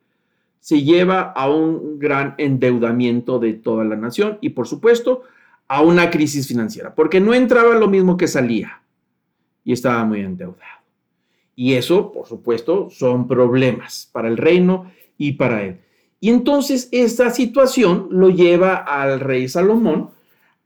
se 0.60 0.82
lleva 0.82 1.32
a 1.32 1.48
un 1.48 1.98
gran 1.98 2.34
endeudamiento 2.36 3.38
de 3.38 3.54
toda 3.54 3.84
la 3.84 3.96
nación 3.96 4.36
y 4.42 4.50
por 4.50 4.68
supuesto 4.68 5.22
a 5.66 5.80
una 5.82 6.10
crisis 6.10 6.46
financiera, 6.46 6.94
porque 6.94 7.20
no 7.20 7.32
entraba 7.32 7.74
lo 7.74 7.88
mismo 7.88 8.18
que 8.18 8.28
salía 8.28 8.82
y 9.64 9.72
estaba 9.72 10.04
muy 10.04 10.20
endeudado. 10.20 10.62
Y 11.56 11.74
eso, 11.74 12.12
por 12.12 12.26
supuesto, 12.26 12.88
son 12.90 13.26
problemas 13.26 14.08
para 14.12 14.28
el 14.28 14.36
reino 14.36 14.92
y 15.16 15.32
para 15.32 15.62
él. 15.62 15.80
Y 16.20 16.28
entonces 16.28 16.88
esta 16.92 17.30
situación 17.30 18.08
lo 18.10 18.28
lleva 18.28 18.76
al 18.76 19.20
rey 19.20 19.48
Salomón 19.48 20.10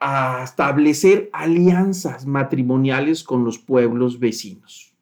a 0.05 0.43
establecer 0.43 1.31
alianzas 1.33 2.27
matrimoniales 2.27 3.23
con 3.23 3.45
los 3.45 3.61
pueblos 3.61 4.19
vecinos. 4.19 4.93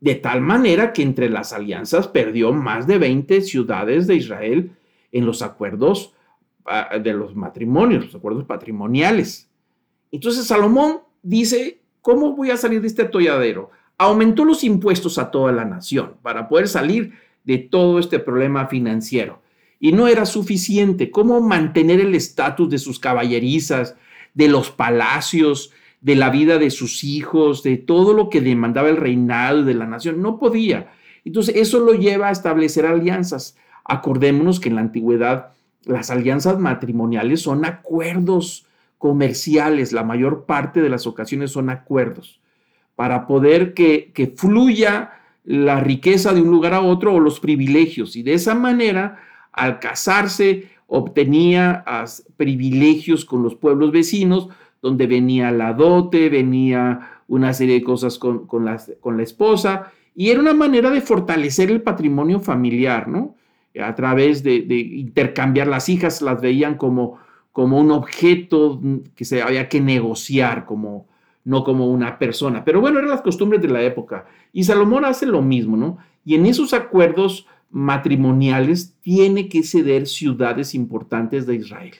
De 0.00 0.14
tal 0.14 0.40
manera 0.40 0.94
que 0.94 1.02
entre 1.02 1.28
las 1.28 1.52
alianzas 1.52 2.08
perdió 2.08 2.50
más 2.54 2.86
de 2.86 2.96
20 2.96 3.42
ciudades 3.42 4.06
de 4.06 4.14
Israel 4.14 4.72
en 5.12 5.26
los 5.26 5.42
acuerdos 5.42 6.14
ah, 6.64 6.96
de 6.98 7.12
los 7.12 7.36
matrimonios, 7.36 8.06
los 8.06 8.14
acuerdos 8.14 8.44
patrimoniales. 8.44 9.50
Entonces 10.10 10.46
Salomón 10.46 11.00
dice, 11.22 11.82
¿cómo 12.00 12.34
voy 12.34 12.50
a 12.50 12.56
salir 12.56 12.80
de 12.80 12.88
este 12.88 13.02
atolladero? 13.02 13.70
aumentó 13.98 14.44
los 14.44 14.64
impuestos 14.64 15.18
a 15.18 15.30
toda 15.30 15.52
la 15.52 15.64
nación 15.64 16.14
para 16.22 16.48
poder 16.48 16.68
salir 16.68 17.12
de 17.44 17.58
todo 17.58 17.98
este 17.98 18.18
problema 18.18 18.66
financiero. 18.66 19.40
Y 19.78 19.92
no 19.92 20.08
era 20.08 20.26
suficiente. 20.26 21.10
¿Cómo 21.10 21.40
mantener 21.40 22.00
el 22.00 22.14
estatus 22.14 22.68
de 22.70 22.78
sus 22.78 22.98
caballerizas, 22.98 23.94
de 24.36 24.46
los 24.46 24.70
palacios, 24.70 25.72
de 26.00 26.14
la 26.14 26.30
vida 26.30 26.58
de 26.58 26.70
sus 26.70 27.02
hijos, 27.02 27.64
de 27.64 27.76
todo 27.76 28.12
lo 28.12 28.28
que 28.30 28.40
demandaba 28.40 28.88
el 28.88 28.96
reinado 28.96 29.64
de 29.64 29.74
la 29.74 29.86
nación? 29.86 30.22
No 30.22 30.38
podía. 30.38 30.92
Entonces, 31.24 31.56
eso 31.56 31.80
lo 31.80 31.94
lleva 31.94 32.28
a 32.28 32.32
establecer 32.32 32.86
alianzas. 32.86 33.56
Acordémonos 33.84 34.60
que 34.60 34.68
en 34.68 34.76
la 34.76 34.82
antigüedad 34.82 35.48
las 35.84 36.10
alianzas 36.10 36.60
matrimoniales 36.60 37.42
son 37.42 37.64
acuerdos 37.64 38.66
comerciales, 38.98 39.92
la 39.92 40.04
mayor 40.04 40.44
parte 40.44 40.80
de 40.80 40.88
las 40.88 41.06
ocasiones 41.06 41.50
son 41.50 41.70
acuerdos 41.70 42.40
para 42.96 43.26
poder 43.26 43.74
que, 43.74 44.34
fluya 44.36 45.12
la 45.44 45.78
riqueza 45.80 46.32
de 46.32 46.40
un 46.40 46.50
lugar 46.50 46.74
a 46.74 46.80
otro 46.80 47.14
o 47.14 47.20
los 47.20 47.38
privilegios. 47.38 48.16
Y 48.16 48.22
de 48.22 48.34
esa 48.34 48.54
manera, 48.54 49.20
al 49.52 49.78
casarse, 49.78 50.70
obtenía 50.86 51.84
privilegios 52.36 53.24
con 53.24 53.42
los 53.42 53.54
pueblos 53.54 53.92
vecinos, 53.92 54.48
donde 54.80 55.06
venía 55.06 55.50
la 55.50 55.72
dote, 55.72 56.28
venía 56.28 57.22
una 57.28 57.52
serie 57.52 57.76
de 57.76 57.82
cosas 57.82 58.18
con, 58.18 58.46
con, 58.46 58.64
la, 58.64 58.80
con 59.00 59.16
la 59.16 59.22
esposa, 59.22 59.92
y 60.14 60.30
era 60.30 60.40
una 60.40 60.54
manera 60.54 60.90
de 60.90 61.00
fortalecer 61.00 61.70
el 61.70 61.82
patrimonio 61.82 62.40
familiar, 62.40 63.08
¿no? 63.08 63.34
A 63.80 63.94
través 63.94 64.42
de, 64.42 64.62
de, 64.62 64.76
intercambiar 64.78 65.66
las 65.66 65.88
hijas, 65.88 66.22
las 66.22 66.40
veían 66.40 66.76
como, 66.76 67.18
como 67.52 67.78
un 67.78 67.90
objeto 67.90 68.80
que 69.14 69.26
se 69.26 69.42
había 69.42 69.68
que 69.68 69.80
negociar, 69.80 70.64
como, 70.64 71.06
no 71.44 71.62
como 71.62 71.88
una 71.90 72.18
persona. 72.18 72.64
Pero 72.64 72.80
bueno, 72.80 72.98
eran 72.98 73.10
las 73.10 73.20
costumbres 73.20 73.60
de 73.60 73.68
la 73.68 73.82
época. 73.82 74.26
Y 74.52 74.64
Salomón 74.64 75.04
hace 75.04 75.26
lo 75.26 75.42
mismo, 75.42 75.76
¿no? 75.76 75.98
Y 76.24 76.34
en 76.34 76.46
esos 76.46 76.72
acuerdos 76.72 77.46
matrimoniales 77.70 78.94
tiene 79.00 79.48
que 79.48 79.62
ceder 79.62 80.06
ciudades 80.06 80.74
importantes 80.74 81.46
de 81.46 81.56
Israel. 81.56 81.94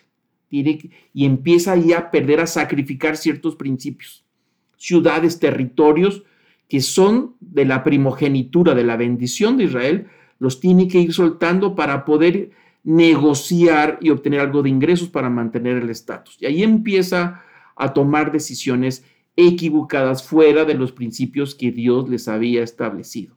Tiene 0.49 0.91
y 1.13 1.25
empieza 1.25 1.73
ahí 1.73 1.93
a 1.93 2.11
perder, 2.11 2.41
a 2.41 2.47
sacrificar 2.47 3.17
ciertos 3.17 3.57
principios. 3.57 4.25
Ciudades, 4.77 5.39
territorios 5.39 6.23
que 6.69 6.81
son 6.81 7.35
de 7.41 7.65
la 7.65 7.85
primogenitura, 7.85 8.75
de 8.75 8.85
la 8.85 8.97
bendición 8.97 9.57
de 9.57 9.65
Israel, 9.65 10.07
los 10.39 10.61
tiene 10.61 10.89
que 10.89 11.01
ir 11.01 11.13
soltando 11.13 11.75
para 11.75 12.05
poder 12.05 12.51
negociar 12.83 13.99
y 14.01 14.11
obtener 14.11 14.41
algo 14.41 14.63
de 14.63 14.71
ingresos 14.71 15.09
para 15.09 15.31
mantener 15.31 15.77
el 15.79 15.91
estatus. 15.91 16.37
Y 16.41 16.47
ahí 16.47 16.63
empieza 16.63 17.43
a 17.75 17.93
tomar 17.93 18.33
decisiones 18.33 19.05
equivocadas 19.37 20.23
fuera 20.23 20.65
de 20.65 20.75
los 20.75 20.93
principios 20.93 21.55
que 21.55 21.71
Dios 21.71 22.09
les 22.09 22.27
había 22.29 22.63
establecido. 22.63 23.35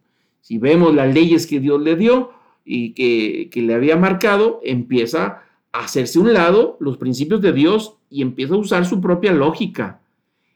Si 0.50 0.58
vemos 0.58 0.96
las 0.96 1.14
leyes 1.14 1.46
que 1.46 1.60
Dios 1.60 1.80
le 1.80 1.96
dio 1.96 2.32
y 2.66 2.94
que, 2.94 3.62
le 3.62 3.72
había 3.76 3.98
marcado, 3.98 4.60
empieza 4.64 5.44
a 5.72 5.84
hacerse 5.84 6.18
un 6.18 6.34
lado 6.34 6.76
los 6.80 6.98
principios 6.98 7.40
de 7.40 7.54
Dios 7.54 7.98
y 8.10 8.24
empieza 8.24 8.56
a 8.56 8.58
usar 8.58 8.84
su 8.88 9.00
propia 9.00 9.32
lógica, 9.32 10.02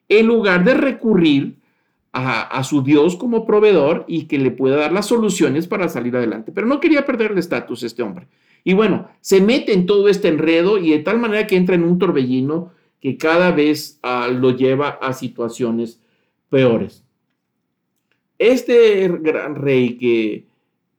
en 0.10 0.26
lugar 0.26 0.64
de 0.64 0.74
recurrir 0.74 1.58
a, 2.12 2.42
a, 2.42 2.64
su 2.64 2.82
Dios 2.82 3.16
como 3.16 3.46
proveedor 3.46 4.04
y 4.08 4.24
que 4.24 4.40
le 4.40 4.50
pueda 4.50 4.78
dar 4.78 4.92
las 4.92 5.06
soluciones 5.06 5.68
para 5.68 5.88
salir 5.88 6.18
adelante. 6.18 6.52
Pero 6.52 6.66
no 6.66 6.80
quería 6.80 7.06
perder 7.06 7.34
el 7.34 7.38
estatus 7.38 7.84
este 7.84 8.02
hombre. 8.02 8.28
Y 8.64 8.74
bueno, 8.74 9.10
se 9.22 9.42
mete 9.42 9.74
en 9.74 9.86
todo 9.86 10.10
este 10.10 10.28
enredo 10.28 10.80
y 10.80 10.90
de 10.90 11.00
tal 11.04 11.20
manera 11.20 11.46
que 11.46 11.56
entra 11.56 11.76
en 11.76 11.84
un 11.84 12.00
torbellino 12.00 12.72
que 13.00 13.16
cada 13.16 13.52
vez 13.52 14.00
ah, 14.02 14.28
lo 14.28 14.58
lleva 14.58 14.90
a 14.90 15.14
situaciones 15.14 16.02
peores. 16.50 17.03
Este 18.52 19.08
gran 19.08 19.56
rey 19.56 19.98
que, 19.98 20.46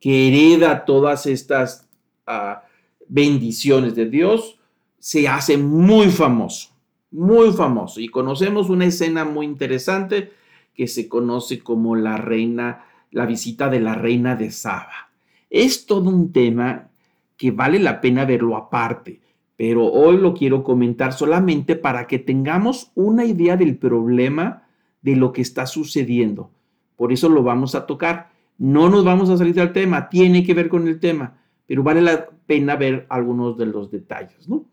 hereda 0.00 0.84
todas 0.84 1.26
estas 1.26 1.88
ah, 2.26 2.64
bendiciones 3.08 3.94
de 3.94 4.06
Dios, 4.06 4.58
se 4.98 5.28
hace 5.28 5.56
muy 5.56 6.08
famoso, 6.08 6.70
muy 7.10 7.52
famoso. 7.52 8.00
Y 8.00 8.08
conocemos 8.08 8.68
una 8.70 8.86
escena 8.86 9.24
muy 9.24 9.46
interesante 9.46 10.32
que 10.74 10.86
se 10.86 11.08
conoce 11.08 11.60
como 11.60 11.96
la 11.96 12.16
reina, 12.16 12.84
la 13.10 13.26
visita 13.26 13.68
de 13.68 13.80
la 13.80 13.94
reina 13.94 14.36
de 14.36 14.50
Saba. 14.50 15.10
Es 15.48 15.86
todo 15.86 16.10
un 16.10 16.32
tema 16.32 16.88
que 17.36 17.50
vale 17.50 17.78
la 17.78 18.00
pena 18.00 18.24
verlo 18.24 18.56
aparte 18.56 19.20
pero 19.56 19.86
hoy 19.86 20.16
lo 20.16 20.34
quiero 20.34 20.64
comentar 20.64 21.12
solamente 21.12 21.76
para 21.76 22.06
que 22.06 22.18
tengamos 22.18 22.90
una 22.94 23.24
idea 23.24 23.56
del 23.56 23.76
problema 23.76 24.64
de 25.02 25.14
lo 25.14 25.32
que 25.32 25.42
está 25.42 25.66
sucediendo. 25.66 26.50
Por 26.96 27.12
eso 27.12 27.28
lo 27.28 27.42
vamos 27.42 27.74
a 27.74 27.86
tocar. 27.86 28.30
No 28.58 28.88
nos 28.88 29.04
vamos 29.04 29.30
a 29.30 29.36
salir 29.36 29.54
del 29.54 29.72
tema, 29.72 30.08
tiene 30.08 30.44
que 30.44 30.54
ver 30.54 30.68
con 30.68 30.86
el 30.86 31.00
tema, 31.00 31.36
pero 31.66 31.82
vale 31.82 32.00
la 32.00 32.28
pena 32.46 32.76
ver 32.76 33.06
algunos 33.08 33.56
de 33.56 33.66
los 33.66 33.90
detalles, 33.90 34.48
¿no? 34.48 34.64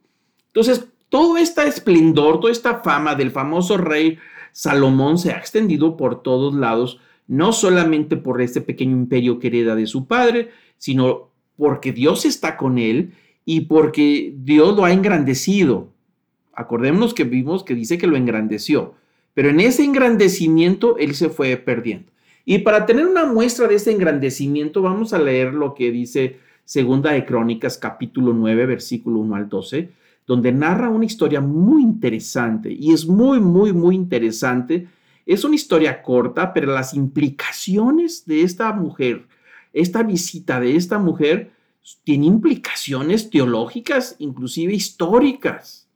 Entonces, 0.47 0.87
todo 1.09 1.37
este 1.37 1.67
esplendor, 1.67 2.39
toda 2.39 2.51
esta 2.51 2.79
fama 2.79 3.15
del 3.15 3.31
famoso 3.31 3.77
rey 3.77 4.17
Salomón 4.51 5.17
se 5.17 5.31
ha 5.31 5.37
extendido 5.37 5.97
por 5.97 6.21
todos 6.21 6.53
lados, 6.53 6.99
no 7.27 7.53
solamente 7.53 8.17
por 8.17 8.41
este 8.41 8.61
pequeño 8.61 8.91
imperio 8.91 9.39
que 9.39 9.47
hereda 9.47 9.75
de 9.75 9.87
su 9.87 10.07
padre, 10.07 10.49
sino 10.77 11.29
porque 11.57 11.91
Dios 11.91 12.25
está 12.25 12.57
con 12.57 12.77
él 12.77 13.13
y 13.45 13.61
porque 13.61 14.33
Dios 14.37 14.75
lo 14.75 14.85
ha 14.85 14.91
engrandecido. 14.91 15.93
Acordémonos 16.53 17.13
que 17.13 17.23
vimos 17.23 17.63
que 17.63 17.75
dice 17.75 17.97
que 17.97 18.07
lo 18.07 18.17
engrandeció, 18.17 18.95
pero 19.33 19.49
en 19.49 19.59
ese 19.59 19.83
engrandecimiento 19.83 20.97
él 20.97 21.15
se 21.15 21.29
fue 21.29 21.55
perdiendo. 21.57 22.10
Y 22.45 22.59
para 22.59 22.85
tener 22.85 23.05
una 23.05 23.25
muestra 23.25 23.67
de 23.67 23.75
ese 23.75 23.91
engrandecimiento, 23.91 24.81
vamos 24.81 25.13
a 25.13 25.19
leer 25.19 25.53
lo 25.53 25.73
que 25.73 25.91
dice 25.91 26.39
Segunda 26.65 27.11
de 27.11 27.25
Crónicas, 27.25 27.77
capítulo 27.77 28.33
9, 28.33 28.65
versículo 28.65 29.19
1 29.19 29.35
al 29.35 29.49
12, 29.49 29.91
donde 30.25 30.51
narra 30.51 30.89
una 30.89 31.05
historia 31.05 31.41
muy 31.41 31.83
interesante 31.83 32.71
y 32.71 32.93
es 32.93 33.05
muy, 33.05 33.39
muy, 33.39 33.73
muy 33.73 33.95
interesante. 33.95 34.87
Es 35.25 35.43
una 35.43 35.55
historia 35.55 36.01
corta, 36.01 36.53
pero 36.53 36.73
las 36.73 36.93
implicaciones 36.93 38.25
de 38.25 38.41
esta 38.43 38.71
mujer, 38.73 39.27
esta 39.73 40.03
visita 40.03 40.59
de 40.59 40.75
esta 40.75 40.97
mujer, 40.97 41.51
tiene 42.03 42.27
implicaciones 42.27 43.29
teológicas, 43.29 44.15
inclusive 44.19 44.73
históricas. 44.73 45.87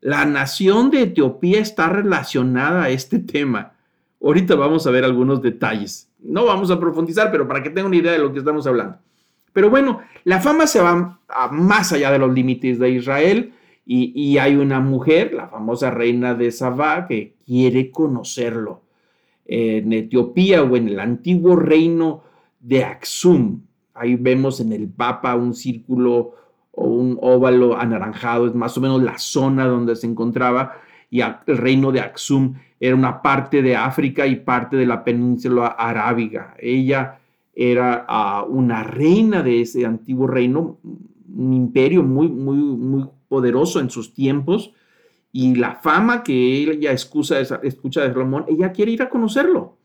La 0.00 0.24
nación 0.24 0.90
de 0.90 1.02
Etiopía 1.02 1.60
está 1.60 1.88
relacionada 1.88 2.84
a 2.84 2.90
este 2.90 3.18
tema. 3.18 3.74
Ahorita 4.22 4.54
vamos 4.54 4.86
a 4.86 4.90
ver 4.90 5.04
algunos 5.04 5.42
detalles. 5.42 6.08
No 6.20 6.44
vamos 6.44 6.70
a 6.70 6.78
profundizar, 6.78 7.30
pero 7.32 7.48
para 7.48 7.62
que 7.62 7.70
tengan 7.70 7.86
una 7.86 7.96
idea 7.96 8.12
de 8.12 8.18
lo 8.18 8.32
que 8.32 8.38
estamos 8.38 8.66
hablando. 8.66 8.96
Pero 9.52 9.68
bueno, 9.68 10.00
la 10.24 10.40
fama 10.40 10.66
se 10.66 10.80
va 10.80 11.18
más 11.50 11.92
allá 11.92 12.10
de 12.10 12.18
los 12.18 12.32
límites 12.32 12.78
de 12.78 12.90
Israel 12.90 13.52
y, 13.84 14.38
hay 14.38 14.54
una 14.56 14.80
mujer, 14.80 15.34
la 15.34 15.48
famosa 15.48 15.90
reina 15.90 16.34
de 16.34 16.52
Sabá, 16.52 17.06
que 17.06 17.34
quiere 17.44 17.90
conocerlo. 17.90 18.82
En 19.44 19.92
Etiopía 19.92 20.62
o 20.62 20.76
en 20.76 20.88
el 20.88 21.00
antiguo 21.00 21.56
reino 21.56 22.22
de 22.60 22.84
Aksum, 22.84 23.60
ahí 23.92 24.14
vemos 24.14 24.60
en 24.60 24.72
el 24.72 24.88
Papa 24.88 25.34
un 25.34 25.52
círculo 25.52 26.34
o 26.70 26.86
un 26.86 27.18
óvalo 27.20 27.76
anaranjado, 27.76 28.46
es 28.46 28.54
más 28.54 28.78
o 28.78 28.80
menos 28.80 29.02
la 29.02 29.18
zona 29.18 29.66
donde 29.66 29.96
se 29.96 30.06
encontraba, 30.06 30.76
y 31.12 31.20
el 31.20 31.58
reino 31.58 31.92
de 31.92 32.00
Aksum 32.00 32.54
era 32.80 32.96
una 32.96 33.20
parte 33.20 33.60
de 33.60 33.76
África 33.76 34.26
y 34.26 34.36
parte 34.36 34.78
de 34.78 34.86
la 34.86 35.04
península 35.04 35.66
arábiga. 35.66 36.54
Ella 36.58 37.18
era 37.54 38.06
ah, 38.08 38.46
una 38.48 38.82
reina 38.82 39.42
de 39.42 39.60
ese 39.60 39.84
antiguo 39.84 40.26
reino, 40.26 40.78
un 40.82 41.52
imperio 41.52 42.02
muy, 42.02 42.28
muy, 42.28 42.56
muy 42.56 43.04
poderoso 43.28 43.78
en 43.78 43.90
sus 43.90 44.14
tiempos, 44.14 44.72
y 45.32 45.54
la 45.54 45.74
fama 45.74 46.22
que 46.22 46.32
ella 46.32 46.92
escucha, 46.92 47.40
escucha 47.40 48.00
de 48.00 48.12
Salomón, 48.14 48.46
ella 48.48 48.72
quiere 48.72 48.92
ir 48.92 49.02
a 49.02 49.10
conocerlo 49.10 49.76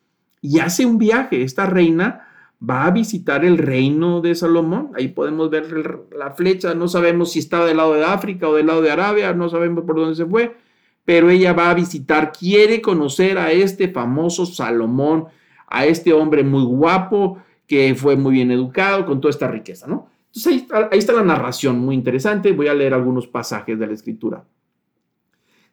y 0.41 0.59
hace 0.59 0.85
un 0.85 0.97
viaje. 0.97 1.41
Esta 1.41 1.65
reina 1.65 2.25
va 2.57 2.85
a 2.85 2.91
visitar 2.91 3.43
el 3.43 3.57
reino 3.57 4.21
de 4.21 4.33
Salomón. 4.33 4.91
Ahí 4.95 5.09
podemos 5.09 5.49
ver 5.49 6.05
la 6.17 6.31
flecha. 6.31 6.73
No 6.73 6.87
sabemos 6.87 7.33
si 7.33 7.39
estaba 7.39 7.65
del 7.65 7.77
lado 7.77 7.95
de 7.95 8.05
África 8.05 8.47
o 8.47 8.55
del 8.55 8.67
lado 8.67 8.81
de 8.81 8.91
Arabia, 8.91 9.33
no 9.33 9.49
sabemos 9.49 9.83
por 9.83 9.97
dónde 9.97 10.15
se 10.15 10.25
fue, 10.25 10.55
pero 11.07 11.29
ella 11.29 11.53
va 11.53 11.69
a 11.69 11.73
visitar, 11.73 12.33
quiere 12.33 12.81
conocer 12.81 13.37
a 13.37 13.53
este 13.53 13.87
famoso 13.87 14.45
Salomón, 14.45 15.27
a 15.65 15.85
este 15.85 16.11
hombre 16.11 16.43
muy 16.43 16.65
guapo, 16.65 17.37
que 17.65 17.95
fue 17.95 18.17
muy 18.17 18.33
bien 18.33 18.51
educado, 18.51 19.05
con 19.05 19.21
toda 19.21 19.29
esta 19.29 19.47
riqueza, 19.47 19.87
¿no? 19.87 20.09
Entonces 20.25 20.65
ahí 20.91 20.99
está, 20.99 21.13
la 21.13 21.23
narración, 21.23 21.79
muy 21.79 21.95
interesante. 21.95 22.51
Voy 22.51 22.67
a 22.67 22.73
leer 22.73 22.93
algunos 22.93 23.25
pasajes 23.25 23.79
de 23.79 23.87
la 23.87 23.93
escritura. 23.93 24.43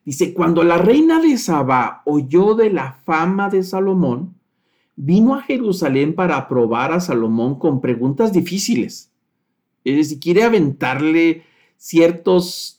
Dice, 0.05 0.33
cuando 0.35 0.63
la 0.63 0.79
reina 0.79 1.21
de 1.21 1.37
Saba 1.37 2.03
oyó 2.05 2.55
de 2.55 2.71
la 2.71 2.93
fama 2.93 3.51
de 3.51 3.65
Salomón, 3.65 4.37
vino 4.95 5.35
a 5.35 5.43
Jerusalén 5.43 6.15
para 6.15 6.47
probar 6.47 6.93
a 6.93 7.01
Salomón 7.01 7.59
con 7.59 7.81
preguntas 7.81 8.33
difíciles. 8.33 9.11
Es 9.83 9.97
decir, 9.97 10.21
quiere 10.21 10.45
aventarle 10.45 11.43
ciertos 11.77 12.74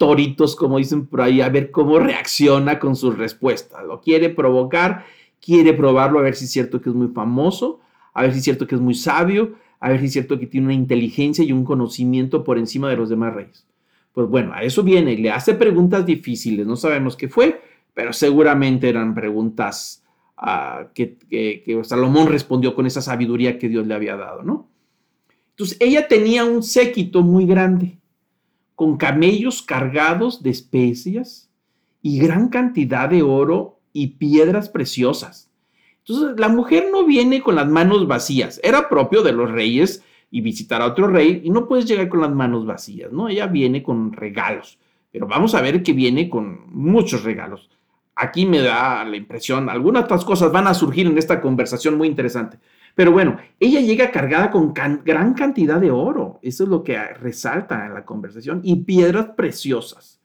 toritos, 0.00 0.56
como 0.56 0.78
dicen 0.78 1.06
por 1.06 1.20
ahí, 1.20 1.42
a 1.42 1.50
ver 1.50 1.70
cómo 1.70 1.98
reacciona 1.98 2.78
con 2.78 2.96
sus 2.96 3.18
respuestas. 3.18 3.84
Lo 3.84 4.00
quiere 4.00 4.30
provocar, 4.30 5.04
quiere 5.42 5.74
probarlo 5.74 6.18
a 6.18 6.22
ver 6.22 6.34
si 6.34 6.46
es 6.46 6.50
cierto 6.50 6.80
que 6.80 6.88
es 6.88 6.96
muy 6.96 7.08
famoso, 7.08 7.80
a 8.14 8.22
ver 8.22 8.32
si 8.32 8.38
es 8.38 8.44
cierto 8.44 8.66
que 8.66 8.76
es 8.76 8.80
muy 8.80 8.94
sabio, 8.94 9.56
a 9.78 9.90
ver 9.90 10.00
si 10.00 10.06
es 10.06 10.12
cierto 10.14 10.38
que 10.38 10.46
tiene 10.46 10.68
una 10.68 10.74
inteligencia 10.74 11.44
y 11.44 11.52
un 11.52 11.66
conocimiento 11.66 12.44
por 12.44 12.56
encima 12.56 12.88
de 12.88 12.96
los 12.96 13.10
demás 13.10 13.34
reyes. 13.34 13.66
Pues 14.14 14.26
bueno, 14.26 14.54
a 14.54 14.62
eso 14.62 14.82
viene, 14.82 15.18
le 15.18 15.30
hace 15.30 15.52
preguntas 15.52 16.06
difíciles, 16.06 16.66
no 16.66 16.76
sabemos 16.76 17.14
qué 17.14 17.28
fue, 17.28 17.60
pero 17.92 18.14
seguramente 18.14 18.88
eran 18.88 19.14
preguntas 19.14 20.02
ah, 20.38 20.86
que, 20.94 21.18
que, 21.28 21.78
Salomón 21.84 22.28
respondió 22.28 22.74
con 22.74 22.86
esa 22.86 23.02
sabiduría 23.02 23.58
que 23.58 23.68
Dios 23.68 23.86
le 23.86 23.92
había 23.92 24.16
dado, 24.16 24.42
¿no? 24.42 24.66
Entonces, 25.50 25.76
ella 25.78 26.08
tenía 26.08 26.46
un 26.46 26.62
séquito 26.62 27.20
muy 27.20 27.44
grande, 27.44 27.99
con 28.80 28.96
camellos 28.96 29.60
cargados 29.60 30.42
de 30.42 30.48
especias 30.48 31.50
y 32.00 32.18
gran 32.18 32.48
cantidad 32.48 33.10
de 33.10 33.22
oro 33.22 33.78
y 33.92 34.06
piedras 34.16 34.70
preciosas. 34.70 35.50
Entonces, 35.98 36.40
la 36.40 36.48
mujer 36.48 36.88
no 36.90 37.04
viene 37.04 37.42
con 37.42 37.56
las 37.56 37.68
manos 37.68 38.08
vacías. 38.08 38.58
Era 38.64 38.88
propio 38.88 39.22
de 39.22 39.32
los 39.32 39.50
reyes 39.50 40.02
y 40.30 40.40
visitar 40.40 40.80
a 40.80 40.86
otro 40.86 41.08
rey 41.08 41.42
y 41.44 41.50
no 41.50 41.68
puedes 41.68 41.84
llegar 41.84 42.08
con 42.08 42.22
las 42.22 42.30
manos 42.30 42.64
vacías, 42.64 43.12
¿no? 43.12 43.28
Ella 43.28 43.48
viene 43.48 43.82
con 43.82 44.14
regalos, 44.14 44.78
pero 45.12 45.26
vamos 45.26 45.54
a 45.54 45.60
ver 45.60 45.82
que 45.82 45.92
viene 45.92 46.30
con 46.30 46.60
muchos 46.72 47.22
regalos. 47.22 47.68
Aquí 48.14 48.46
me 48.46 48.60
da 48.60 49.04
la 49.04 49.16
impresión, 49.18 49.68
algunas 49.68 50.04
otras 50.04 50.24
cosas 50.24 50.50
van 50.52 50.66
a 50.68 50.72
surgir 50.72 51.06
en 51.06 51.18
esta 51.18 51.42
conversación 51.42 51.98
muy 51.98 52.08
interesante. 52.08 52.58
Pero 53.00 53.12
bueno, 53.12 53.38
ella 53.58 53.80
llega 53.80 54.10
cargada 54.10 54.50
con 54.50 54.74
gran 54.74 55.32
cantidad 55.32 55.80
de 55.80 55.90
oro, 55.90 56.38
eso 56.42 56.64
es 56.64 56.68
lo 56.68 56.84
que 56.84 57.02
resalta 57.14 57.86
en 57.86 57.94
la 57.94 58.04
conversación, 58.04 58.60
y 58.62 58.76
piedras 58.76 59.28
preciosas. 59.38 60.20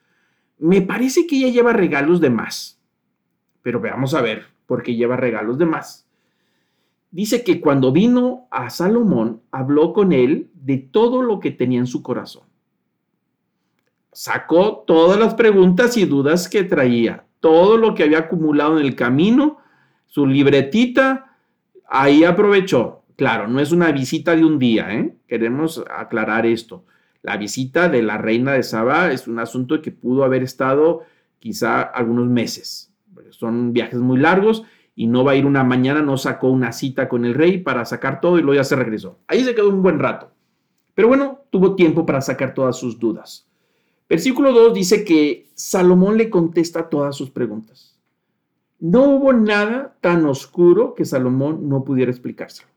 Me 0.58 0.82
parece 0.82 1.26
que 1.26 1.38
ella 1.38 1.48
lleva 1.48 1.72
regalos 1.72 2.20
de 2.20 2.32
más, 2.32 2.82
pero 3.62 3.80
veamos 3.80 4.14
a 4.14 4.20
ver 4.20 4.48
porque 4.66 4.94
lleva 4.94 5.16
regalos 5.16 5.58
de 5.58 5.66
más. 5.66 6.06
Dice 7.12 7.46
que 7.46 7.62
cuando 7.62 7.94
vino 7.94 8.50
a 8.52 8.70
Salomón, 8.70 9.42
habló 9.52 9.94
con 9.94 10.12
él 10.12 10.50
de 10.54 10.78
todo 10.78 11.22
lo 11.22 11.40
que 11.40 11.52
tenía 11.52 11.80
en 11.80 11.88
su 11.88 12.04
corazón. 12.04 12.44
Sacó 14.12 14.84
todas 14.86 15.18
las 15.18 15.36
preguntas 15.36 15.96
y 15.96 16.04
dudas 16.04 16.50
que 16.50 16.66
traía, 16.66 17.24
todo 17.40 17.78
lo 17.78 17.96
que 17.96 18.04
había 18.04 18.20
acumulado 18.20 18.78
en 18.78 18.86
el 18.86 18.98
camino, 18.98 19.60
su 20.08 20.28
libretita, 20.28 21.35
ahí 21.88 22.24
aprovechó. 22.24 23.04
Claro, 23.16 23.48
no 23.48 23.60
es 23.60 23.72
una 23.72 23.92
visita 23.92 24.36
de 24.36 24.44
un 24.44 24.60
día, 24.60 24.94
¿eh? 24.94 25.16
queremos 25.28 25.84
aclarar 25.90 26.46
esto. 26.46 26.86
La 27.22 27.38
visita 27.38 27.90
de 27.90 28.04
la 28.04 28.18
reina 28.18 28.54
de 28.54 28.64
Saba 28.64 29.12
es 29.12 29.28
un 29.28 29.40
asunto 29.40 29.82
que 29.82 29.92
pudo 29.92 30.24
haber 30.24 30.44
estado 30.44 31.04
quizá 31.40 31.82
algunos 31.82 32.28
meses 32.28 32.96
son 33.38 33.74
viajes 33.74 34.00
muy 34.00 34.20
largos 34.20 34.64
y 34.96 35.08
no 35.08 35.24
va 35.24 35.34
a 35.34 35.36
ir 35.36 35.46
una 35.46 35.64
mañana, 35.64 36.02
no 36.02 36.18
sacó 36.18 36.50
una 36.50 36.72
cita 36.72 37.10
con 37.10 37.26
el 37.26 37.34
rey 37.34 37.58
para 37.60 37.86
sacar 37.86 38.22
todo 38.22 38.38
y 38.38 38.42
luego 38.42 38.56
ya 38.56 38.64
se 38.64 38.76
regresó. 38.76 39.20
Ahí 39.28 39.44
se 39.44 39.54
quedó 39.54 39.70
un 39.70 39.84
buen 39.84 40.00
rato. 40.00 40.32
Pero 40.94 41.10
bueno, 41.10 41.42
tuvo 41.50 41.76
tiempo 41.76 42.06
para 42.06 42.22
sacar 42.22 42.54
todas 42.54 42.78
sus 42.78 42.98
dudas. 42.98 43.48
Versículo 44.08 44.54
2 44.54 44.74
dice 44.74 45.04
que 45.04 45.50
Salomón 45.54 46.18
le 46.18 46.30
contesta 46.30 46.90
todas 46.90 47.16
sus 47.16 47.30
preguntas. 47.30 47.95
No 48.80 49.04
hubo 49.04 49.34
nada 49.34 49.96
tan 50.02 50.26
oscuro 50.26 50.96
que 50.96 51.06
Salomón 51.06 51.70
no 51.70 51.84
pudiera 51.84 52.12
explicárselo. 52.12 52.70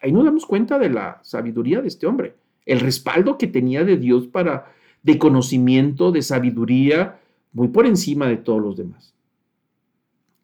Ahí 0.00 0.12
nos 0.12 0.24
damos 0.24 0.46
cuenta 0.46 0.78
de 0.78 0.90
la 0.90 1.20
sabiduría 1.22 1.80
de 1.80 1.88
este 1.88 2.06
hombre, 2.06 2.34
el 2.66 2.80
respaldo 2.80 3.38
que 3.38 3.46
tenía 3.46 3.84
de 3.84 3.96
Dios 3.96 4.26
para 4.26 4.72
de 5.02 5.18
conocimiento, 5.18 6.12
de 6.12 6.22
sabiduría, 6.22 7.20
muy 7.52 7.68
por 7.68 7.86
encima 7.86 8.26
de 8.26 8.36
todos 8.36 8.62
los 8.62 8.76
demás. 8.76 9.14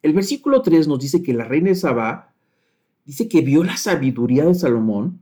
El 0.02 0.12
versículo 0.12 0.62
3 0.62 0.88
nos 0.88 1.00
dice 1.00 1.22
que 1.22 1.32
la 1.32 1.44
reina 1.44 1.68
de 1.68 1.74
Sabá 1.74 2.32
dice 3.04 3.28
que 3.28 3.40
vio 3.40 3.64
la 3.64 3.76
sabiduría 3.76 4.44
de 4.44 4.54
Salomón 4.54 5.20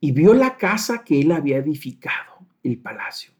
y 0.00 0.12
vio 0.12 0.34
la 0.34 0.56
casa 0.56 1.04
que 1.04 1.20
él 1.20 1.32
había 1.32 1.58
edificado, 1.58 2.46
el 2.62 2.78
palacio. 2.78 3.32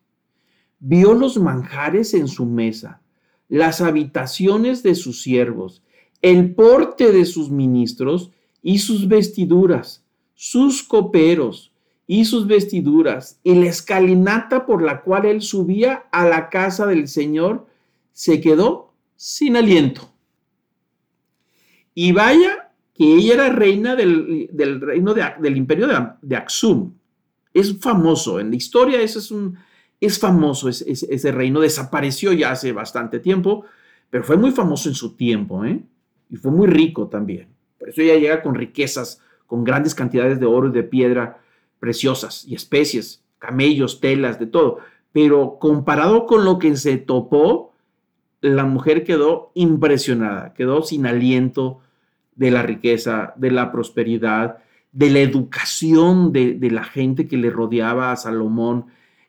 Vio 0.78 1.14
los 1.14 1.38
manjares 1.38 2.14
en 2.14 2.28
su 2.28 2.46
mesa, 2.46 3.00
las 3.48 3.80
habitaciones 3.80 4.82
de 4.82 4.94
sus 4.94 5.22
siervos, 5.22 5.82
el 6.22 6.54
porte 6.54 7.12
de 7.12 7.24
sus 7.24 7.50
ministros 7.50 8.30
y 8.62 8.78
sus 8.78 9.08
vestiduras, 9.08 10.04
sus 10.34 10.82
coperos 10.82 11.72
y 12.06 12.24
sus 12.24 12.46
vestiduras, 12.46 13.40
y 13.42 13.54
la 13.54 13.66
escalinata 13.66 14.66
por 14.66 14.82
la 14.82 15.02
cual 15.02 15.26
él 15.26 15.42
subía 15.42 16.06
a 16.12 16.26
la 16.28 16.50
casa 16.50 16.86
del 16.86 17.08
Señor 17.08 17.66
se 18.12 18.40
quedó 18.40 18.92
sin 19.16 19.56
aliento. 19.56 20.12
Y 21.94 22.12
vaya 22.12 22.72
que 22.94 23.14
ella 23.14 23.34
era 23.34 23.48
reina 23.50 23.94
del, 23.94 24.48
reino 24.80 25.14
del 25.14 25.56
imperio 25.56 25.86
de, 25.86 26.06
de, 26.22 26.36
Axum. 26.36 26.94
Es 27.52 27.78
famoso, 27.78 28.40
en 28.40 28.50
la 28.50 28.56
historia 28.56 29.00
ese 29.00 29.18
es, 29.18 29.30
un, 29.30 29.58
es 30.00 30.18
famoso 30.18 30.68
ese, 30.68 31.32
reino, 31.32 31.60
desapareció 31.60 32.32
ya 32.32 32.50
hace 32.50 32.72
bastante 32.72 33.18
tiempo, 33.18 33.64
pero 34.10 34.24
fue 34.24 34.36
muy 34.36 34.50
famoso 34.50 34.88
en 34.88 34.94
su 34.94 35.16
tiempo, 35.16 35.64
¿eh? 35.64 35.80
y 36.30 36.36
fue 36.36 36.52
muy 36.52 36.66
rico 36.66 37.08
también. 37.08 37.48
Por 37.78 37.88
eso 37.88 38.02
ella 38.02 38.16
llega 38.16 38.42
con 38.42 38.54
riquezas, 38.54 39.22
con 39.46 39.64
grandes 39.64 39.94
cantidades 39.94 40.40
de 40.40 40.46
oro 40.46 40.68
y 40.68 40.72
de 40.72 40.82
piedra 40.82 41.38
preciosas 41.78 42.44
y 42.46 42.54
especies, 42.54 43.22
camellos, 43.38 44.00
telas, 44.00 44.38
de 44.38 44.46
todo. 44.46 44.78
Pero 45.12 45.58
comparado 45.58 46.26
con 46.26 46.44
lo 46.44 46.58
que 46.58 46.76
se 46.76 46.96
topó, 46.96 47.72
la 48.40 48.64
mujer 48.64 49.04
quedó 49.04 49.50
impresionada, 49.54 50.52
quedó 50.54 50.82
sin 50.82 51.06
aliento 51.06 51.80
de 52.34 52.50
la 52.50 52.62
riqueza, 52.62 53.32
de 53.36 53.50
la 53.50 53.72
prosperidad, 53.72 54.58
de 54.92 55.10
la 55.10 55.20
educación 55.20 56.32
de, 56.32 56.58
la 56.70 56.84
gente 56.84 57.26
que 57.26 57.36
le 57.36 57.50
rodeaba 57.50 58.12
a 58.12 58.16
Salomón. 58.16 58.86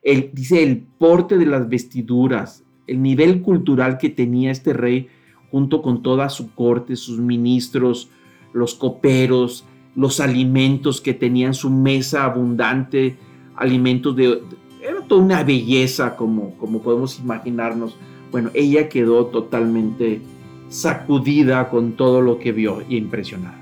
El, 0.08 0.30
dice 0.32 0.64
el 0.64 0.80
porte 0.80 1.38
de 1.38 1.46
las 1.46 1.68
vestiduras, 1.68 2.64
el 2.88 3.02
nivel 3.02 3.42
cultural 3.42 3.98
que 3.98 4.08
tenía 4.08 4.52
este 4.52 4.72
rey 4.72 5.10
junto 5.52 5.82
con 5.82 6.02
toda 6.02 6.30
su 6.30 6.54
corte, 6.54 6.96
sus 6.96 7.20
ministros, 7.20 8.10
los 8.54 8.74
coperos, 8.74 9.66
los 9.98 10.22
alimentos 10.22 11.02
que 11.02 11.14
tenían 11.14 11.54
su 11.54 11.70
mesa 11.70 12.24
abundante, 12.24 13.18
alimentos 13.58 14.16
de... 14.16 14.44
Era 14.82 15.02
toda 15.02 15.22
una 15.22 15.44
belleza 15.44 16.16
como, 16.16 16.52
como 16.52 16.82
podemos 16.82 17.20
imaginarnos. 17.20 17.98
Bueno, 18.32 18.50
ella 18.54 18.88
quedó 18.88 19.26
totalmente 19.26 20.22
sacudida 20.70 21.70
con 21.70 21.98
todo 21.98 22.22
lo 22.22 22.40
que 22.40 22.54
vio 22.54 22.82
y 22.88 22.96
impresionada. 22.96 23.60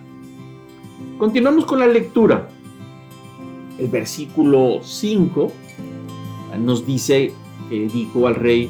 Continuamos 1.17 1.65
con 1.65 1.79
la 1.79 1.87
lectura. 1.87 2.49
El 3.79 3.87
versículo 3.87 4.81
5 4.83 5.64
nos 6.57 6.85
dice 6.85 7.33
que 7.69 7.87
dijo 7.87 8.27
al 8.27 8.35
rey, 8.35 8.69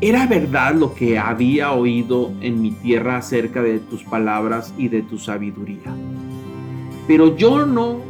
¿era 0.00 0.26
verdad 0.26 0.74
lo 0.74 0.94
que 0.94 1.18
había 1.18 1.72
oído 1.72 2.32
en 2.40 2.60
mi 2.60 2.70
tierra 2.72 3.18
acerca 3.18 3.62
de 3.62 3.78
tus 3.78 4.02
palabras 4.04 4.74
y 4.76 4.88
de 4.88 5.02
tu 5.02 5.18
sabiduría? 5.18 5.94
Pero 7.06 7.36
yo 7.36 7.66
no 7.66 8.00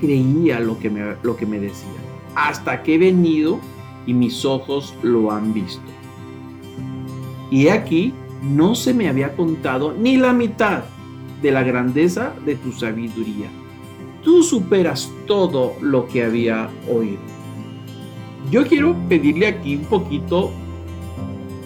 creía 0.00 0.60
lo 0.60 0.78
que 0.78 0.90
me, 0.90 1.14
lo 1.22 1.36
que 1.36 1.46
me 1.46 1.58
decía, 1.58 1.88
hasta 2.34 2.82
que 2.82 2.94
he 2.94 2.98
venido 2.98 3.58
y 4.06 4.14
mis 4.14 4.44
ojos 4.44 4.94
lo 5.02 5.30
han 5.30 5.54
visto. 5.54 5.82
Y 7.50 7.68
aquí 7.68 8.12
no 8.42 8.74
se 8.74 8.92
me 8.92 9.08
había 9.08 9.34
contado 9.34 9.94
ni 9.94 10.16
la 10.16 10.32
mitad 10.32 10.84
de 11.40 11.50
la 11.50 11.62
grandeza 11.62 12.34
de 12.44 12.56
tu 12.56 12.72
sabiduría. 12.72 13.48
Tú 14.22 14.42
superas 14.42 15.10
todo 15.26 15.74
lo 15.80 16.06
que 16.08 16.24
había 16.24 16.70
oído. 16.90 17.20
Yo 18.50 18.66
quiero 18.66 18.94
pedirle 19.08 19.46
aquí 19.46 19.76
un 19.76 19.84
poquito, 19.84 20.50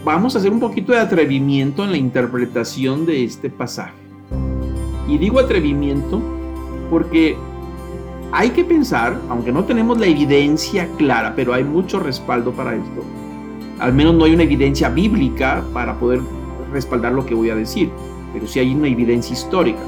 vamos 0.05 0.35
a 0.35 0.39
hacer 0.39 0.53
un 0.53 0.61
poquito 0.61 0.93
de 0.93 0.99
atrevimiento 0.99 1.85
en 1.85 1.91
la 1.91 1.97
interpretación 1.97 3.05
de 3.05 3.25
este 3.25 3.51
pasaje. 3.51 3.95
Y 5.09 5.19
digo 5.19 5.41
atrevimiento 5.41 6.21
porque 6.91 7.37
hay 8.31 8.51
que 8.51 8.65
pensar, 8.65 9.21
aunque 9.29 9.53
no 9.53 9.65
tenemos 9.65 9.99
la 9.99 10.07
evidencia 10.07 10.89
clara, 10.97 11.35
pero 11.35 11.53
hay 11.53 11.65
mucho 11.65 11.99
respaldo 11.99 12.53
para 12.53 12.77
esto. 12.77 13.03
Al 13.79 13.93
menos 13.93 14.15
no 14.15 14.25
hay 14.25 14.35
una 14.35 14.43
evidencia 14.45 14.89
bíblica 14.89 15.65
para 15.73 15.99
poder 15.99 16.21
respaldar 16.73 17.13
lo 17.13 17.25
que 17.27 17.35
voy 17.35 17.51
a 17.51 17.55
decir, 17.55 17.91
pero 18.33 18.47
sí 18.47 18.61
hay 18.61 18.75
una 18.75 18.89
evidencia 18.89 19.33
histórica. 19.33 19.81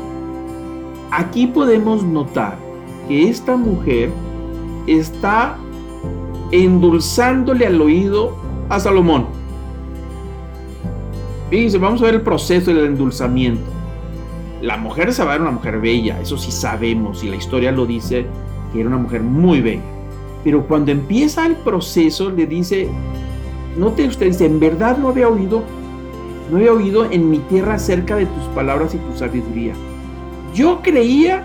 Aquí 1.10 1.46
podemos 1.46 2.02
notar 2.02 2.56
que 3.08 3.28
esta 3.28 3.56
mujer 3.56 4.10
está 4.86 5.56
endulzándole 6.52 7.66
al 7.66 7.80
oído 7.80 8.36
a 8.68 8.80
Salomón. 8.80 9.26
Fíjense, 11.50 11.78
vamos 11.78 12.00
a 12.02 12.06
ver 12.06 12.14
el 12.16 12.22
proceso 12.22 12.72
del 12.72 12.86
endulzamiento. 12.86 13.62
La 14.62 14.76
mujer 14.76 15.06
de 15.06 15.12
Sabá 15.12 15.34
era 15.34 15.42
una 15.42 15.52
mujer 15.52 15.80
bella, 15.80 16.20
eso 16.20 16.36
sí 16.36 16.52
sabemos, 16.52 17.24
y 17.24 17.28
la 17.28 17.36
historia 17.36 17.72
lo 17.72 17.86
dice 17.86 18.26
que 18.72 18.80
era 18.80 18.88
una 18.88 18.98
mujer 18.98 19.22
muy 19.22 19.60
bella. 19.60 19.82
Pero 20.44 20.66
cuando 20.66 20.92
empieza 20.92 21.46
el 21.46 21.56
proceso, 21.56 22.30
le 22.30 22.46
dice, 22.46 22.88
note 23.76 24.06
usted, 24.06 24.40
en 24.42 24.60
verdad 24.60 24.98
no 24.98 25.08
había 25.08 25.28
oído 25.28 25.62
no 26.50 26.56
había 26.56 26.72
oído 26.72 27.10
en 27.10 27.30
mi 27.30 27.38
tierra 27.38 27.74
acerca 27.74 28.16
de 28.16 28.26
tus 28.26 28.44
palabras 28.54 28.94
y 28.94 28.98
tu 28.98 29.16
sabiduría. 29.16 29.72
Yo 30.52 30.80
creía, 30.82 31.44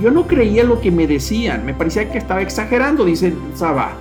yo 0.00 0.10
no 0.10 0.26
creía 0.26 0.62
lo 0.62 0.80
que 0.80 0.90
me 0.90 1.06
decían, 1.06 1.64
me 1.64 1.72
parecía 1.72 2.10
que 2.10 2.18
estaba 2.18 2.42
exagerando, 2.42 3.04
dice 3.04 3.32
Sabá. 3.54 3.96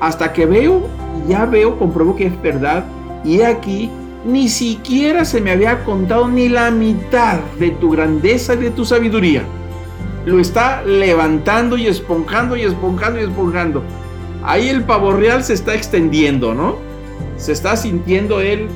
Hasta 0.00 0.32
que 0.32 0.46
veo, 0.46 0.88
ya 1.28 1.46
veo, 1.46 1.78
compruebo 1.78 2.16
que 2.16 2.26
es 2.26 2.42
verdad, 2.42 2.84
y 3.24 3.40
aquí 3.40 3.90
ni 4.24 4.48
siquiera 4.48 5.24
se 5.24 5.40
me 5.40 5.52
había 5.52 5.84
contado 5.84 6.28
ni 6.28 6.48
la 6.48 6.70
mitad 6.70 7.38
de 7.58 7.70
tu 7.70 7.90
grandeza 7.90 8.54
y 8.54 8.58
de 8.58 8.70
tu 8.70 8.84
sabiduría. 8.84 9.42
Lo 10.24 10.40
está 10.40 10.82
levantando 10.82 11.78
y 11.78 11.86
esponjando 11.86 12.56
y 12.56 12.62
esponjando 12.62 13.20
y 13.20 13.24
esponjando. 13.24 13.82
Ahí 14.44 14.68
el 14.68 14.82
pavo 14.82 15.12
real 15.12 15.44
se 15.44 15.54
está 15.54 15.74
extendiendo, 15.74 16.54
¿no? 16.54 16.76
Se 17.36 17.52
está 17.52 17.76
sintiendo 17.76 18.40
él 18.40 18.68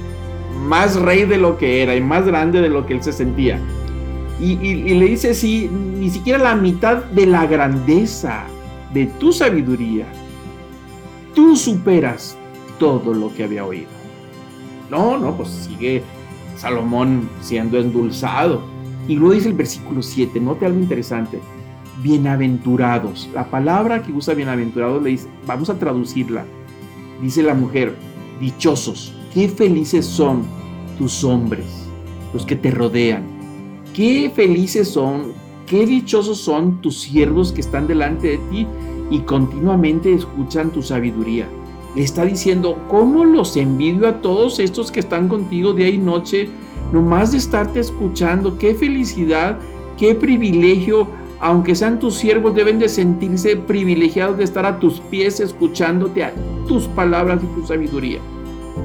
más 0.61 0.97
rey 0.97 1.25
de 1.25 1.39
lo 1.39 1.59
que 1.59 1.83
era 1.83 1.97
y 1.97 2.01
más 2.01 2.27
grande 2.27 2.61
de 2.61 2.69
lo 2.69 2.87
que 2.87 2.95
él 2.95 3.03
se 3.03 3.13
sentía. 3.13 3.59
Y, 4.41 4.95
le 4.95 5.05
dice 5.05 5.35
sí, 5.35 5.69
ni 5.71 6.09
siquiera 6.09 6.39
la 6.39 6.55
mitad 6.55 7.05
de 7.05 7.27
la 7.27 7.47
grandeza 7.47 8.45
de 8.95 9.07
tu 9.07 9.33
sabiduría. 9.33 10.07
Tú 11.35 11.57
superas 11.57 12.37
todo 12.79 13.15
lo 13.15 13.33
que 13.35 13.45
había 13.45 13.65
oído. 13.65 13.89
No, 14.91 15.19
no, 15.19 15.37
pues 15.37 15.49
sigue 15.49 16.03
Salomón 16.57 17.29
siendo 17.41 17.79
endulzado. 17.79 18.63
Y 19.07 19.17
luego 19.17 19.35
dice 19.35 19.49
el 19.49 19.55
versículo 19.55 20.03
7, 20.03 20.41
note 20.41 20.67
algo 20.67 20.81
interesante. 20.81 21.41
Bienaventurados. 22.03 23.29
La 23.35 23.49
palabra 23.51 24.03
que 24.03 24.13
usa 24.13 24.35
bienaventurados 24.35 25.03
le 25.03 25.11
dice, 25.11 25.29
vamos 25.47 25.71
a 25.71 25.79
traducirla. 25.79 26.45
Dice 27.21 27.43
la 27.43 27.55
mujer, 27.55 27.95
dichosos 28.41 29.15
Qué 29.33 29.49
felices 29.49 30.07
son 30.07 30.43
tus 30.99 31.23
hombres, 31.23 31.87
los 32.35 32.45
que 32.45 32.57
te 32.57 32.73
rodean. 32.73 33.23
Qué 33.95 34.31
felices 34.35 34.89
son, 34.89 35.33
qué 35.67 35.87
dichosos 35.87 36.39
son 36.39 36.81
tus 36.81 37.01
siervos 37.01 37.53
que 37.53 37.61
están 37.61 37.87
delante 37.87 38.27
de 38.27 38.39
ti 38.51 38.67
y 39.11 39.21
continuamente 39.21 40.15
escuchan 40.15 40.71
tu 40.71 40.83
sabiduría. 40.83 41.49
Le 41.95 42.03
está 42.03 42.25
diciendo, 42.25 42.79
¿cómo 42.89 43.25
los 43.25 43.57
envidio 43.57 44.09
a 44.09 44.21
todos 44.23 44.61
estos 44.61 44.93
que 44.93 45.01
están 45.01 45.29
contigo 45.29 45.73
día 45.73 45.89
y 45.89 45.99
noche, 45.99 46.49
nomás 46.93 47.33
de 47.33 47.39
estarte 47.39 47.81
escuchando? 47.81 48.57
Qué 48.57 48.75
felicidad, 48.75 49.59
qué 49.99 50.15
privilegio, 50.15 51.09
aunque 51.41 51.75
sean 51.75 51.99
tus 51.99 52.15
siervos, 52.15 52.55
deben 52.55 52.79
de 52.79 52.89
sentirse 52.89 53.57
privilegiados 53.57 54.39
de 54.39 54.45
estar 54.45 54.65
a 54.65 54.79
tus 54.79 55.01
pies 55.01 55.41
escuchándote 55.41 56.23
a 56.23 56.33
tus 56.69 56.85
palabras 56.85 57.43
y 57.43 57.61
tu 57.61 57.67
sabiduría. 57.67 58.21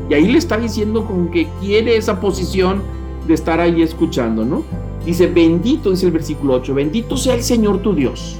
Y 0.09 0.15
ahí 0.15 0.25
le 0.25 0.39
está 0.39 0.57
diciendo 0.57 1.05
con 1.05 1.29
que 1.29 1.47
quiere 1.61 1.97
esa 1.97 2.19
posición 2.19 2.81
de 3.27 3.35
estar 3.35 3.59
ahí 3.59 3.81
escuchando, 3.81 4.43
¿no? 4.43 4.63
Dice, 5.05 5.27
bendito, 5.27 5.91
dice 5.91 6.07
el 6.07 6.11
versículo 6.11 6.55
8, 6.55 6.73
bendito 6.73 7.17
sea 7.17 7.35
el 7.35 7.43
Señor 7.43 7.79
tu 7.79 7.93
Dios, 7.93 8.39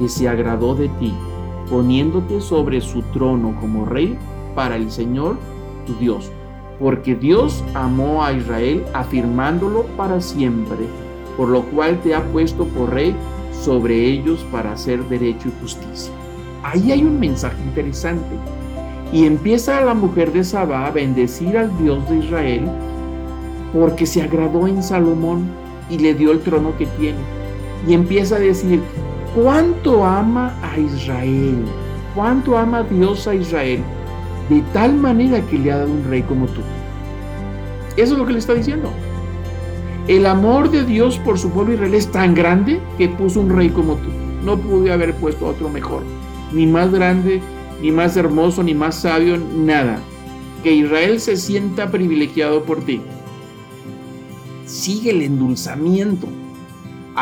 que 0.00 0.08
se 0.08 0.28
agradó 0.28 0.74
de 0.74 0.88
ti, 0.88 1.12
poniéndote 1.68 2.40
sobre 2.40 2.80
su 2.80 3.02
trono 3.12 3.54
como 3.60 3.84
rey 3.84 4.18
para 4.54 4.76
el 4.76 4.90
Señor 4.90 5.36
tu 5.86 5.94
Dios. 5.94 6.32
Porque 6.80 7.14
Dios 7.14 7.62
amó 7.74 8.24
a 8.24 8.32
Israel 8.32 8.82
afirmándolo 8.94 9.84
para 9.98 10.22
siempre, 10.22 10.78
por 11.36 11.48
lo 11.48 11.62
cual 11.66 12.00
te 12.00 12.14
ha 12.14 12.24
puesto 12.32 12.64
por 12.64 12.94
rey 12.94 13.14
sobre 13.52 14.06
ellos 14.06 14.44
para 14.50 14.72
hacer 14.72 15.06
derecho 15.10 15.48
y 15.48 15.60
justicia. 15.60 16.12
Ahí 16.62 16.92
hay 16.92 17.04
un 17.04 17.20
mensaje 17.20 17.60
interesante 17.62 18.34
y 19.12 19.26
empieza 19.26 19.82
la 19.82 19.92
mujer 19.92 20.32
de 20.32 20.44
Sabá 20.44 20.86
a 20.86 20.90
bendecir 20.90 21.58
al 21.58 21.76
Dios 21.76 22.08
de 22.08 22.18
Israel 22.18 22.70
porque 23.74 24.06
se 24.06 24.22
agradó 24.22 24.66
en 24.66 24.82
Salomón 24.82 25.50
y 25.90 25.98
le 25.98 26.14
dio 26.14 26.32
el 26.32 26.40
trono 26.40 26.76
que 26.78 26.86
tiene. 26.86 27.18
Y 27.86 27.94
empieza 27.94 28.36
a 28.36 28.40
decir, 28.40 28.80
¿cuánto 29.34 30.04
ama 30.04 30.54
a 30.62 30.78
Israel? 30.78 31.64
¿Cuánto 32.14 32.56
ama 32.56 32.82
Dios 32.82 33.26
a 33.26 33.34
Israel? 33.34 33.82
De 34.48 34.62
tal 34.72 34.94
manera 34.94 35.40
que 35.42 35.58
le 35.58 35.72
ha 35.72 35.78
dado 35.78 35.92
un 35.92 36.04
rey 36.04 36.22
como 36.22 36.46
tú. 36.46 36.60
Eso 37.96 38.12
es 38.14 38.18
lo 38.18 38.26
que 38.26 38.32
le 38.32 38.38
está 38.38 38.54
diciendo. 38.54 38.90
El 40.08 40.26
amor 40.26 40.70
de 40.70 40.84
Dios 40.84 41.18
por 41.18 41.38
su 41.38 41.50
pueblo 41.50 41.74
Israel 41.74 41.94
es 41.94 42.10
tan 42.10 42.34
grande 42.34 42.80
que 42.98 43.08
puso 43.08 43.40
un 43.40 43.50
rey 43.50 43.68
como 43.70 43.94
tú. 43.94 44.08
No 44.44 44.58
pude 44.58 44.92
haber 44.92 45.14
puesto 45.14 45.46
otro 45.46 45.68
mejor, 45.68 46.02
ni 46.52 46.66
más 46.66 46.90
grande, 46.90 47.40
ni 47.80 47.92
más 47.92 48.16
hermoso, 48.16 48.62
ni 48.62 48.74
más 48.74 48.96
sabio, 48.96 49.38
nada. 49.38 50.00
Que 50.62 50.72
Israel 50.72 51.20
se 51.20 51.36
sienta 51.36 51.90
privilegiado 51.90 52.64
por 52.64 52.84
ti. 52.84 53.00
sigue 54.66 55.10
el 55.10 55.22
endulzamiento. 55.22 56.28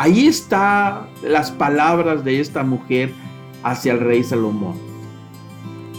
Ahí 0.01 0.27
están 0.27 1.07
las 1.21 1.51
palabras 1.51 2.23
de 2.23 2.39
esta 2.39 2.63
mujer 2.63 3.11
hacia 3.63 3.91
el 3.91 3.99
rey 3.99 4.23
Salomón. 4.23 4.75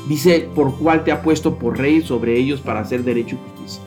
Dice, 0.08 0.48
por 0.54 0.74
cuál 0.78 1.04
te 1.04 1.12
ha 1.12 1.20
puesto 1.20 1.56
por 1.56 1.76
rey 1.76 2.00
sobre 2.00 2.38
ellos 2.38 2.62
para 2.62 2.80
hacer 2.80 3.04
derecho 3.04 3.36
y 3.36 3.50
justicia. 3.50 3.82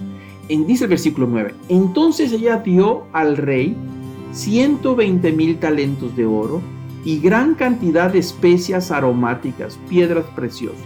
En, 0.49 0.67
dice 0.67 0.83
el 0.83 0.91
versículo 0.91 1.25
9, 1.25 1.55
entonces 1.67 2.31
ella 2.31 2.57
dio 2.57 3.05
al 3.11 3.37
rey 3.37 3.75
120 4.33 5.31
mil 5.31 5.57
talentos 5.57 6.15
de 6.15 6.27
oro 6.27 6.61
y 7.03 7.17
gran 7.17 7.55
cantidad 7.55 8.11
de 8.11 8.19
especias 8.19 8.91
aromáticas, 8.91 9.79
piedras 9.89 10.25
preciosas. 10.35 10.85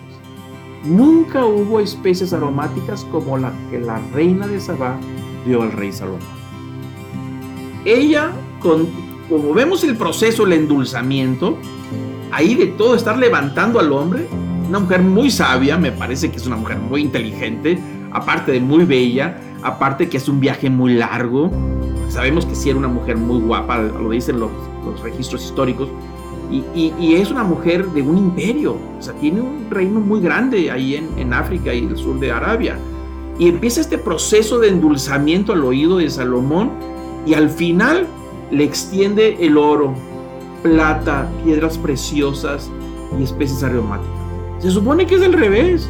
Nunca 0.85 1.45
hubo 1.45 1.81
especias 1.81 2.31
aromáticas 2.31 3.03
como 3.11 3.37
la 3.37 3.51
que 3.69 3.77
la 3.77 3.99
reina 4.13 4.47
de 4.47 4.61
Sabá 4.61 4.97
dio 5.45 5.63
al 5.63 5.73
rey 5.73 5.91
Salomón. 5.91 6.21
Ella, 7.83 8.31
con, 8.61 9.06
como 9.29 9.53
vemos 9.53 9.83
el 9.83 9.95
proceso, 9.95 10.45
el 10.45 10.53
endulzamiento, 10.53 11.57
ahí 12.31 12.55
de 12.55 12.67
todo 12.67 12.95
estar 12.95 13.17
levantando 13.17 13.79
al 13.79 13.91
hombre, 13.91 14.27
una 14.67 14.79
mujer 14.79 15.01
muy 15.01 15.29
sabia, 15.29 15.77
me 15.77 15.91
parece 15.91 16.31
que 16.31 16.37
es 16.37 16.47
una 16.47 16.55
mujer 16.55 16.77
muy 16.77 17.01
inteligente, 17.01 17.79
aparte 18.11 18.51
de 18.51 18.59
muy 18.59 18.85
bella, 18.85 19.39
aparte 19.63 20.09
que 20.09 20.17
es 20.17 20.27
un 20.27 20.39
viaje 20.39 20.69
muy 20.69 20.93
largo, 20.93 21.51
sabemos 22.09 22.45
que 22.45 22.55
sí 22.55 22.69
era 22.69 22.79
una 22.79 22.87
mujer 22.87 23.17
muy 23.17 23.39
guapa, 23.39 23.77
lo 23.77 24.09
dicen 24.09 24.39
los, 24.39 24.51
los 24.85 25.01
registros 25.01 25.43
históricos, 25.43 25.89
y, 26.49 26.93
y, 26.97 27.15
es 27.15 27.29
una 27.29 27.43
mujer 27.43 27.87
de 27.87 28.01
un 28.01 28.17
imperio, 28.17 28.77
o 28.97 29.01
sea, 29.01 29.13
tiene 29.15 29.41
un 29.41 29.69
reino 29.69 29.99
muy 29.99 30.21
grande 30.21 30.71
ahí 30.71 30.95
en, 30.95 31.09
en 31.17 31.33
África 31.33 31.73
y 31.73 31.83
el 31.83 31.97
sur 31.97 32.17
de 32.21 32.31
Arabia. 32.31 32.77
Y 33.37 33.49
empieza 33.49 33.81
este 33.81 33.97
proceso 33.97 34.57
de 34.57 34.69
endulzamiento 34.69 35.51
al 35.51 35.65
oído 35.65 35.97
de 35.97 36.09
Salomón 36.09 36.71
y 37.25 37.33
al 37.33 37.49
final 37.49 38.07
le 38.51 38.63
extiende 38.63 39.37
el 39.39 39.57
oro, 39.57 39.93
plata, 40.63 41.29
piedras 41.43 41.77
preciosas 41.77 42.69
y 43.19 43.23
especies 43.23 43.63
aromáticas. 43.63 44.13
Se 44.59 44.71
supone 44.71 45.05
que 45.05 45.15
es 45.15 45.21
al 45.21 45.33
revés. 45.33 45.89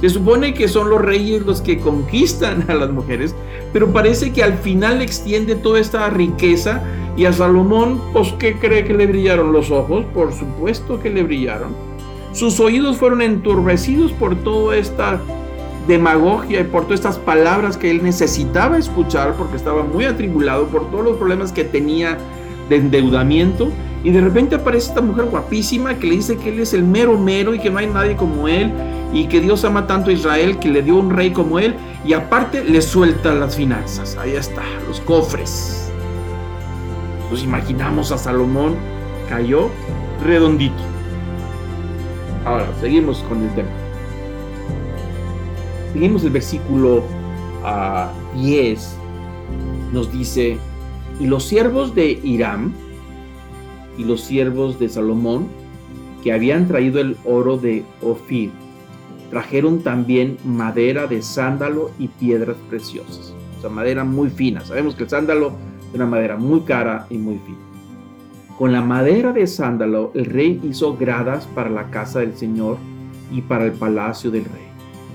Se 0.00 0.10
supone 0.10 0.52
que 0.52 0.68
son 0.68 0.90
los 0.90 1.00
reyes 1.00 1.46
los 1.46 1.62
que 1.62 1.78
conquistan 1.78 2.66
a 2.68 2.74
las 2.74 2.90
mujeres, 2.90 3.34
pero 3.72 3.92
parece 3.92 4.32
que 4.32 4.42
al 4.42 4.58
final 4.58 4.98
le 4.98 5.04
extiende 5.04 5.54
toda 5.54 5.80
esta 5.80 6.10
riqueza 6.10 6.82
y 7.16 7.24
a 7.24 7.32
Salomón, 7.32 8.00
pues, 8.12 8.32
¿qué 8.38 8.58
cree 8.58 8.84
que 8.84 8.92
le 8.92 9.06
brillaron 9.06 9.52
los 9.52 9.70
ojos? 9.70 10.04
Por 10.12 10.32
supuesto 10.32 11.00
que 11.00 11.10
le 11.10 11.22
brillaron. 11.22 11.74
Sus 12.32 12.58
oídos 12.58 12.98
fueron 12.98 13.22
enturbecidos 13.22 14.12
por 14.12 14.34
toda 14.34 14.76
esta 14.76 15.20
demagogia 15.86 16.60
y 16.60 16.64
por 16.64 16.84
todas 16.84 17.00
estas 17.00 17.18
palabras 17.18 17.76
que 17.76 17.90
él 17.90 18.02
necesitaba 18.02 18.78
escuchar 18.78 19.34
porque 19.34 19.56
estaba 19.56 19.82
muy 19.82 20.04
atribulado 20.04 20.66
por 20.66 20.90
todos 20.90 21.04
los 21.04 21.16
problemas 21.16 21.52
que 21.52 21.64
tenía 21.64 22.18
de 22.68 22.76
endeudamiento. 22.76 23.68
Y 24.02 24.10
de 24.10 24.20
repente 24.20 24.56
aparece 24.56 24.88
esta 24.88 25.00
mujer 25.00 25.26
guapísima 25.26 25.94
que 25.94 26.06
le 26.06 26.16
dice 26.16 26.36
que 26.36 26.50
él 26.50 26.60
es 26.60 26.74
el 26.74 26.82
mero 26.82 27.18
mero 27.18 27.54
y 27.54 27.58
que 27.58 27.70
no 27.70 27.78
hay 27.78 27.86
nadie 27.86 28.16
como 28.16 28.48
él 28.48 28.70
y 29.14 29.26
que 29.28 29.40
Dios 29.40 29.64
ama 29.64 29.86
tanto 29.86 30.10
a 30.10 30.12
Israel 30.12 30.58
que 30.58 30.68
le 30.68 30.82
dio 30.82 30.96
un 30.96 31.10
rey 31.10 31.30
como 31.30 31.58
él 31.58 31.74
y 32.04 32.12
aparte 32.12 32.64
le 32.64 32.82
suelta 32.82 33.32
las 33.32 33.56
finanzas. 33.56 34.16
Ahí 34.20 34.32
está, 34.32 34.62
los 34.86 35.00
cofres. 35.00 35.90
Nos 37.30 37.42
imaginamos 37.42 38.12
a 38.12 38.18
Salomón, 38.18 38.76
cayó 39.28 39.70
redondito. 40.22 40.82
Ahora, 42.44 42.66
seguimos 42.80 43.22
con 43.22 43.42
el 43.42 43.54
tema. 43.54 43.83
Seguimos 45.94 46.24
el 46.24 46.30
versículo 46.30 47.04
10. 47.62 47.62
Ah, 47.62 48.12
nos 49.92 50.12
dice, 50.12 50.58
y 51.20 51.26
los 51.28 51.44
siervos 51.44 51.94
de 51.94 52.18
Hiram 52.24 52.72
y 53.96 54.02
los 54.02 54.22
siervos 54.22 54.80
de 54.80 54.88
Salomón, 54.88 55.46
que 56.24 56.32
habían 56.32 56.66
traído 56.66 57.00
el 57.00 57.16
oro 57.24 57.58
de 57.58 57.84
Ofir, 58.02 58.50
trajeron 59.30 59.84
también 59.84 60.36
madera 60.44 61.06
de 61.06 61.22
sándalo 61.22 61.92
y 61.96 62.08
piedras 62.08 62.56
preciosas. 62.68 63.32
O 63.58 63.60
sea, 63.60 63.70
madera 63.70 64.02
muy 64.02 64.30
fina. 64.30 64.64
Sabemos 64.64 64.96
que 64.96 65.04
el 65.04 65.10
sándalo 65.10 65.52
una 65.94 66.06
madera 66.06 66.36
muy 66.36 66.62
cara 66.62 67.06
y 67.08 67.18
muy 67.18 67.38
fina. 67.38 67.58
Con 68.58 68.72
la 68.72 68.82
madera 68.82 69.32
de 69.32 69.46
sándalo, 69.46 70.10
el 70.16 70.24
rey 70.24 70.60
hizo 70.64 70.96
gradas 70.96 71.46
para 71.54 71.70
la 71.70 71.88
casa 71.90 72.18
del 72.18 72.36
Señor 72.36 72.78
y 73.30 73.42
para 73.42 73.64
el 73.64 73.72
palacio 73.72 74.32
del 74.32 74.44
rey. 74.44 74.63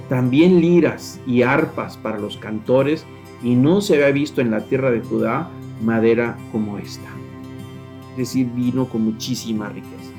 También 0.09 0.59
liras 0.59 1.21
y 1.27 1.43
arpas 1.43 1.95
para 1.97 2.17
los 2.17 2.37
cantores, 2.37 3.05
y 3.43 3.55
no 3.55 3.79
se 3.79 3.95
había 3.95 4.11
visto 4.11 4.41
en 4.41 4.51
la 4.51 4.61
tierra 4.61 4.91
de 4.91 5.01
Judá 5.01 5.49
madera 5.81 6.37
como 6.51 6.77
esta. 6.77 7.07
Es 8.11 8.17
decir, 8.17 8.47
vino 8.53 8.85
con 8.85 9.03
muchísima 9.03 9.69
riqueza. 9.69 10.11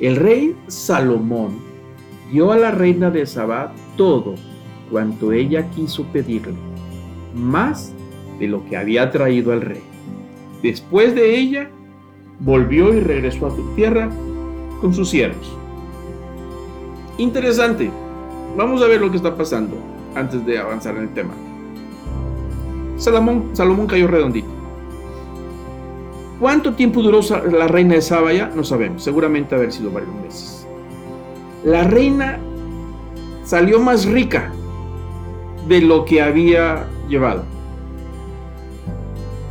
El 0.00 0.16
rey 0.16 0.56
Salomón 0.68 1.58
dio 2.32 2.50
a 2.52 2.56
la 2.56 2.70
reina 2.70 3.10
de 3.10 3.26
Sabá 3.26 3.72
todo 3.96 4.36
cuanto 4.90 5.32
ella 5.32 5.68
quiso 5.70 6.04
pedirle, 6.04 6.54
más 7.34 7.92
de 8.38 8.48
lo 8.48 8.64
que 8.66 8.76
había 8.76 9.10
traído 9.10 9.52
al 9.52 9.60
rey. 9.60 9.82
Después 10.62 11.14
de 11.14 11.38
ella, 11.38 11.70
volvió 12.40 12.94
y 12.94 13.00
regresó 13.00 13.46
a 13.46 13.50
su 13.50 13.74
tierra 13.74 14.10
con 14.80 14.94
sus 14.94 15.10
siervos. 15.10 15.56
Interesante. 17.18 17.90
Vamos 18.56 18.82
a 18.82 18.86
ver 18.86 19.00
lo 19.00 19.10
que 19.10 19.16
está 19.16 19.34
pasando 19.34 19.76
antes 20.14 20.44
de 20.44 20.58
avanzar 20.58 20.96
en 20.96 21.02
el 21.02 21.14
tema. 21.14 21.34
Salomón, 22.96 23.50
Salomón 23.52 23.86
cayó 23.86 24.06
redondito. 24.06 24.48
¿Cuánto 26.38 26.74
tiempo 26.74 27.02
duró 27.02 27.20
la 27.50 27.68
reina 27.68 27.94
de 27.94 28.02
Sabaya? 28.02 28.50
No 28.54 28.64
sabemos. 28.64 29.02
Seguramente 29.02 29.54
haber 29.54 29.72
sido 29.72 29.90
varios 29.90 30.14
meses. 30.16 30.66
La 31.64 31.84
reina 31.84 32.38
salió 33.44 33.80
más 33.80 34.06
rica 34.06 34.52
de 35.68 35.80
lo 35.80 36.04
que 36.04 36.20
había 36.20 36.86
llevado 37.08 37.44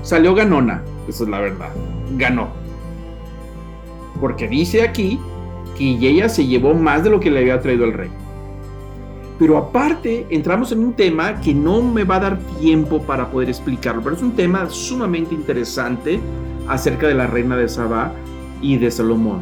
salió 0.02 0.34
ganona, 0.34 0.84
esa 1.08 1.24
es 1.24 1.30
la 1.30 1.39
verdad, 1.39 1.70
ganó. 2.18 2.49
Porque 4.20 4.47
dice 4.47 4.84
aquí 4.84 5.20
que 5.78 5.91
ella 5.91 6.30
se 6.30 6.45
llevó 6.45 6.74
más 6.74 7.04
de 7.04 7.10
lo 7.10 7.20
que 7.20 7.32
le 7.32 7.39
había 7.39 7.62
traído 7.62 7.86
el 7.86 7.93
rey. 7.93 8.10
Pero 9.41 9.57
aparte, 9.57 10.27
entramos 10.29 10.71
en 10.71 10.83
un 10.83 10.93
tema 10.93 11.41
que 11.41 11.51
no 11.51 11.81
me 11.81 12.03
va 12.03 12.17
a 12.17 12.19
dar 12.19 12.39
tiempo 12.59 13.01
para 13.01 13.31
poder 13.31 13.49
explicarlo, 13.49 14.03
pero 14.03 14.15
es 14.15 14.21
un 14.21 14.33
tema 14.33 14.69
sumamente 14.69 15.33
interesante 15.33 16.19
acerca 16.67 17.07
de 17.07 17.15
la 17.15 17.25
reina 17.25 17.57
de 17.57 17.67
Sabá 17.67 18.13
y 18.61 18.77
de 18.77 18.91
Salomón. 18.91 19.41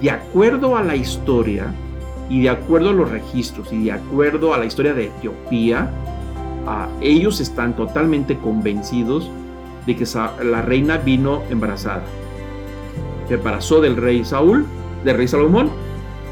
De 0.00 0.12
acuerdo 0.12 0.76
a 0.76 0.82
la 0.84 0.94
historia 0.94 1.74
y 2.30 2.42
de 2.42 2.50
acuerdo 2.50 2.90
a 2.90 2.92
los 2.92 3.10
registros 3.10 3.72
y 3.72 3.82
de 3.82 3.90
acuerdo 3.90 4.54
a 4.54 4.58
la 4.58 4.64
historia 4.64 4.94
de 4.94 5.06
Etiopía, 5.06 5.90
a 6.64 6.86
ellos 7.00 7.40
están 7.40 7.74
totalmente 7.74 8.38
convencidos 8.38 9.28
de 9.86 9.96
que 9.96 10.06
la 10.44 10.62
reina 10.62 10.98
vino 10.98 11.42
embarazada. 11.50 12.04
Se 13.26 13.34
embarazó 13.34 13.80
del 13.80 13.96
rey 13.96 14.24
Saúl, 14.24 14.66
del 15.04 15.16
rey 15.16 15.26
Salomón, 15.26 15.68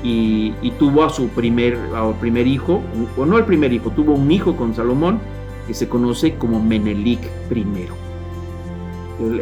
y, 0.02 0.72
tuvo 0.78 1.04
a 1.04 1.10
su 1.10 1.28
primer, 1.28 1.78
primer 2.20 2.46
hijo, 2.46 2.82
o 3.16 3.26
no 3.26 3.38
el 3.38 3.44
primer 3.44 3.72
hijo, 3.72 3.90
tuvo 3.90 4.14
un 4.14 4.30
hijo 4.30 4.56
con 4.56 4.74
Salomón 4.74 5.20
que 5.66 5.74
se 5.74 5.88
conoce 5.88 6.36
como 6.36 6.62
Menelik 6.62 7.20
I, 7.54 7.66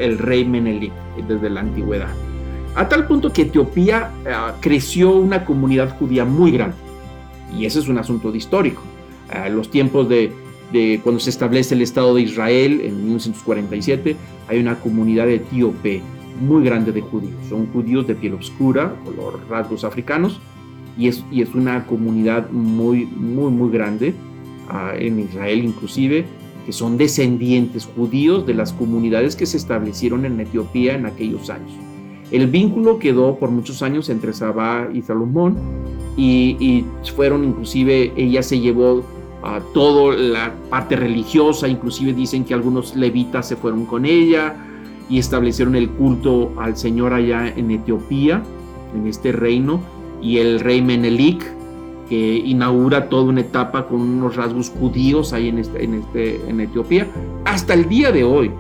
el, 0.01 0.19
rey 0.19 0.45
Menelik 0.45 0.93
desde 1.27 1.51
la 1.51 1.61
antigüedad. 1.61 2.09
A 2.75 2.89
tal 2.89 3.07
punto 3.07 3.33
que 3.33 3.43
Etiopía 3.43 4.11
eh, 4.27 4.35
creció 4.61 5.13
una 5.13 5.45
comunidad 5.45 5.97
judía 5.99 6.25
muy 6.25 6.51
grande. 6.51 6.77
Y 7.57 7.65
ese 7.65 7.79
es 7.79 7.89
un 7.89 7.99
asunto 7.99 8.31
de 8.31 8.39
histórico. 8.39 8.83
A 9.31 9.49
los 9.49 9.71
tiempos 9.71 10.09
de, 10.09 10.33
de 10.73 11.01
cuando 11.03 11.21
se 11.21 11.31
establece 11.31 11.75
el 11.75 11.83
Estado 11.83 12.15
de 12.15 12.23
Israel 12.23 12.81
en 12.83 13.05
1947, 13.05 14.17
hay 14.49 14.59
una 14.59 14.79
comunidad 14.81 15.29
etíope 15.29 16.03
muy 16.41 16.65
grande 16.65 16.93
de 16.93 17.01
judíos. 17.01 17.35
Son 17.49 17.67
judíos 17.67 18.07
de 18.07 18.15
piel 18.15 18.35
oscura, 18.35 18.95
color 19.05 19.41
rasgos 19.49 19.85
africanos, 19.85 20.41
y 20.97 21.09
es, 21.09 21.25
y 21.31 21.43
es 21.43 21.55
una 21.55 21.87
comunidad 21.87 22.51
muy, 22.51 23.07
muy, 23.07 23.51
muy 23.51 23.71
grande 23.71 24.15
uh, 24.69 24.97
en 24.97 25.21
Israel 25.21 25.65
inclusive, 25.65 26.27
que 26.67 26.73
son 26.73 26.99
descendientes 26.99 27.87
judíos 27.87 28.47
de 28.47 28.55
las 28.55 28.73
comunidades 28.73 29.37
que 29.37 29.47
se 29.47 29.57
establecieron 29.57 30.25
en 30.25 30.41
Etiopía 30.41 30.95
en 30.95 31.07
aquellos 31.07 31.51
años. 31.51 31.73
El 32.31 32.47
vínculo 32.49 32.99
quedó 32.99 33.39
por 33.39 33.51
muchos 33.51 33.83
años 33.83 34.11
entre 34.11 34.33
Sabá 34.33 34.89
y 34.93 35.03
Salomón, 35.03 35.57
y, 36.17 36.57
y 36.61 36.85
fueron 37.13 37.45
inclusive, 37.45 38.13
ella 38.17 38.43
se 38.43 38.59
llevó 38.59 39.03
a 39.43 39.61
toda 39.73 40.17
la 40.17 40.53
parte 40.69 40.97
religiosa, 40.97 41.69
inclusive 41.69 42.13
dicen 42.13 42.45
que 42.45 42.55
algunos 42.55 42.97
levitas 42.97 43.49
se 43.49 43.57
fueron 43.57 43.87
con 43.87 44.05
ella 44.05 44.57
y 45.09 45.19
establecieron 45.19 45.75
el 45.75 45.89
culto 45.91 46.53
al 46.59 46.77
Señor 46.77 47.13
allá 47.13 47.49
en 47.49 47.71
Etiopía, 47.71 48.43
en 48.95 49.07
este 49.07 49.33
reino, 49.33 49.81
y 50.21 50.39
el 50.39 50.61
rey 50.61 50.83
Menelik 50.83 51.45
que 52.09 52.37
inaugura 52.37 53.09
toda 53.09 53.25
una 53.25 53.43
etapa 53.43 53.87
con 53.87 54.01
unos 54.01 54.37
rasgos 54.37 54.71
judíos 54.71 55.33
ahí 55.33 55.49
en, 55.49 55.59
este, 55.59 55.85
en, 55.85 55.95
este, 55.95 56.41
en 56.49 56.61
Etiopía, 56.61 57.07
hasta 57.45 57.75
el 57.75 57.89
día 57.89 58.13
de 58.13 58.25
hoy, 58.25 58.51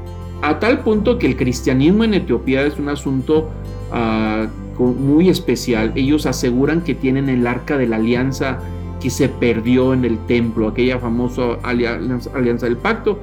a 0.42 0.59
tal 0.59 0.80
punto 0.80 1.18
que 1.18 1.26
el 1.26 1.36
cristianismo 1.36 2.05
en 2.05 2.14
Etiopía 2.14 2.62
es 2.62 2.78
un 2.78 2.88
asunto 2.88 3.49
uh, 3.90 4.82
muy 4.82 5.28
especial. 5.28 5.92
Ellos 5.96 6.26
aseguran 6.26 6.82
que 6.82 6.94
tienen 6.94 7.28
el 7.28 7.46
arca 7.46 7.76
de 7.76 7.86
la 7.86 7.96
alianza 7.96 8.59
que 9.01 9.11
se 9.11 9.28
perdió 9.28 9.94
en 9.94 10.05
el 10.05 10.18
templo, 10.26 10.68
aquella 10.68 10.99
famosa 10.99 11.59
alianza 11.62 12.66
del 12.66 12.76
pacto. 12.76 13.18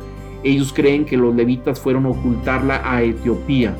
Ellos 0.45 0.71
creen 0.71 1.05
que 1.05 1.17
los 1.17 1.35
levitas 1.35 1.79
fueron 1.79 2.05
a 2.05 2.09
ocultarla 2.09 2.81
a 2.85 3.01
Etiopía. 3.01 3.75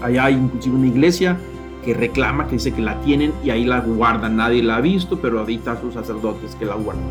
Allá 0.00 0.26
hay 0.26 0.34
inclusive 0.34 0.76
una 0.76 0.86
iglesia 0.86 1.36
que 1.84 1.92
reclama, 1.92 2.46
que 2.46 2.52
dice 2.52 2.72
que 2.72 2.80
la 2.80 3.00
tienen 3.00 3.32
y 3.44 3.50
ahí 3.50 3.64
la 3.64 3.80
guardan. 3.80 4.36
Nadie 4.36 4.62
la 4.62 4.76
ha 4.76 4.80
visto, 4.80 5.18
pero 5.20 5.44
están 5.44 5.80
sus 5.80 5.94
sacerdotes 5.94 6.54
que 6.54 6.66
la 6.66 6.76
guardan. 6.76 7.04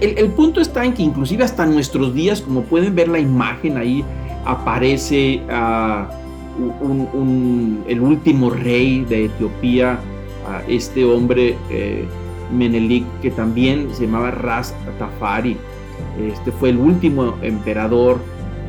El, 0.00 0.28
punto 0.30 0.60
está 0.60 0.84
en 0.86 0.94
que 0.94 1.02
inclusive 1.02 1.44
hasta 1.44 1.66
nuestros 1.66 2.14
días, 2.14 2.40
como 2.40 2.62
pueden 2.62 2.94
ver 2.94 3.08
la 3.08 3.18
imagen 3.18 3.76
ahí, 3.76 4.02
aparece 4.46 5.42
un, 6.80 7.84
el 7.86 8.00
último 8.00 8.48
rey 8.48 9.04
de 9.04 9.26
Etiopía, 9.26 9.98
uh, 10.46 10.70
este 10.70 11.04
hombre 11.04 11.56
eh, 11.68 12.06
Menelik, 12.52 13.04
que 13.20 13.30
también 13.30 13.88
se 13.92 14.06
llamaba 14.06 14.30
Ras 14.30 14.74
Tafari. 14.98 15.58
Este 16.18 16.52
fue 16.52 16.70
el 16.70 16.78
último 16.78 17.36
emperador 17.42 18.18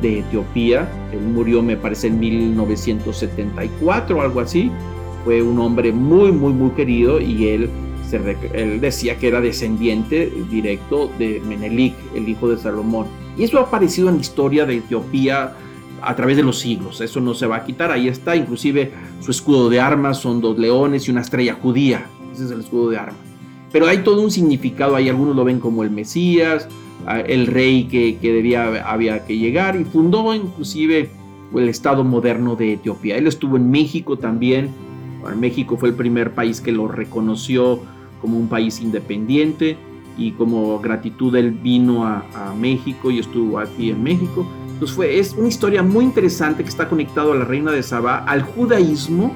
de 0.00 0.20
Etiopía. 0.20 0.88
Él 1.12 1.20
murió, 1.20 1.62
me 1.62 1.76
parece, 1.76 2.08
en 2.08 2.18
1974 2.18 4.16
o 4.16 4.20
algo 4.20 4.40
así. 4.40 4.70
Fue 5.24 5.42
un 5.42 5.58
hombre 5.58 5.92
muy, 5.92 6.32
muy, 6.32 6.52
muy 6.52 6.70
querido 6.70 7.20
y 7.20 7.48
él, 7.48 7.70
él 8.52 8.80
decía 8.80 9.16
que 9.16 9.28
era 9.28 9.40
descendiente 9.40 10.30
directo 10.50 11.10
de 11.18 11.40
Menelik, 11.46 11.94
el 12.14 12.28
hijo 12.28 12.48
de 12.48 12.58
Salomón. 12.58 13.06
Y 13.36 13.44
eso 13.44 13.58
ha 13.58 13.62
aparecido 13.62 14.08
en 14.08 14.16
la 14.16 14.20
historia 14.20 14.66
de 14.66 14.76
Etiopía 14.76 15.54
a 16.02 16.14
través 16.14 16.36
de 16.36 16.42
los 16.42 16.58
siglos. 16.58 17.00
Eso 17.00 17.20
no 17.20 17.34
se 17.34 17.46
va 17.46 17.56
a 17.56 17.64
quitar. 17.64 17.90
Ahí 17.90 18.08
está, 18.08 18.36
inclusive 18.36 18.92
su 19.20 19.30
escudo 19.30 19.70
de 19.70 19.80
armas 19.80 20.18
son 20.18 20.40
dos 20.40 20.58
leones 20.58 21.08
y 21.08 21.10
una 21.10 21.22
estrella 21.22 21.54
judía. 21.54 22.06
Ese 22.32 22.44
es 22.44 22.50
el 22.50 22.60
escudo 22.60 22.90
de 22.90 22.98
armas. 22.98 23.16
Pero 23.72 23.86
hay 23.86 23.98
todo 23.98 24.20
un 24.20 24.30
significado 24.30 24.94
ahí. 24.94 25.08
Algunos 25.08 25.34
lo 25.34 25.44
ven 25.44 25.58
como 25.58 25.82
el 25.82 25.90
Mesías, 25.90 26.68
el 27.26 27.46
rey 27.46 27.84
que, 27.84 28.18
que 28.18 28.32
debía, 28.32 28.90
había 28.90 29.24
que 29.26 29.36
llegar 29.36 29.76
y 29.80 29.84
fundó 29.84 30.34
inclusive 30.34 31.10
el 31.54 31.68
Estado 31.68 32.04
moderno 32.04 32.56
de 32.56 32.74
Etiopía. 32.74 33.16
Él 33.16 33.26
estuvo 33.26 33.56
en 33.56 33.70
México 33.70 34.16
también. 34.16 34.70
México 35.36 35.76
fue 35.76 35.88
el 35.88 35.94
primer 35.94 36.32
país 36.32 36.60
que 36.60 36.72
lo 36.72 36.88
reconoció 36.88 37.80
como 38.20 38.38
un 38.38 38.48
país 38.48 38.80
independiente 38.80 39.76
y 40.18 40.32
como 40.32 40.78
gratitud 40.80 41.34
él 41.34 41.50
vino 41.50 42.04
a, 42.04 42.24
a 42.34 42.54
México 42.54 43.10
y 43.10 43.18
estuvo 43.18 43.58
aquí 43.58 43.90
en 43.90 44.02
México. 44.02 44.46
Entonces 44.72 44.96
fue, 44.96 45.18
es 45.18 45.32
una 45.32 45.48
historia 45.48 45.82
muy 45.82 46.04
interesante 46.04 46.62
que 46.62 46.68
está 46.68 46.88
conectado 46.88 47.32
a 47.32 47.36
la 47.36 47.44
reina 47.44 47.70
de 47.70 47.82
Saba, 47.82 48.18
al 48.18 48.42
judaísmo, 48.42 49.32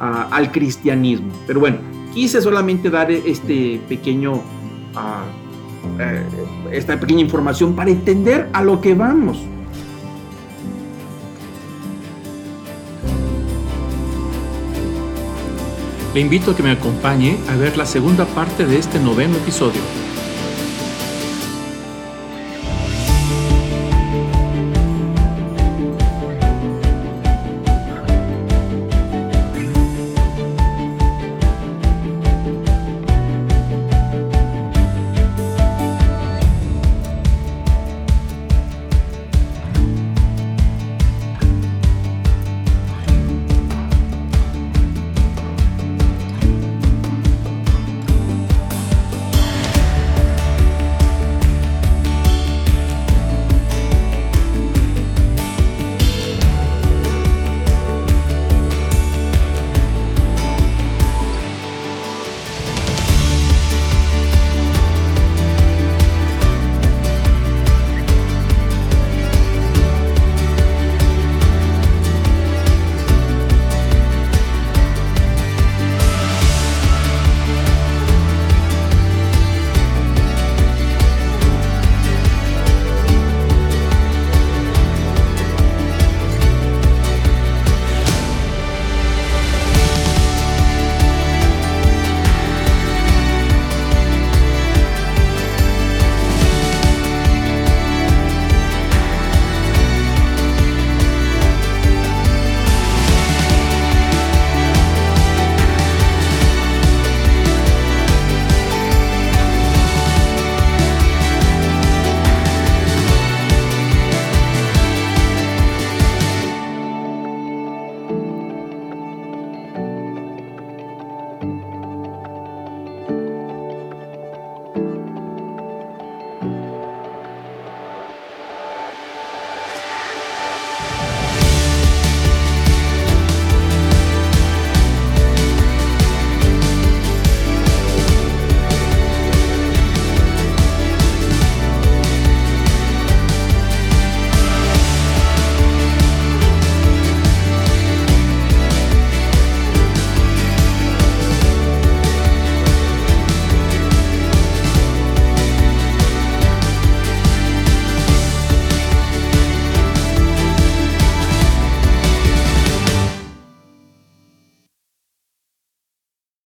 a, 0.00 0.22
al 0.34 0.50
cristianismo. 0.50 1.32
Pero 1.46 1.60
bueno, 1.60 1.78
quise 2.14 2.40
solamente 2.40 2.88
dar 2.88 3.10
este 3.10 3.80
pequeño, 3.88 4.34
uh, 4.34 5.47
uh, 5.84 6.68
esta 6.70 6.98
pequeña 6.98 7.20
información 7.20 7.74
para 7.74 7.90
entender 7.90 8.48
a 8.52 8.62
lo 8.62 8.80
que 8.80 8.94
vamos. 8.94 9.38
Le 16.14 16.20
invito 16.20 16.50
a 16.50 16.56
que 16.56 16.62
me 16.62 16.70
acompañe 16.70 17.38
a 17.48 17.56
ver 17.56 17.76
la 17.76 17.86
segunda 17.86 18.24
parte 18.24 18.66
de 18.66 18.78
este 18.78 18.98
noveno 18.98 19.36
episodio. 19.36 19.80